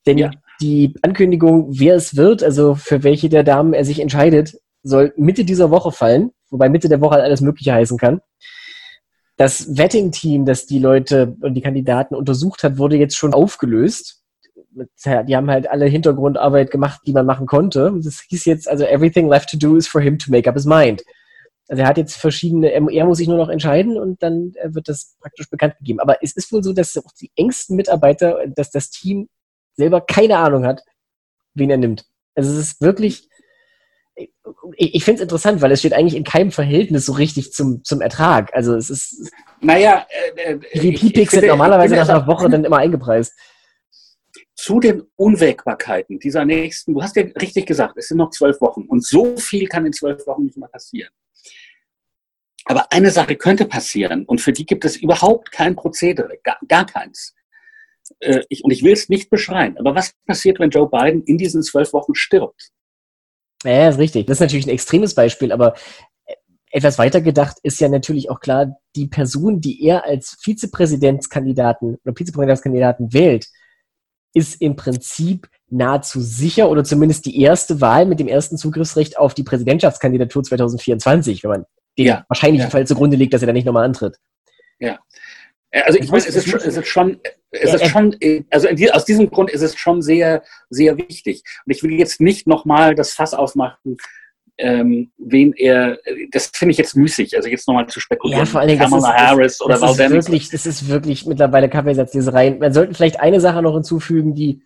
Denn 0.05 0.17
ja. 0.17 0.31
die 0.61 0.93
Ankündigung, 1.01 1.67
wer 1.69 1.95
es 1.95 2.15
wird, 2.15 2.43
also 2.43 2.75
für 2.75 3.03
welche 3.03 3.29
der 3.29 3.43
Damen 3.43 3.73
er 3.73 3.85
sich 3.85 3.99
entscheidet, 3.99 4.57
soll 4.83 5.13
Mitte 5.15 5.45
dieser 5.45 5.71
Woche 5.71 5.91
fallen, 5.91 6.31
wobei 6.49 6.69
Mitte 6.69 6.89
der 6.89 7.01
Woche 7.01 7.15
halt 7.15 7.23
alles 7.23 7.41
Mögliche 7.41 7.73
heißen 7.73 7.97
kann. 7.97 8.21
Das 9.37 9.75
Vetting-Team, 9.77 10.45
das 10.45 10.65
die 10.65 10.79
Leute 10.79 11.35
und 11.41 11.55
die 11.55 11.61
Kandidaten 11.61 12.15
untersucht 12.15 12.63
hat, 12.63 12.77
wurde 12.77 12.97
jetzt 12.97 13.15
schon 13.17 13.33
aufgelöst. 13.33 14.21
Die 14.75 15.35
haben 15.35 15.49
halt 15.49 15.69
alle 15.69 15.85
Hintergrundarbeit 15.85 16.71
gemacht, 16.71 17.01
die 17.05 17.13
man 17.13 17.25
machen 17.25 17.47
konnte. 17.47 17.93
Das 18.03 18.21
hieß 18.27 18.45
jetzt, 18.45 18.67
also 18.67 18.85
everything 18.85 19.27
left 19.27 19.49
to 19.49 19.57
do 19.57 19.75
is 19.75 19.87
for 19.87 20.01
him 20.01 20.17
to 20.19 20.31
make 20.31 20.47
up 20.47 20.55
his 20.55 20.65
mind. 20.65 21.03
Also 21.67 21.81
er 21.81 21.87
hat 21.87 21.97
jetzt 21.97 22.15
verschiedene, 22.15 22.69
er 22.69 23.05
muss 23.05 23.17
sich 23.17 23.27
nur 23.27 23.37
noch 23.37 23.49
entscheiden 23.49 23.97
und 23.97 24.21
dann 24.21 24.53
wird 24.63 24.89
das 24.89 25.15
praktisch 25.19 25.49
bekannt 25.49 25.77
gegeben. 25.79 25.99
Aber 25.99 26.21
es 26.21 26.35
ist 26.35 26.51
wohl 26.51 26.63
so, 26.63 26.73
dass 26.73 26.97
auch 26.97 27.11
die 27.19 27.31
engsten 27.35 27.75
Mitarbeiter, 27.75 28.45
dass 28.47 28.69
das 28.69 28.89
Team 28.89 29.29
selber 29.75 30.01
keine 30.01 30.37
Ahnung 30.37 30.65
hat, 30.65 30.83
wen 31.55 31.69
er 31.69 31.77
nimmt. 31.77 32.05
Also 32.35 32.51
es 32.51 32.57
ist 32.57 32.81
wirklich, 32.81 33.29
ich, 34.15 34.95
ich 34.95 35.03
finde 35.03 35.19
es 35.19 35.23
interessant, 35.23 35.61
weil 35.61 35.71
es 35.71 35.79
steht 35.79 35.93
eigentlich 35.93 36.15
in 36.15 36.23
keinem 36.23 36.51
Verhältnis 36.51 37.05
so 37.05 37.13
richtig 37.13 37.51
zum, 37.51 37.83
zum 37.83 38.01
Ertrag. 38.01 38.53
Also 38.53 38.75
es 38.75 38.89
ist. 38.89 39.31
Naja, 39.61 40.05
äh, 40.35 40.57
die 40.75 40.93
äh, 40.93 40.97
P-Picks 40.97 41.31
sind 41.31 41.47
normalerweise 41.47 41.95
nach 41.95 42.09
einer 42.09 42.27
Woche 42.27 42.49
dann 42.49 42.63
immer 42.63 42.77
eingepreist. 42.77 43.33
Zu 44.55 44.79
den 44.79 45.03
Unwägbarkeiten 45.15 46.19
dieser 46.19 46.45
nächsten, 46.45 46.93
du 46.93 47.01
hast 47.01 47.15
ja 47.15 47.23
richtig 47.41 47.65
gesagt, 47.65 47.97
es 47.97 48.07
sind 48.07 48.17
noch 48.17 48.29
zwölf 48.29 48.61
Wochen 48.61 48.83
und 48.83 49.05
so 49.05 49.35
viel 49.37 49.67
kann 49.67 49.85
in 49.85 49.93
zwölf 49.93 50.25
Wochen 50.27 50.43
nicht 50.43 50.57
mehr 50.57 50.69
passieren. 50.69 51.11
Aber 52.65 52.91
eine 52.93 53.11
Sache 53.11 53.35
könnte 53.35 53.65
passieren 53.65 54.25
und 54.25 54.39
für 54.39 54.53
die 54.53 54.65
gibt 54.65 54.85
es 54.85 54.95
überhaupt 54.95 55.51
kein 55.51 55.75
Prozedere, 55.75 56.37
gar, 56.43 56.57
gar 56.67 56.85
keins. 56.85 57.35
Äh, 58.19 58.43
ich, 58.47 58.63
und 58.63 58.71
ich 58.71 58.83
will 58.83 58.93
es 58.93 59.09
nicht 59.09 59.29
beschreien, 59.29 59.77
aber 59.77 59.95
was 59.95 60.13
passiert, 60.25 60.59
wenn 60.59 60.69
Joe 60.69 60.89
Biden 60.89 61.23
in 61.23 61.37
diesen 61.37 61.61
zwölf 61.63 61.91
Wochen 61.91 62.15
stirbt? 62.15 62.71
Ja, 63.63 63.89
ist 63.89 63.99
richtig. 63.99 64.27
Das 64.27 64.37
ist 64.37 64.41
natürlich 64.41 64.65
ein 64.65 64.73
extremes 64.73 65.15
Beispiel, 65.15 65.51
aber 65.51 65.75
etwas 66.71 66.97
weiter 66.97 67.21
gedacht 67.21 67.57
ist 67.61 67.79
ja 67.79 67.87
natürlich 67.87 68.29
auch 68.29 68.39
klar, 68.39 68.77
die 68.95 69.07
Person, 69.07 69.61
die 69.61 69.83
er 69.85 70.05
als 70.05 70.37
Vizepräsidentskandidaten 70.41 71.99
oder 72.03 72.15
Vizepräsidentskandidaten 72.15 73.13
wählt, 73.13 73.47
ist 74.33 74.59
im 74.59 74.75
Prinzip 74.75 75.47
nahezu 75.69 76.19
sicher 76.19 76.69
oder 76.69 76.83
zumindest 76.83 77.25
die 77.25 77.39
erste 77.41 77.79
Wahl 77.79 78.05
mit 78.05 78.19
dem 78.19 78.27
ersten 78.27 78.57
Zugriffsrecht 78.57 79.17
auf 79.17 79.35
die 79.35 79.43
Präsidentschaftskandidatur 79.43 80.43
2024, 80.43 81.43
wenn 81.43 81.51
man 81.51 81.65
den 81.97 82.07
ja, 82.07 82.25
wahrscheinlichen 82.27 82.67
ja. 82.67 82.71
Fall 82.71 82.87
zugrunde 82.87 83.17
legt, 83.17 83.33
dass 83.33 83.43
er 83.43 83.47
da 83.47 83.53
nicht 83.53 83.65
nochmal 83.65 83.85
antritt. 83.85 84.17
Ja. 84.79 84.99
Also 85.73 85.97
ich 85.99 86.09
meine, 86.09 86.23
es 86.23 86.35
ist, 86.35 86.47
schon, 86.47 86.59
es 86.59 86.77
ist 86.77 86.87
schon, 86.87 87.19
es 87.49 87.73
ist 87.73 87.87
schon, 87.87 88.15
also 88.51 88.67
aus 88.91 89.05
diesem 89.05 89.29
Grund 89.31 89.49
ist 89.49 89.61
es 89.61 89.75
schon 89.75 90.03
sehr, 90.03 90.43
sehr 90.69 90.97
wichtig. 90.97 91.43
Und 91.65 91.71
ich 91.71 91.81
will 91.81 91.93
jetzt 91.93 92.21
nicht 92.21 92.45
nochmal 92.45 92.93
das 92.93 93.13
Fass 93.13 93.33
aufmachen, 93.33 93.97
ähm, 94.59 95.11
wen 95.17 95.51
er, 95.53 95.97
das 96.31 96.51
finde 96.53 96.73
ich 96.73 96.77
jetzt 96.77 96.95
müßig, 96.95 97.35
also 97.35 97.49
jetzt 97.49 97.67
nochmal 97.67 97.87
zu 97.87 97.99
spekulieren. 97.99 98.41
Ja, 98.41 98.45
vor 98.45 98.61
allen 98.61 98.67
Dingen, 98.67 98.79
Kamala 98.79 99.07
das 99.07 99.15
ist, 99.15 99.27
Harris 99.27 99.61
oder 99.61 99.79
das 99.79 99.91
ist 99.91 100.11
wirklich, 100.11 100.49
Das 100.49 100.65
ist 100.67 100.87
wirklich 100.89 101.25
mittlerweile 101.25 101.69
Kaffeesatzleserei. 101.69 102.51
Man 102.59 102.71
sollte 102.71 102.93
vielleicht 102.93 103.19
eine 103.19 103.39
Sache 103.39 103.63
noch 103.63 103.73
hinzufügen, 103.73 104.35
die, 104.35 104.61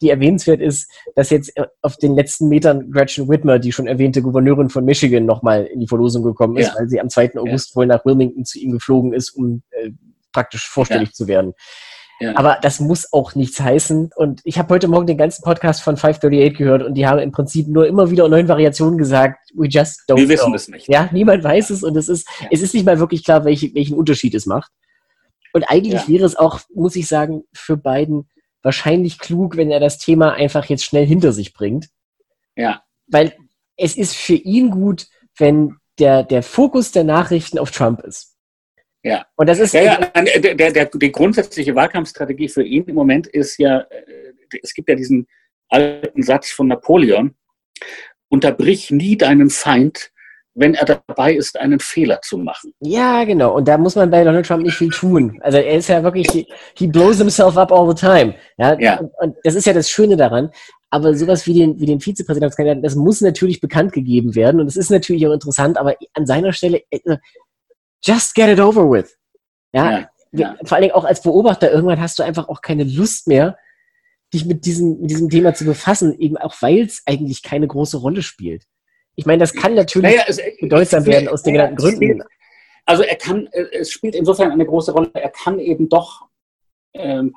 die 0.00 0.10
erwähnenswert 0.10 0.60
ist, 0.60 0.88
dass 1.16 1.30
jetzt 1.30 1.52
auf 1.80 1.96
den 1.96 2.14
letzten 2.14 2.48
Metern 2.48 2.92
Gretchen 2.92 3.28
Whitmer, 3.28 3.58
die 3.58 3.72
schon 3.72 3.88
erwähnte 3.88 4.22
Gouverneurin 4.22 4.68
von 4.68 4.84
Michigan, 4.84 5.26
nochmal 5.26 5.64
in 5.64 5.80
die 5.80 5.88
Verlosung 5.88 6.22
gekommen 6.22 6.56
ist, 6.56 6.68
ja. 6.68 6.74
weil 6.78 6.88
sie 6.88 7.00
am 7.00 7.10
2. 7.10 7.36
August 7.38 7.70
ja. 7.70 7.76
wohl 7.76 7.86
nach 7.86 8.04
Wilmington 8.04 8.44
zu 8.44 8.60
ihm 8.60 8.70
geflogen 8.70 9.12
ist, 9.12 9.30
um 9.30 9.62
äh, 9.70 9.90
praktisch 10.32 10.68
vorstellig 10.68 11.08
ja. 11.08 11.14
zu 11.14 11.28
werden. 11.28 11.54
Ja. 12.20 12.36
Aber 12.36 12.58
das 12.62 12.78
muss 12.78 13.12
auch 13.12 13.34
nichts 13.34 13.60
heißen. 13.60 14.10
Und 14.14 14.40
ich 14.44 14.58
habe 14.58 14.72
heute 14.72 14.86
Morgen 14.86 15.06
den 15.06 15.16
ganzen 15.16 15.42
Podcast 15.42 15.82
von 15.82 15.96
538 15.96 16.56
gehört 16.56 16.82
und 16.84 16.94
die 16.94 17.06
haben 17.06 17.18
im 17.18 17.32
Prinzip 17.32 17.66
nur 17.66 17.86
immer 17.86 18.10
wieder 18.10 18.28
neuen 18.28 18.48
Variationen 18.48 18.96
gesagt, 18.96 19.50
we 19.54 19.66
just 19.66 20.02
don't 20.08 20.16
Wir 20.16 20.28
wissen 20.28 20.54
es 20.54 20.68
nicht. 20.68 20.88
Ja, 20.88 21.08
niemand 21.12 21.42
weiß 21.42 21.70
es 21.70 21.82
und 21.82 21.96
es 21.96 22.08
ist, 22.08 22.28
ja. 22.40 22.48
es 22.52 22.62
ist 22.62 22.74
nicht 22.74 22.86
mal 22.86 23.00
wirklich 23.00 23.24
klar, 23.24 23.44
welche, 23.44 23.74
welchen 23.74 23.96
Unterschied 23.96 24.34
es 24.34 24.46
macht. 24.46 24.70
Und 25.52 25.64
eigentlich 25.64 25.94
ja. 25.94 26.08
wäre 26.08 26.24
es 26.24 26.36
auch, 26.36 26.60
muss 26.72 26.94
ich 26.96 27.08
sagen, 27.08 27.42
für 27.52 27.76
beiden 27.76 28.28
wahrscheinlich 28.62 29.18
klug, 29.18 29.56
wenn 29.56 29.70
er 29.70 29.80
das 29.80 29.98
Thema 29.98 30.32
einfach 30.32 30.66
jetzt 30.66 30.84
schnell 30.84 31.06
hinter 31.06 31.32
sich 31.32 31.52
bringt. 31.52 31.88
Ja. 32.56 32.82
Weil 33.08 33.34
es 33.76 33.96
ist 33.96 34.14
für 34.14 34.34
ihn 34.34 34.70
gut, 34.70 35.08
wenn 35.36 35.76
der, 35.98 36.22
der 36.22 36.42
Fokus 36.42 36.92
der 36.92 37.04
Nachrichten 37.04 37.58
auf 37.58 37.70
Trump 37.70 38.00
ist. 38.00 38.31
Ja. 39.02 39.26
Und 39.36 39.48
das 39.48 39.58
ist. 39.58 39.74
Ja, 39.74 39.82
ja, 39.82 39.98
der, 40.22 40.54
der, 40.54 40.72
der, 40.72 40.86
die 40.86 41.12
grundsätzliche 41.12 41.74
Wahlkampfstrategie 41.74 42.48
für 42.48 42.62
ihn 42.62 42.84
im 42.84 42.94
Moment 42.94 43.26
ist 43.26 43.58
ja, 43.58 43.80
äh, 43.80 44.04
es 44.62 44.74
gibt 44.74 44.88
ja 44.88 44.94
diesen 44.94 45.26
alten 45.68 46.22
Satz 46.22 46.50
von 46.50 46.68
Napoleon, 46.68 47.34
unterbrich 48.28 48.90
nie 48.90 49.16
deinen 49.16 49.50
Feind, 49.50 50.10
wenn 50.54 50.74
er 50.74 50.84
dabei 50.84 51.34
ist, 51.34 51.58
einen 51.58 51.80
Fehler 51.80 52.20
zu 52.20 52.36
machen. 52.36 52.74
Ja, 52.80 53.24
genau. 53.24 53.56
Und 53.56 53.66
da 53.68 53.78
muss 53.78 53.96
man 53.96 54.10
bei 54.10 54.22
Donald 54.22 54.46
Trump 54.46 54.62
nicht 54.62 54.76
viel 54.76 54.90
tun. 54.90 55.38
Also 55.40 55.58
er 55.58 55.78
ist 55.78 55.88
ja 55.88 56.02
wirklich, 56.02 56.28
he, 56.30 56.46
he 56.76 56.86
blows 56.86 57.18
himself 57.18 57.56
up 57.56 57.72
all 57.72 57.88
the 57.88 57.94
time. 57.94 58.34
Ja, 58.58 58.78
ja. 58.78 58.98
Und, 58.98 59.10
und, 59.18 59.36
das 59.44 59.54
ist 59.54 59.66
ja 59.66 59.72
das 59.72 59.88
Schöne 59.88 60.16
daran. 60.16 60.50
Aber 60.90 61.14
sowas 61.14 61.46
wie 61.46 61.54
den, 61.54 61.80
wie 61.80 61.86
den 61.86 62.00
Vizepräsidentschaftskandidaten, 62.00 62.82
das 62.82 62.96
muss 62.96 63.22
natürlich 63.22 63.62
bekannt 63.62 63.92
gegeben 63.92 64.34
werden. 64.34 64.60
Und 64.60 64.66
das 64.66 64.76
ist 64.76 64.90
natürlich 64.90 65.26
auch 65.26 65.32
interessant. 65.32 65.78
Aber 65.78 65.96
an 66.12 66.26
seiner 66.26 66.52
Stelle, 66.52 66.82
äh, 66.90 67.16
just 68.02 68.34
get 68.34 68.48
it 68.48 68.60
over 68.60 68.90
with. 68.90 69.16
Ja, 69.72 69.90
ja, 69.90 70.10
ja. 70.32 70.56
Vor 70.64 70.76
allen 70.76 70.82
Dingen 70.82 70.94
auch 70.94 71.04
als 71.04 71.22
Beobachter, 71.22 71.70
irgendwann 71.70 72.00
hast 72.00 72.18
du 72.18 72.22
einfach 72.22 72.48
auch 72.48 72.60
keine 72.60 72.84
Lust 72.84 73.26
mehr, 73.28 73.56
dich 74.32 74.44
mit 74.44 74.64
diesem, 74.64 75.00
mit 75.00 75.10
diesem 75.10 75.28
Thema 75.28 75.54
zu 75.54 75.64
befassen, 75.64 76.18
eben 76.18 76.36
auch 76.36 76.54
weil 76.60 76.80
es 76.80 77.02
eigentlich 77.06 77.42
keine 77.42 77.66
große 77.66 77.98
Rolle 77.98 78.22
spielt. 78.22 78.64
Ich 79.14 79.26
meine, 79.26 79.40
das 79.40 79.52
kann 79.52 79.74
natürlich 79.74 80.10
naja, 80.10 80.24
es, 80.26 80.40
bedeutsam 80.60 81.04
werden 81.06 81.28
aus 81.28 81.42
den 81.42 81.54
genannten 81.54 81.76
Gründen. 81.76 82.22
Also 82.86 83.02
er 83.02 83.16
kann, 83.16 83.48
es 83.72 83.90
spielt 83.90 84.14
insofern 84.14 84.50
eine 84.50 84.66
große 84.66 84.92
Rolle, 84.92 85.10
er 85.14 85.30
kann 85.30 85.58
eben 85.58 85.88
doch, 85.88 86.28
ähm, 86.94 87.34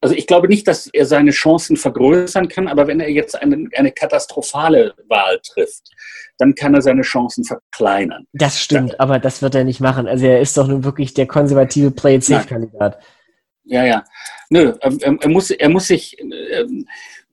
also 0.00 0.14
ich 0.14 0.26
glaube 0.26 0.48
nicht, 0.48 0.66
dass 0.66 0.86
er 0.86 1.04
seine 1.04 1.30
Chancen 1.30 1.76
vergrößern 1.76 2.48
kann, 2.48 2.68
aber 2.68 2.86
wenn 2.86 3.00
er 3.00 3.10
jetzt 3.10 3.40
eine, 3.40 3.68
eine 3.76 3.92
katastrophale 3.92 4.94
Wahl 5.08 5.40
trifft, 5.42 5.90
dann 6.38 6.54
kann 6.54 6.74
er 6.74 6.80
seine 6.80 7.02
Chancen 7.02 7.44
verkleinern. 7.44 8.26
Das 8.32 8.60
stimmt, 8.60 8.98
aber 8.98 9.18
das 9.18 9.42
wird 9.42 9.54
er 9.54 9.64
nicht 9.64 9.80
machen. 9.80 10.08
Also 10.08 10.26
er 10.26 10.40
ist 10.40 10.56
doch 10.56 10.66
nun 10.66 10.84
wirklich 10.84 11.12
der 11.12 11.26
konservative 11.26 11.90
Play-It-Safe-Kandidat. 11.90 12.98
Ja, 13.64 13.84
ja. 13.84 14.04
Nö, 14.48 14.74
er, 14.80 14.92
er, 15.00 15.28
muss, 15.28 15.50
er 15.50 15.68
muss 15.68 15.86
sich, 15.86 16.18
ähm, 16.18 16.88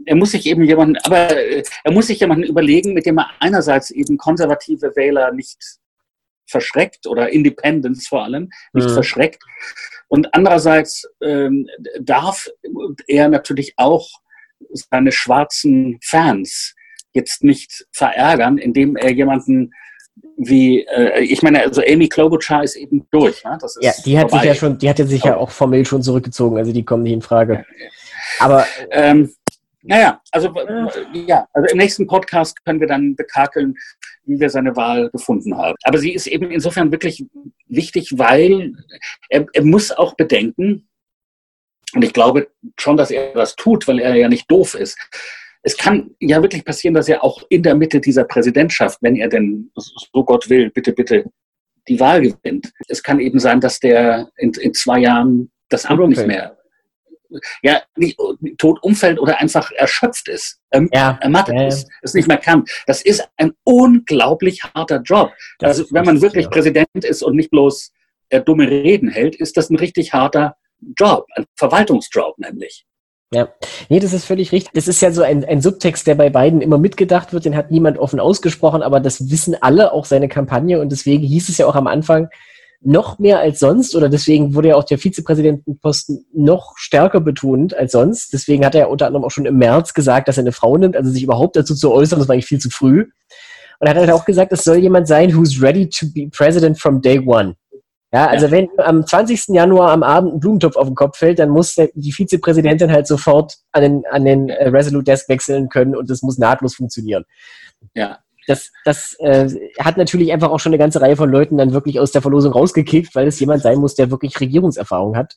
er 0.06 0.16
muss 0.16 0.32
sich 0.32 0.46
eben 0.46 0.64
jemanden, 0.64 0.98
aber 0.98 1.36
äh, 1.36 1.64
er 1.84 1.92
muss 1.92 2.08
sich 2.08 2.20
jemanden 2.20 2.44
überlegen, 2.44 2.94
mit 2.94 3.06
dem 3.06 3.18
er 3.18 3.30
einerseits 3.40 3.92
eben 3.92 4.18
konservative 4.18 4.96
Wähler 4.96 5.32
nicht 5.32 5.80
verschreckt 6.46 7.08
oder 7.08 7.30
Independents 7.30 8.08
vor 8.08 8.24
allem 8.24 8.50
nicht 8.74 8.90
mhm. 8.90 8.94
verschreckt. 8.94 9.42
Und 10.08 10.34
andererseits 10.34 11.06
ähm, 11.22 11.68
darf 12.00 12.48
er 13.08 13.28
natürlich 13.28 13.74
auch 13.78 14.08
seine 14.72 15.12
schwarzen 15.12 16.00
Fans 16.04 16.76
jetzt 17.14 17.44
nicht 17.44 17.86
verärgern, 17.92 18.58
indem 18.58 18.96
er 18.96 19.12
jemanden 19.12 19.72
wie, 20.38 20.82
äh, 20.82 21.22
ich 21.22 21.42
meine, 21.42 21.62
also 21.62 21.82
Amy 21.82 22.08
Klobuchar 22.08 22.64
ist 22.64 22.76
eben 22.76 23.08
durch. 23.12 23.44
Ne? 23.44 23.58
Das 23.60 23.76
ist 23.76 23.84
ja, 23.84 23.92
die 24.06 24.18
hat 24.18 24.30
vorbei. 24.30 24.44
sich 24.44 24.48
ja 24.50 24.56
schon, 24.56 24.78
die 24.78 24.90
hatte 24.90 25.06
sich 25.06 25.24
ja 25.24 25.38
auch 25.38 25.50
formell 25.50 25.86
schon 25.86 26.04
zurückgezogen, 26.04 26.58
also 26.58 26.72
die 26.72 26.86
kommen 26.86 27.04
nicht 27.04 27.14
in 27.14 27.22
Frage. 27.22 27.66
Aber 28.40 28.66
ähm, 28.92 29.34
naja, 29.88 30.22
also 30.32 30.54
ja, 31.14 31.48
also 31.54 31.72
im 31.72 31.78
nächsten 31.78 32.08
Podcast 32.08 32.64
können 32.66 32.80
wir 32.80 32.88
dann 32.88 33.16
bekakeln, 33.16 33.76
wie 34.26 34.40
wir 34.40 34.50
seine 34.50 34.76
Wahl 34.76 35.10
gefunden 35.12 35.58
haben. 35.58 35.76
Aber 35.84 35.98
sie 35.98 36.14
ist 36.14 36.28
eben 36.28 36.52
insofern 36.52 36.92
wirklich 36.92 37.26
wichtig, 37.68 38.18
weil 38.18 38.74
er, 39.30 39.46
er 39.54 39.64
muss 39.64 39.92
auch 39.92 40.16
bedenken, 40.16 40.88
und 41.94 42.04
ich 42.04 42.12
glaube 42.12 42.50
schon, 42.78 42.98
dass 42.98 43.12
er 43.12 43.34
das 43.34 43.56
tut, 43.56 43.88
weil 43.88 44.00
er 44.00 44.14
ja 44.16 44.28
nicht 44.28 44.52
doof 44.52 44.76
ist. 44.76 44.98
Es 45.64 45.78
kann 45.78 46.12
ja 46.20 46.42
wirklich 46.42 46.66
passieren, 46.66 46.94
dass 46.94 47.08
er 47.08 47.24
auch 47.24 47.44
in 47.50 47.64
der 47.64 47.76
Mitte 47.76 48.02
dieser 48.02 48.26
Präsidentschaft, 48.26 49.00
wenn 49.02 49.16
er 49.16 49.30
denn, 49.30 49.72
so 49.76 50.24
Gott 50.26 50.50
will, 50.50 50.70
bitte, 50.70 50.92
bitte 50.92 51.26
die 51.88 52.00
Wahl 52.00 52.22
gewinnt. 52.22 52.74
Es 52.90 53.02
kann 53.02 53.22
eben 53.22 53.40
sein, 53.40 53.62
dass 53.62 53.80
der 53.80 54.30
in, 54.36 54.52
in 54.60 54.74
zwei 54.74 55.00
Jahren 55.00 55.50
das 55.70 55.86
Amt 55.86 56.10
nicht 56.10 56.28
mehr 56.28 56.57
ja, 57.62 57.82
nicht 57.96 58.18
tot 58.58 58.82
umfällt 58.82 59.20
oder 59.20 59.40
einfach 59.40 59.72
erschöpft 59.72 60.28
ist, 60.28 60.60
ähm, 60.72 60.90
ja. 60.94 61.18
ermattet 61.22 61.56
ja, 61.56 61.62
ja. 61.62 61.68
ist, 61.68 61.88
es 62.02 62.14
nicht 62.14 62.28
mehr 62.28 62.38
kann. 62.38 62.66
Das 62.86 63.02
ist 63.02 63.28
ein 63.38 63.54
unglaublich 63.64 64.64
harter 64.64 65.02
Job. 65.02 65.32
Das 65.60 65.80
also 65.80 65.94
wenn 65.94 66.06
man 66.06 66.22
wirklich 66.22 66.46
ja. 66.46 66.52
Präsident 66.52 66.88
ist 66.94 67.24
und 67.24 67.36
nicht 67.36 67.52
bloß 67.52 67.92
äh, 68.30 68.42
dumme 68.42 68.70
Reden 68.70 69.10
hält, 69.10 69.36
ist 69.36 69.58
das 69.58 69.70
ein 69.70 69.78
richtig 69.78 70.14
harter 70.14 70.56
Job, 70.98 71.26
ein 71.36 71.46
Verwaltungsjob 71.56 72.38
nämlich. 72.38 72.86
Ja, 73.34 73.50
nee, 73.90 74.00
das 74.00 74.14
ist 74.14 74.24
völlig 74.24 74.54
richtig. 74.54 74.72
Das 74.74 74.88
ist 74.88 75.02
ja 75.02 75.12
so 75.12 75.22
ein, 75.22 75.44
ein 75.44 75.62
Subtext, 75.62 76.08
der 76.08 76.16
bei 76.16 76.30
beiden 76.30 76.62
immer 76.62 76.78
mitgedacht 76.78 77.34
wird, 77.34 77.44
den 77.44 77.58
hat 77.58 77.72
niemand 77.72 77.98
offen 77.98 78.22
ausgesprochen, 78.22 78.82
aber 78.82 79.02
das 79.02 79.30
wissen 79.30 79.56
alle, 79.60 79.92
auch 79.92 80.06
seine 80.06 80.30
Kampagne 80.30 80.80
und 80.80 80.94
deswegen 80.94 81.26
hieß 81.26 81.50
es 81.50 81.58
ja 81.58 81.66
auch 81.66 81.76
am 81.76 81.88
Anfang, 81.88 82.30
noch 82.88 83.20
mehr 83.20 83.40
als 83.40 83.60
sonst 83.60 83.96
oder 83.96 84.08
deswegen 84.08 84.56
wurde 84.56 84.70
ja 84.70 84.76
auch 84.76 84.86
der 84.86 84.98
Vizepräsidentenposten 84.98 86.26
noch 86.34 86.78
stärker 86.78 87.20
betont 87.20 87.76
als 87.76 87.92
sonst. 87.92 88.32
Deswegen 88.32 88.66
hat 88.66 88.76
er 88.76 88.82
ja 88.82 88.88
unter 88.88 89.08
anderem 89.08 89.26
auch 89.26 89.32
schon 89.32 89.46
im 89.46 89.58
März 89.58 89.94
gesagt, 89.94 90.30
dass 90.30 90.38
er 90.38 90.44
eine 90.44 90.54
Frau 90.54 90.78
nimmt, 90.78 90.96
also 90.96 91.12
sich 91.12 91.22
überhaupt 91.22 91.58
dazu 91.58 91.76
zu 91.76 91.92
äußern, 91.92 92.18
das 92.20 92.30
war 92.30 92.34
eigentlich 92.34 92.46
viel 92.46 92.60
zu 92.60 92.70
früh. 92.70 93.02
Und 93.80 93.88
er 93.88 93.90
hat 93.90 93.98
halt 93.98 94.12
auch 94.12 94.24
gesagt, 94.24 94.54
es 94.54 94.64
soll 94.64 94.78
jemand 94.78 95.08
sein, 95.08 95.36
who's 95.36 95.62
ready 95.62 95.90
to 95.90 96.06
be 96.14 96.30
president 96.32 96.80
from 96.80 97.02
day 97.02 97.20
one. 97.20 97.56
Ja, 98.14 98.28
also 98.28 98.46
ja. 98.46 98.54
wenn 98.54 98.70
am 98.78 99.06
20. 99.06 99.50
Januar 99.50 99.92
am 99.92 100.02
Abend 100.02 100.36
ein 100.36 100.40
Blumentopf 100.40 100.78
auf 100.78 100.88
den 100.88 100.96
Kopf 100.96 101.18
fällt, 101.18 101.40
dann 101.40 101.50
muss 101.50 101.76
die 101.76 102.14
Vizepräsidentin 102.14 102.90
halt 102.90 103.06
sofort 103.06 103.58
an 103.74 103.82
den, 103.82 104.04
an 104.10 104.24
den 104.24 104.48
äh, 104.48 104.70
Resolute 104.70 105.04
Desk 105.04 105.28
wechseln 105.28 105.68
können 105.68 105.94
und 105.94 106.10
das 106.10 106.22
muss 106.22 106.38
nahtlos 106.38 106.76
funktionieren. 106.76 107.26
Ja 107.94 108.20
das, 108.48 108.72
das 108.86 109.16
äh, 109.20 109.50
hat 109.78 109.98
natürlich 109.98 110.32
einfach 110.32 110.50
auch 110.50 110.60
schon 110.60 110.72
eine 110.72 110.80
ganze 110.80 111.02
Reihe 111.02 111.18
von 111.18 111.30
Leuten 111.30 111.58
dann 111.58 111.74
wirklich 111.74 112.00
aus 112.00 112.12
der 112.12 112.22
Verlosung 112.22 112.54
rausgekickt, 112.54 113.14
weil 113.14 113.28
es 113.28 113.40
jemand 113.40 113.62
sein 113.62 113.78
muss, 113.78 113.96
der 113.96 114.10
wirklich 114.10 114.40
Regierungserfahrung 114.40 115.16
hat. 115.16 115.36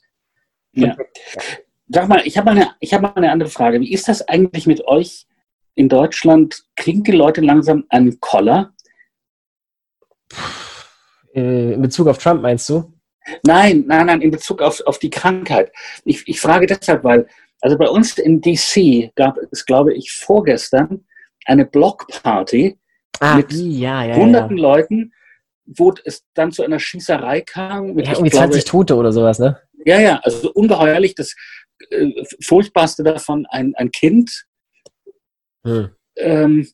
Ja. 0.73 0.97
Sag 1.89 2.09
mal, 2.09 2.23
ich 2.25 2.39
habe 2.39 2.53
eine, 2.53 2.71
hab 2.81 3.03
mal 3.03 3.13
eine 3.17 3.33
andere 3.33 3.51
Frage. 3.51 3.81
Wie 3.81 3.93
ist 3.93 4.07
das 4.07 4.27
eigentlich 4.29 4.67
mit 4.69 4.87
euch 4.87 5.27
in 5.75 5.89
Deutschland? 5.89 6.63
Kriegen 6.77 7.03
die 7.03 7.11
Leute 7.11 7.41
langsam 7.41 7.85
einen 7.89 8.21
Koller? 8.21 8.73
Äh, 11.35 11.73
in 11.75 11.83
Bezug 11.83 12.07
auf 12.07 12.19
Trump 12.19 12.43
meinst 12.43 12.69
du? 12.69 12.93
Nein, 13.45 13.85
nein, 13.89 14.07
nein, 14.07 14.21
in 14.23 14.31
Bezug 14.31 14.63
auf, 14.63 14.81
auf 14.87 15.01
die 15.01 15.11
Krankheit. 15.11 15.73
Ich, 16.05 16.27
ich 16.29 16.41
frage 16.41 16.67
deshalb, 16.67 17.03
weil, 17.03 17.27
also 17.61 17.77
bei 17.77 17.89
uns 17.89 18.19
in 18.19 18.41
DC 18.41 19.15
gab 19.17 19.37
es, 19.51 19.67
glaube 19.67 19.95
ich, 19.95 20.13
vorgestern 20.13 21.05
eine 21.47 21.67
Blockparty, 21.67 22.79
ah, 23.21 23.37
mit 23.37 23.53
ja, 23.53 24.05
ja, 24.05 24.17
hunderten 24.17 24.57
ja. 24.57 24.63
Leuten, 24.63 25.13
wo 25.67 25.95
es 26.05 26.25
dann 26.35 26.53
zu 26.53 26.63
einer 26.63 26.81
Schießerei 26.81 27.43
kam. 27.43 27.95
Mit, 27.95 28.07
ja, 28.07 28.13
irgendwie 28.13 28.31
glaube, 28.31 28.51
20 28.51 28.65
Tote 28.65 28.97
oder 28.97 29.13
sowas, 29.13 29.39
ne? 29.39 29.61
Ja, 29.85 30.01
ja, 30.01 30.21
also 30.23 30.53
ungeheuerlich. 30.53 31.15
Das 31.15 31.35
äh, 31.91 32.11
Furchtbarste 32.45 33.03
davon 33.03 33.47
ein, 33.51 33.75
ein 33.77 33.91
Kind. 33.91 34.47
Hm. 35.65 35.91
Ähm, 36.17 36.69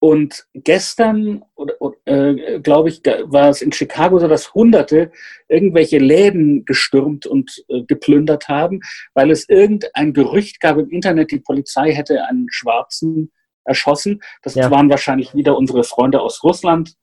und 0.00 0.46
gestern, 0.54 1.44
oder, 1.56 1.74
äh, 2.04 2.60
glaube 2.60 2.88
ich, 2.88 3.02
war 3.24 3.50
es 3.50 3.62
in 3.62 3.72
Chicago 3.72 4.20
so, 4.20 4.28
dass 4.28 4.54
Hunderte 4.54 5.10
irgendwelche 5.48 5.98
Läden 5.98 6.64
gestürmt 6.64 7.26
und 7.26 7.64
äh, 7.68 7.82
geplündert 7.82 8.48
haben, 8.48 8.80
weil 9.14 9.32
es 9.32 9.48
irgendein 9.48 10.12
Gerücht 10.12 10.60
gab 10.60 10.78
im 10.78 10.88
Internet, 10.90 11.32
die 11.32 11.40
Polizei 11.40 11.92
hätte 11.92 12.24
einen 12.26 12.46
Schwarzen 12.48 13.32
erschossen. 13.68 14.20
Das 14.42 14.54
ja. 14.54 14.70
waren 14.70 14.90
wahrscheinlich 14.90 15.34
wieder 15.34 15.56
unsere 15.56 15.84
Freunde 15.84 16.20
aus 16.20 16.42
Russland, 16.42 16.94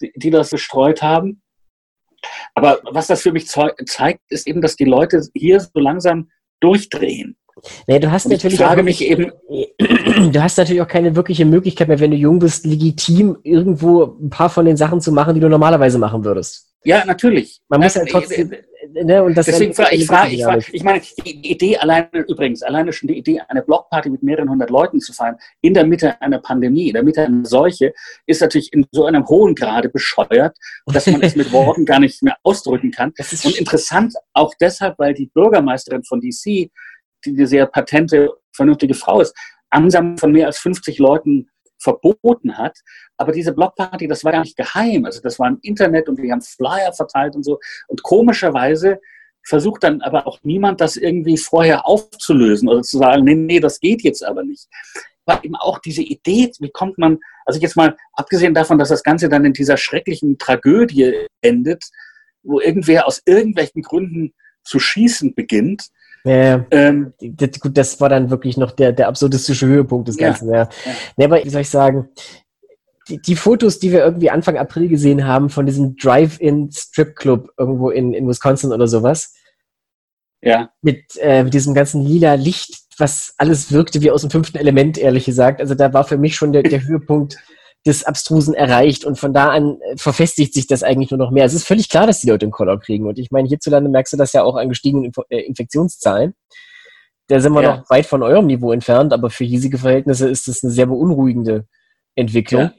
die, 0.00 0.12
die 0.14 0.30
das 0.30 0.50
gestreut 0.50 1.02
haben. 1.02 1.42
Aber 2.54 2.80
was 2.84 3.06
das 3.06 3.22
für 3.22 3.32
mich 3.32 3.48
zeigt, 3.48 4.20
ist 4.28 4.46
eben, 4.46 4.60
dass 4.60 4.76
die 4.76 4.84
Leute 4.84 5.22
hier 5.34 5.60
so 5.60 5.78
langsam 5.78 6.30
durchdrehen. 6.60 7.36
Nee, 7.86 8.00
du 8.00 8.10
hast 8.10 8.28
natürlich 8.28 8.58
frage 8.58 8.80
auch, 8.80 8.84
mich 8.84 9.02
eben, 9.02 9.32
du 10.32 10.42
hast 10.42 10.58
natürlich 10.58 10.82
auch 10.82 10.88
keine 10.88 11.14
wirkliche 11.14 11.44
Möglichkeit 11.44 11.88
mehr, 11.88 12.00
wenn 12.00 12.10
du 12.10 12.16
jung 12.16 12.38
bist, 12.38 12.66
legitim 12.66 13.38
irgendwo 13.42 14.16
ein 14.20 14.30
paar 14.30 14.50
von 14.50 14.64
den 14.64 14.76
Sachen 14.76 15.00
zu 15.00 15.12
machen, 15.12 15.34
die 15.34 15.40
du 15.40 15.48
normalerweise 15.48 15.98
machen 15.98 16.24
würdest. 16.24 16.72
Ja, 16.84 17.04
natürlich. 17.04 17.60
Man 17.68 17.80
muss 17.80 17.94
ja 17.94 18.02
äh, 18.02 18.06
trotzdem, 18.06 18.52
äh, 18.52 18.62
ne, 19.02 19.22
und 19.22 19.36
das 19.36 19.46
Deswegen 19.46 19.74
frage 19.74 19.96
ich, 19.96 20.06
frage, 20.06 20.34
ich, 20.34 20.44
frage, 20.44 20.64
ich 20.72 20.82
meine, 20.84 21.00
die 21.24 21.50
Idee 21.50 21.76
alleine, 21.76 22.08
übrigens, 22.28 22.62
alleine 22.62 22.92
schon 22.92 23.08
die 23.08 23.18
Idee, 23.18 23.40
eine 23.48 23.62
Blockparty 23.62 24.10
mit 24.10 24.22
mehreren 24.22 24.48
hundert 24.48 24.70
Leuten 24.70 25.00
zu 25.00 25.12
feiern, 25.12 25.36
in 25.60 25.74
der 25.74 25.84
Mitte 25.86 26.20
einer 26.22 26.38
Pandemie, 26.38 26.88
in 26.88 26.94
der 26.94 27.02
Mitte 27.02 27.22
einer 27.22 27.44
Seuche, 27.44 27.92
ist 28.26 28.40
natürlich 28.40 28.72
in 28.72 28.86
so 28.92 29.04
einem 29.06 29.26
hohen 29.26 29.54
Grade 29.54 29.88
bescheuert, 29.88 30.56
dass 30.86 31.06
man 31.06 31.22
es 31.22 31.36
mit 31.36 31.52
Worten 31.52 31.84
gar 31.84 32.00
nicht 32.00 32.22
mehr 32.22 32.36
ausdrücken 32.42 32.90
kann. 32.90 33.12
Und 33.44 33.58
interessant 33.58 34.14
auch 34.32 34.54
deshalb, 34.60 34.98
weil 34.98 35.14
die 35.14 35.26
Bürgermeisterin 35.26 36.04
von 36.04 36.20
DC, 36.20 36.44
die 36.44 36.70
eine 37.26 37.46
sehr 37.46 37.66
patente, 37.66 38.30
vernünftige 38.52 38.94
Frau 38.94 39.20
ist, 39.20 39.34
Ansammlung 39.70 40.18
von 40.18 40.32
mehr 40.32 40.46
als 40.46 40.58
50 40.58 40.98
Leuten 40.98 41.48
verboten 41.78 42.56
hat. 42.56 42.78
Aber 43.16 43.32
diese 43.32 43.52
Blockparty, 43.52 44.08
das 44.08 44.24
war 44.24 44.32
ja 44.32 44.40
nicht 44.40 44.56
geheim. 44.56 45.04
Also 45.04 45.20
das 45.20 45.38
war 45.38 45.48
im 45.48 45.58
Internet 45.62 46.08
und 46.08 46.20
wir 46.20 46.32
haben 46.32 46.40
Flyer 46.40 46.92
verteilt 46.92 47.34
und 47.36 47.44
so. 47.44 47.58
Und 47.88 48.02
komischerweise 48.02 49.00
versucht 49.46 49.84
dann 49.84 50.00
aber 50.00 50.26
auch 50.26 50.38
niemand, 50.42 50.80
das 50.80 50.96
irgendwie 50.96 51.36
vorher 51.36 51.86
aufzulösen 51.86 52.68
oder 52.68 52.82
zu 52.82 52.98
sagen, 52.98 53.24
nee, 53.24 53.34
nee, 53.34 53.60
das 53.60 53.78
geht 53.78 54.02
jetzt 54.02 54.24
aber 54.24 54.42
nicht. 54.42 54.66
Aber 55.26 55.44
eben 55.44 55.56
auch 55.56 55.78
diese 55.78 56.02
Idee, 56.02 56.50
wie 56.60 56.70
kommt 56.70 56.98
man, 56.98 57.18
also 57.46 57.60
jetzt 57.60 57.76
mal 57.76 57.96
abgesehen 58.14 58.54
davon, 58.54 58.78
dass 58.78 58.88
das 58.88 59.02
Ganze 59.02 59.28
dann 59.28 59.44
in 59.44 59.52
dieser 59.52 59.76
schrecklichen 59.76 60.38
Tragödie 60.38 61.26
endet, 61.40 61.84
wo 62.42 62.60
irgendwer 62.60 63.06
aus 63.06 63.22
irgendwelchen 63.24 63.82
Gründen 63.82 64.34
zu 64.64 64.78
schießen 64.78 65.34
beginnt, 65.34 65.88
ja, 66.24 66.64
ähm, 66.70 67.12
das, 67.20 67.60
gut, 67.60 67.76
das 67.76 68.00
war 68.00 68.08
dann 68.08 68.30
wirklich 68.30 68.56
noch 68.56 68.70
der, 68.70 68.92
der 68.92 69.08
absurdistische 69.08 69.66
Höhepunkt 69.66 70.08
des 70.08 70.16
Ganzen. 70.16 70.48
Ja, 70.48 70.54
ja. 70.54 70.68
ja. 70.86 70.92
Nee, 71.16 71.24
aber 71.26 71.44
wie 71.44 71.50
soll 71.50 71.60
ich 71.60 71.68
sagen, 71.68 72.08
die, 73.08 73.20
die, 73.20 73.36
Fotos, 73.36 73.78
die 73.78 73.92
wir 73.92 74.02
irgendwie 74.02 74.30
Anfang 74.30 74.56
April 74.56 74.88
gesehen 74.88 75.26
haben 75.26 75.50
von 75.50 75.66
diesem 75.66 75.96
Drive-In 75.96 76.70
Strip 76.72 77.14
Club 77.16 77.50
irgendwo 77.58 77.90
in, 77.90 78.14
in 78.14 78.26
Wisconsin 78.26 78.72
oder 78.72 78.88
sowas. 78.88 79.34
Ja. 80.40 80.70
Mit, 80.80 81.16
äh, 81.20 81.44
mit 81.44 81.52
diesem 81.52 81.74
ganzen 81.74 82.02
lila 82.02 82.34
Licht, 82.34 82.84
was 82.96 83.34
alles 83.36 83.70
wirkte 83.72 84.00
wie 84.00 84.10
aus 84.10 84.22
dem 84.22 84.30
fünften 84.30 84.56
Element, 84.56 84.96
ehrlich 84.96 85.26
gesagt. 85.26 85.60
Also 85.60 85.74
da 85.74 85.92
war 85.92 86.04
für 86.04 86.16
mich 86.16 86.36
schon 86.36 86.52
der, 86.54 86.62
der 86.62 86.82
Höhepunkt 86.86 87.36
des 87.86 88.04
Abstrusen 88.04 88.54
erreicht 88.54 89.04
und 89.04 89.18
von 89.18 89.34
da 89.34 89.48
an 89.50 89.78
äh, 89.80 89.96
verfestigt 89.96 90.54
sich 90.54 90.66
das 90.66 90.82
eigentlich 90.82 91.10
nur 91.10 91.18
noch 91.18 91.30
mehr. 91.30 91.44
Es 91.44 91.54
ist 91.54 91.66
völlig 91.66 91.88
klar, 91.88 92.06
dass 92.06 92.20
die 92.20 92.28
Leute 92.28 92.46
einen 92.46 92.52
Koller 92.52 92.78
kriegen 92.78 93.06
und 93.06 93.18
ich 93.18 93.30
meine, 93.30 93.48
hierzulande 93.48 93.90
merkst 93.90 94.12
du 94.12 94.16
das 94.16 94.32
ja 94.32 94.42
auch 94.42 94.56
an 94.56 94.68
gestiegenen 94.68 95.04
Inf 95.06 95.18
äh, 95.28 95.40
Infektionszahlen. 95.40 96.34
Da 97.28 97.40
sind 97.40 97.52
wir 97.52 97.62
ja. 97.62 97.76
noch 97.76 97.90
weit 97.90 98.06
von 98.06 98.22
eurem 98.22 98.46
Niveau 98.46 98.72
entfernt, 98.72 99.12
aber 99.12 99.30
für 99.30 99.44
hiesige 99.44 99.78
Verhältnisse 99.78 100.28
ist 100.28 100.48
das 100.48 100.62
eine 100.62 100.72
sehr 100.72 100.86
beunruhigende 100.86 101.66
Entwicklung. 102.14 102.70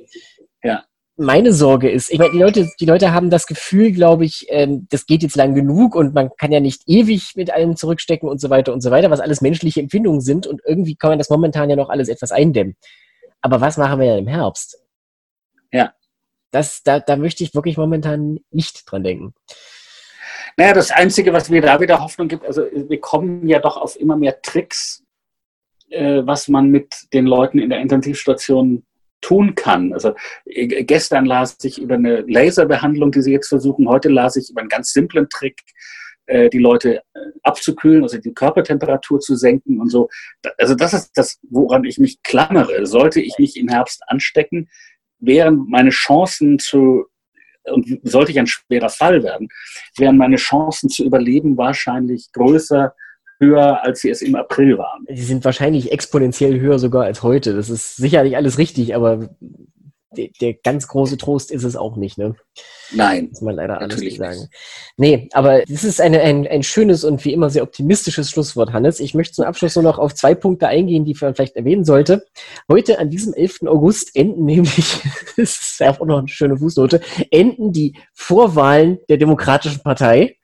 Ja. 0.64 0.70
ja. 0.70 0.84
Meine 1.18 1.54
Sorge 1.54 1.90
ist, 1.90 2.12
ich 2.12 2.20
meine, 2.20 2.32
die 2.32 2.40
Leute, 2.40 2.70
die 2.80 2.86
Leute 2.86 3.14
haben 3.14 3.30
das 3.30 3.48
Gefühl, 3.48 3.92
glaube 3.92 4.26
ich, 4.26 4.48
ähm, 4.50 4.86
das 4.90 5.06
geht 5.06 5.24
jetzt 5.24 5.38
lang 5.38 5.56
genug 5.56 5.96
und 5.96 6.14
man 6.14 6.30
kann 6.38 6.52
ja 6.52 6.60
nicht 6.60 6.82
ewig 6.88 7.34
mit 7.36 7.52
allem 7.52 7.78
zurückstecken 7.78 8.28
und 8.28 8.42
so 8.42 8.50
weiter 8.50 8.74
und 8.74 8.82
so 8.82 8.92
weiter, 8.92 9.10
was 9.10 9.22
alles 9.22 9.42
menschliche 9.42 9.80
Empfindungen 9.80 10.22
sind 10.22 10.46
und 10.46 10.62
irgendwie 10.66 10.96
kann 10.96 11.12
man 11.12 11.18
das 11.18 11.30
momentan 11.30 11.70
ja 11.70 11.76
noch 11.76 11.90
alles 11.90 12.10
etwas 12.10 12.32
eindämmen. 12.32 12.76
Aber 13.42 13.62
was 13.62 13.78
machen 13.78 14.00
wir 14.00 14.08
ja 14.08 14.18
im 14.18 14.28
Herbst? 14.28 14.78
Ja. 15.76 15.94
Das, 16.52 16.84
da, 16.84 17.00
da 17.02 17.18
möchte 17.18 17.44
ich 17.44 17.54
wirklich 17.54 17.76
momentan 17.76 18.40
nicht 18.50 18.90
dran 18.90 19.04
denken. 19.04 19.34
Naja, 20.56 20.74
das 20.74 20.92
Einzige, 20.92 21.34
was 21.34 21.50
mir 21.50 21.62
da 21.62 21.82
wieder 21.82 22.02
Hoffnung 22.02 22.30
gibt, 22.30 22.46
also 22.46 22.66
wir 22.72 23.02
kommen 23.02 23.46
ja 23.46 23.60
doch 23.60 23.76
auf 23.76 24.00
immer 24.00 24.16
mehr 24.16 24.42
Tricks, 24.42 25.04
äh, 25.90 26.22
was 26.24 26.48
man 26.48 26.70
mit 26.70 26.96
den 27.12 27.26
Leuten 27.26 27.60
in 27.60 27.70
der 27.70 27.80
Intensivstation 27.80 28.86
tun 29.20 29.56
kann. 29.56 29.92
Also 29.92 30.14
äh, 30.46 30.86
gestern 30.86 31.26
las 31.26 31.58
ich 31.64 31.82
über 31.82 31.96
eine 31.96 32.22
Laserbehandlung, 32.22 33.12
die 33.12 33.22
sie 33.22 33.34
jetzt 33.34 33.50
versuchen. 33.50 33.90
Heute 33.90 34.08
las 34.08 34.38
ich 34.38 34.50
über 34.50 34.62
einen 34.62 34.70
ganz 34.70 34.94
simplen 34.94 35.28
Trick, 35.30 35.62
äh, 36.28 36.50
die 36.50 36.60
Leute 36.60 37.00
äh, 37.00 37.20
abzukühlen, 37.44 38.04
also 38.04 38.18
die 38.18 38.34
Körpertemperatur 38.34 39.20
zu 39.20 39.36
senken 39.36 39.82
und 39.82 39.90
so. 39.90 40.08
Also 40.58 40.74
das 40.74 40.94
ist 40.94 41.12
das, 41.18 41.38
woran 41.50 41.84
ich 41.84 42.00
mich 42.00 42.24
klammere. 42.24 42.86
Sollte 42.86 43.20
ich 43.20 43.38
mich 43.40 43.58
im 43.58 43.68
Herbst 43.68 44.04
anstecken, 44.08 44.70
wären 45.26 45.66
meine 45.70 45.90
Chancen 45.90 46.60
zu, 46.60 47.06
und 47.66 48.00
sollte 48.04 48.32
ich 48.32 48.40
ein 48.40 48.48
schwerer 48.48 48.90
Fall 48.90 49.24
werden, 49.24 49.50
wären 49.98 50.18
meine 50.18 50.36
Chancen 50.38 50.90
zu 50.90 51.04
überleben 51.04 51.58
wahrscheinlich 51.58 52.32
größer, 52.32 52.94
höher, 53.40 53.84
als 53.84 54.02
sie 54.02 54.10
es 54.10 54.22
im 54.22 54.36
April 54.36 54.78
waren. 54.78 55.06
Sie 55.10 55.24
sind 55.24 55.44
wahrscheinlich 55.44 55.92
exponentiell 55.92 56.60
höher 56.60 56.80
sogar 56.80 57.04
als 57.04 57.22
heute. 57.22 57.54
Das 57.54 57.70
ist 57.70 57.98
sicherlich 57.98 58.38
alles 58.38 58.58
richtig, 58.58 58.96
aber 58.96 59.30
der, 60.18 60.30
der 60.42 60.54
ganz 60.54 60.88
große 60.88 61.18
Trost 61.18 61.52
ist 61.52 61.64
es 61.64 61.76
auch 61.76 61.96
nicht, 61.96 62.18
ne? 62.18 62.36
Nein. 62.92 63.30
Muss 63.30 63.42
man 63.42 63.56
leider 63.56 63.82
alles 63.82 64.00
nicht 64.00 64.18
sagen. 64.18 64.40
Nicht. 64.40 64.52
Nee, 64.98 65.30
aber 65.34 65.62
das 65.62 65.84
ist 65.84 66.00
eine, 66.00 66.22
ein, 66.22 66.48
ein 66.48 66.64
schönes 66.64 67.04
und 67.04 67.24
wie 67.26 67.34
immer 67.34 67.50
sehr 67.50 67.64
optimistisches 67.64 68.30
Schlusswort, 68.30 68.74
Hannes. 68.74 69.00
Ich 69.00 69.14
möchte 69.14 69.34
zum 69.34 69.46
Abschluss 69.46 69.76
nur 69.76 69.84
noch 69.84 70.00
auf 70.00 70.14
zwei 70.14 70.36
Punkte 70.36 70.68
eingehen, 70.68 71.06
die 71.06 71.16
man 71.20 71.36
vielleicht 71.36 71.56
erwähnen 71.56 71.86
sollte. 71.86 72.26
Heute, 72.70 73.00
an 73.00 73.10
diesem 73.10 73.34
11. 73.34 73.64
August, 73.68 74.16
enden 74.16 74.46
nämlich, 74.46 74.98
das 75.38 75.60
ist 75.60 75.82
auch 75.84 76.06
noch 76.06 76.20
eine 76.20 76.28
schöne 76.28 76.58
Fußnote, 76.58 77.02
enden 77.32 77.72
die 77.72 77.98
Vorwahlen 78.14 79.00
der 79.10 79.18
Demokratischen 79.18 79.82
Partei. 79.82 80.38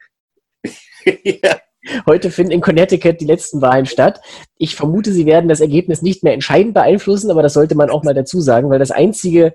ja. 1.24 1.59
Heute 2.05 2.29
finden 2.29 2.51
in 2.51 2.61
Connecticut 2.61 3.19
die 3.19 3.25
letzten 3.25 3.61
Wahlen 3.61 3.86
statt. 3.86 4.21
Ich 4.57 4.75
vermute, 4.75 5.11
sie 5.11 5.25
werden 5.25 5.49
das 5.49 5.61
Ergebnis 5.61 6.01
nicht 6.01 6.23
mehr 6.23 6.34
entscheidend 6.34 6.73
beeinflussen, 6.73 7.32
aber 7.32 7.41
das 7.41 7.53
sollte 7.53 7.75
man 7.75 7.89
auch 7.89 8.03
mal 8.03 8.13
dazu 8.13 8.39
sagen, 8.39 8.69
weil 8.69 8.79
das 8.79 8.91
einzige, 8.91 9.53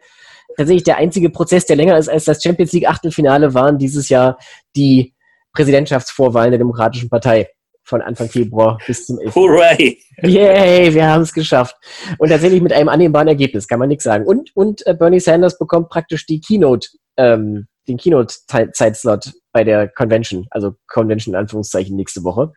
tatsächlich 0.56 0.84
der 0.84 0.96
einzige 0.96 1.30
Prozess, 1.30 1.66
der 1.66 1.76
länger 1.76 1.96
ist 1.96 2.08
als 2.08 2.24
das 2.24 2.42
Champions 2.42 2.72
League 2.72 2.88
Achtelfinale, 2.88 3.54
waren 3.54 3.78
dieses 3.78 4.08
Jahr 4.08 4.38
die 4.74 5.14
Präsidentschaftsvorwahlen 5.52 6.50
der 6.50 6.58
Demokratischen 6.58 7.08
Partei 7.08 7.48
von 7.84 8.02
Anfang 8.02 8.28
Februar 8.28 8.78
bis 8.86 9.06
zum 9.06 9.20
11. 9.20 9.34
Hooray! 9.34 9.98
Yay, 10.22 10.92
wir 10.92 11.06
haben 11.06 11.22
es 11.22 11.32
geschafft. 11.32 11.76
Und 12.18 12.30
tatsächlich 12.30 12.60
mit 12.60 12.72
einem 12.72 12.88
annehmbaren 12.88 13.28
Ergebnis, 13.28 13.68
kann 13.68 13.78
man 13.78 13.88
nichts 13.88 14.04
sagen. 14.04 14.26
Und, 14.26 14.50
und 14.56 14.84
äh, 14.86 14.94
Bernie 14.94 15.20
Sanders 15.20 15.56
bekommt 15.56 15.88
praktisch 15.88 16.26
die 16.26 16.40
Keynote, 16.40 16.88
ähm, 17.16 17.68
den 17.86 17.96
Keynote-Zeitslot 17.96 19.32
bei 19.56 19.64
der 19.64 19.88
Convention, 19.88 20.46
also 20.50 20.74
Convention 20.86 21.32
in 21.32 21.40
Anführungszeichen 21.40 21.96
nächste 21.96 22.24
Woche. 22.24 22.52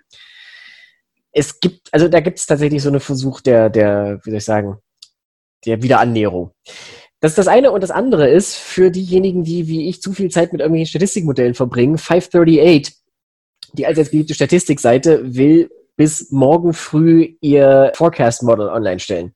Es 1.31 1.61
gibt, 1.61 1.87
also 1.93 2.09
da 2.09 2.19
gibt 2.19 2.39
es 2.39 2.45
tatsächlich 2.45 2.83
so 2.83 2.89
einen 2.89 2.99
Versuch 2.99 3.39
der, 3.39 3.69
der, 3.69 4.19
wie 4.25 4.31
soll 4.31 4.39
ich 4.39 4.43
sagen, 4.43 4.79
der 5.65 5.81
Wiederannäherung. 5.81 6.51
Das 7.21 7.31
ist 7.31 7.37
das 7.37 7.47
eine 7.47 7.71
und 7.71 7.81
das 7.81 7.91
andere 7.91 8.29
ist, 8.29 8.57
für 8.57 8.91
diejenigen, 8.91 9.45
die 9.45 9.69
wie 9.69 9.87
ich 9.87 10.01
zu 10.01 10.11
viel 10.11 10.29
Zeit 10.29 10.51
mit 10.51 10.59
irgendwelchen 10.59 10.89
Statistikmodellen 10.89 11.53
verbringen, 11.53 11.97
538, 11.97 12.93
die 13.71 13.85
als 13.85 14.09
beliebte 14.09 14.33
Statistikseite, 14.33 15.33
will 15.33 15.69
bis 15.95 16.31
morgen 16.31 16.73
früh 16.73 17.37
ihr 17.39 17.93
Forecast 17.95 18.43
Model 18.43 18.67
online 18.67 18.99
stellen. 18.99 19.33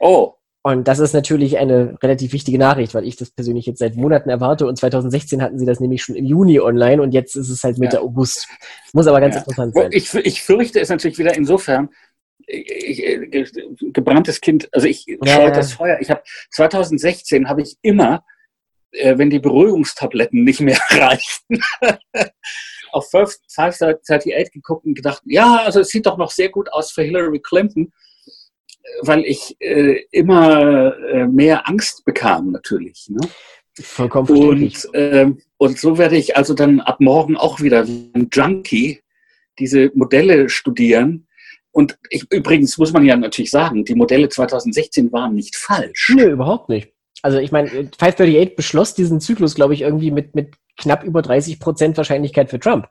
Oh. 0.00 0.34
Und 0.66 0.88
das 0.88 0.98
ist 0.98 1.12
natürlich 1.12 1.58
eine 1.58 1.96
relativ 2.02 2.32
wichtige 2.32 2.58
Nachricht, 2.58 2.92
weil 2.92 3.06
ich 3.06 3.14
das 3.14 3.30
persönlich 3.30 3.66
jetzt 3.66 3.78
seit 3.78 3.94
Monaten 3.94 4.28
erwarte. 4.30 4.66
Und 4.66 4.76
2016 4.76 5.40
hatten 5.40 5.60
sie 5.60 5.64
das 5.64 5.78
nämlich 5.78 6.02
schon 6.02 6.16
im 6.16 6.24
Juni 6.24 6.58
online 6.58 7.00
und 7.00 7.14
jetzt 7.14 7.36
ist 7.36 7.50
es 7.50 7.62
halt 7.62 7.78
Mitte 7.78 7.98
ja. 7.98 8.02
August. 8.02 8.48
Muss 8.92 9.06
aber 9.06 9.20
ganz 9.20 9.36
ja. 9.36 9.42
interessant 9.42 9.74
sein. 9.74 9.90
Ich, 9.92 10.12
ich 10.12 10.42
fürchte 10.42 10.80
es 10.80 10.88
natürlich 10.88 11.18
wieder 11.18 11.36
insofern, 11.36 11.90
ich, 12.48 13.00
ich, 13.00 13.52
gebranntes 13.92 14.40
Kind, 14.40 14.68
also 14.72 14.88
ich 14.88 15.06
ja, 15.06 15.36
scheue 15.36 15.52
das 15.52 15.72
Feuer. 15.72 15.98
Ich 16.00 16.10
habe 16.10 16.22
2016 16.50 17.48
habe 17.48 17.62
ich 17.62 17.76
immer, 17.82 18.24
äh, 18.90 19.16
wenn 19.18 19.30
die 19.30 19.38
Beruhigungstabletten 19.38 20.42
nicht 20.42 20.60
mehr 20.60 20.80
reichten, 20.90 21.60
auf 22.90 23.08
538 23.08 24.52
geguckt 24.52 24.84
und 24.84 24.94
gedacht, 24.94 25.22
ja, 25.26 25.58
also 25.64 25.78
es 25.78 25.90
sieht 25.90 26.06
doch 26.06 26.16
noch 26.16 26.32
sehr 26.32 26.48
gut 26.48 26.72
aus 26.72 26.90
für 26.90 27.04
Hillary 27.04 27.38
Clinton 27.38 27.92
weil 29.02 29.24
ich 29.24 29.56
äh, 29.60 30.02
immer 30.10 30.96
äh, 31.08 31.26
mehr 31.26 31.68
Angst 31.68 32.04
bekam 32.04 32.52
natürlich. 32.52 33.06
Ne? 33.08 33.20
Vollkommen 33.80 34.26
verständlich. 34.26 34.84
Und, 34.86 34.94
äh, 34.94 35.32
und 35.58 35.78
so 35.78 35.98
werde 35.98 36.16
ich 36.16 36.36
also 36.36 36.54
dann 36.54 36.80
ab 36.80 37.00
morgen 37.00 37.36
auch 37.36 37.60
wieder 37.60 37.86
wie 37.86 38.10
ein 38.14 38.28
Junkie 38.32 39.00
diese 39.58 39.90
Modelle 39.94 40.48
studieren. 40.48 41.26
Und 41.72 41.98
ich, 42.08 42.30
übrigens 42.30 42.78
muss 42.78 42.92
man 42.92 43.04
ja 43.04 43.16
natürlich 43.16 43.50
sagen, 43.50 43.84
die 43.84 43.94
Modelle 43.94 44.28
2016 44.28 45.12
waren 45.12 45.34
nicht 45.34 45.56
falsch. 45.56 46.12
Nö, 46.14 46.30
überhaupt 46.30 46.68
nicht. 46.68 46.92
Also 47.22 47.38
ich 47.38 47.52
meine, 47.52 47.68
538 47.68 48.56
beschloss 48.56 48.94
diesen 48.94 49.20
Zyklus, 49.20 49.54
glaube 49.54 49.74
ich, 49.74 49.82
irgendwie 49.82 50.10
mit, 50.10 50.34
mit 50.34 50.54
knapp 50.78 51.04
über 51.04 51.22
30 51.22 51.60
Prozent 51.60 51.96
Wahrscheinlichkeit 51.96 52.50
für 52.50 52.60
Trump. 52.60 52.88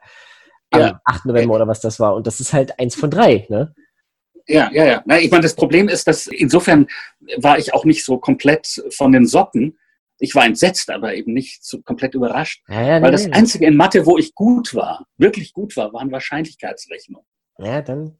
Am 0.72 0.82
ja. 0.82 1.02
8. 1.06 1.26
November 1.26 1.56
oder 1.56 1.68
was 1.68 1.80
das 1.82 2.00
war. 2.00 2.16
Und 2.16 2.28
das 2.28 2.39
ist 2.39 2.54
halt 2.54 2.80
eins 2.80 2.96
von 2.96 3.10
drei. 3.10 3.46
Ne? 3.50 3.74
Ja, 4.48 4.70
ja, 4.72 4.86
ja. 4.86 5.04
Na, 5.06 5.20
ich 5.20 5.32
meine, 5.32 5.43
das 5.43 5.56
Problem 5.56 5.89
ist, 5.89 6.08
dass 6.08 6.28
insofern 6.28 6.88
war 7.38 7.58
ich 7.58 7.74
auch 7.74 7.86
nicht 7.86 8.06
so 8.06 8.18
komplett 8.18 8.84
von 8.96 9.12
den 9.12 9.26
Socken. 9.26 9.78
Ich 10.20 10.36
war 10.36 10.46
entsetzt, 10.46 10.89
aber 10.91 11.16
eben 11.16 11.34
nicht 11.34 11.64
so 11.66 11.82
komplett 11.82 12.14
überrascht. 12.14 12.64
Ja, 12.68 12.82
ja, 12.82 13.02
weil 13.02 13.12
nee, 13.12 13.12
das 13.12 13.32
Einzige 13.32 13.66
in 13.66 13.76
Mathe, 13.76 14.06
wo 14.06 14.18
ich 14.18 14.34
gut 14.34 14.74
war, 14.74 15.06
wirklich 15.18 15.52
gut 15.52 15.76
war, 15.76 15.91
waren 15.93 16.12
Wahrscheinlichkeitsrechnungen. 16.12 17.26
Ja, 17.58 17.82
dann. 17.82 18.18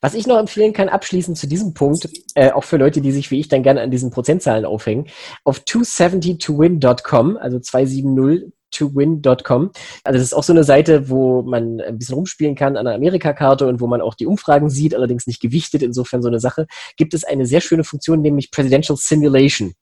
Was 0.00 0.14
ich 0.14 0.26
noch 0.26 0.38
empfehlen 0.38 0.72
kann, 0.72 0.88
abschließend 0.88 1.36
zu 1.36 1.46
diesem 1.46 1.74
Punkt, 1.74 2.08
äh, 2.34 2.52
auch 2.52 2.64
für 2.64 2.78
Leute, 2.78 3.02
die 3.02 3.12
sich 3.12 3.30
wie 3.30 3.40
ich 3.40 3.48
dann 3.48 3.62
gerne 3.62 3.82
an 3.82 3.90
diesen 3.90 4.10
Prozentzahlen 4.10 4.64
aufhängen, 4.64 5.08
auf 5.44 5.58
270towin.com, 5.58 7.36
also 7.36 7.60
270 7.60 8.50
towin.com. 8.70 9.70
Also 10.04 10.18
das 10.18 10.22
ist 10.22 10.34
auch 10.34 10.42
so 10.42 10.52
eine 10.52 10.64
Seite, 10.64 11.08
wo 11.08 11.42
man 11.42 11.80
ein 11.80 11.98
bisschen 11.98 12.14
rumspielen 12.14 12.54
kann 12.54 12.76
an 12.76 12.84
der 12.86 12.94
Amerika-Karte 12.94 13.66
und 13.66 13.80
wo 13.80 13.86
man 13.86 14.00
auch 14.00 14.14
die 14.14 14.26
Umfragen 14.26 14.70
sieht, 14.70 14.94
allerdings 14.94 15.26
nicht 15.26 15.40
gewichtet, 15.40 15.82
insofern 15.82 16.22
so 16.22 16.28
eine 16.28 16.40
Sache. 16.40 16.66
Gibt 16.96 17.14
es 17.14 17.24
eine 17.24 17.46
sehr 17.46 17.60
schöne 17.60 17.84
Funktion, 17.84 18.20
nämlich 18.20 18.50
Presidential 18.50 18.96
Simulation. 18.96 19.74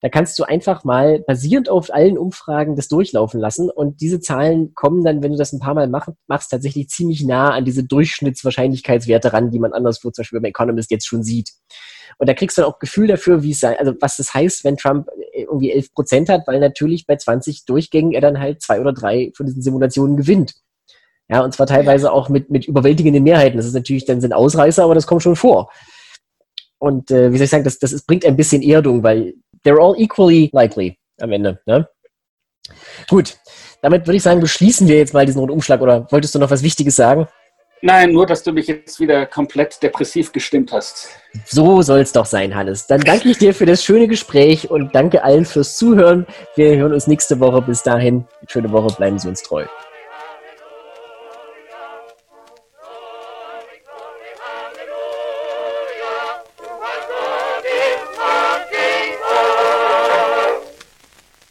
Da 0.00 0.08
kannst 0.08 0.38
du 0.38 0.44
einfach 0.44 0.84
mal 0.84 1.20
basierend 1.20 1.68
auf 1.68 1.92
allen 1.92 2.16
Umfragen 2.16 2.76
das 2.76 2.88
durchlaufen 2.88 3.40
lassen 3.40 3.70
und 3.70 4.00
diese 4.00 4.20
Zahlen 4.20 4.74
kommen 4.74 5.04
dann, 5.04 5.22
wenn 5.22 5.32
du 5.32 5.38
das 5.38 5.52
ein 5.52 5.60
paar 5.60 5.74
Mal 5.74 5.88
mach, 5.88 6.08
machst, 6.26 6.50
tatsächlich 6.50 6.88
ziemlich 6.88 7.22
nah 7.24 7.50
an 7.50 7.64
diese 7.64 7.84
Durchschnittswahrscheinlichkeitswerte 7.84 9.32
ran, 9.32 9.50
die 9.50 9.58
man 9.58 9.72
anderswo 9.72 10.10
zum 10.10 10.22
Beispiel 10.22 10.40
beim 10.40 10.48
Economist 10.48 10.90
jetzt 10.90 11.06
schon 11.06 11.22
sieht. 11.22 11.50
Und 12.18 12.28
da 12.28 12.34
kriegst 12.34 12.56
du 12.56 12.62
dann 12.62 12.70
auch 12.70 12.78
Gefühl 12.78 13.06
dafür, 13.06 13.42
wie 13.42 13.52
es 13.52 13.60
sei, 13.60 13.78
also 13.78 13.94
was 14.00 14.16
das 14.16 14.34
heißt, 14.34 14.64
wenn 14.64 14.76
Trump 14.76 15.08
irgendwie 15.40 15.72
11 15.72 15.92
Prozent 15.92 16.28
hat, 16.28 16.46
weil 16.46 16.60
natürlich 16.60 17.06
bei 17.06 17.16
20 17.16 17.64
Durchgängen 17.64 18.12
er 18.12 18.20
dann 18.20 18.38
halt 18.38 18.62
zwei 18.62 18.80
oder 18.80 18.92
drei 18.92 19.32
von 19.36 19.46
diesen 19.46 19.62
Simulationen 19.62 20.16
gewinnt. 20.16 20.54
Ja, 21.28 21.42
und 21.42 21.54
zwar 21.54 21.66
teilweise 21.66 22.12
auch 22.12 22.28
mit, 22.28 22.50
mit 22.50 22.66
überwältigenden 22.66 23.22
Mehrheiten. 23.22 23.56
Das 23.56 23.66
ist 23.66 23.74
natürlich 23.74 24.04
dann 24.04 24.20
sind 24.20 24.32
Ausreißer, 24.32 24.82
aber 24.82 24.94
das 24.94 25.06
kommt 25.06 25.22
schon 25.22 25.36
vor. 25.36 25.70
Und 26.78 27.10
äh, 27.10 27.32
wie 27.32 27.36
soll 27.36 27.44
ich 27.44 27.50
sagen, 27.50 27.64
das, 27.64 27.78
das 27.78 27.92
ist, 27.92 28.06
bringt 28.06 28.24
ein 28.24 28.36
bisschen 28.36 28.62
Erdung, 28.62 29.02
weil 29.02 29.34
they're 29.64 29.80
all 29.80 29.94
equally 30.00 30.50
likely 30.52 30.98
am 31.20 31.30
Ende. 31.30 31.60
Ne? 31.66 31.88
Gut, 33.08 33.38
damit 33.82 34.06
würde 34.06 34.16
ich 34.16 34.22
sagen, 34.22 34.40
beschließen 34.40 34.88
wir 34.88 34.96
jetzt 34.96 35.14
mal 35.14 35.26
diesen 35.26 35.38
Rundumschlag. 35.38 35.80
Oder 35.80 36.10
wolltest 36.10 36.34
du 36.34 36.38
noch 36.38 36.50
was 36.50 36.62
Wichtiges 36.62 36.96
sagen? 36.96 37.28
Nein, 37.82 38.12
nur, 38.12 38.26
dass 38.26 38.42
du 38.42 38.52
mich 38.52 38.66
jetzt 38.66 39.00
wieder 39.00 39.24
komplett 39.24 39.82
depressiv 39.82 40.32
gestimmt 40.32 40.70
hast. 40.72 41.08
So 41.46 41.80
soll 41.80 42.00
es 42.00 42.12
doch 42.12 42.26
sein, 42.26 42.54
Hannes. 42.54 42.86
Dann 42.86 43.00
danke 43.00 43.30
ich 43.30 43.38
dir 43.38 43.54
für 43.54 43.64
das 43.64 43.82
schöne 43.82 44.06
Gespräch 44.06 44.70
und 44.70 44.94
danke 44.94 45.24
allen 45.24 45.46
fürs 45.46 45.78
Zuhören. 45.78 46.26
Wir 46.56 46.76
hören 46.76 46.92
uns 46.92 47.06
nächste 47.06 47.40
Woche. 47.40 47.62
Bis 47.62 47.82
dahin, 47.82 48.26
schöne 48.48 48.70
Woche, 48.70 48.94
bleiben 48.94 49.18
Sie 49.18 49.28
uns 49.28 49.42
treu. 49.42 49.64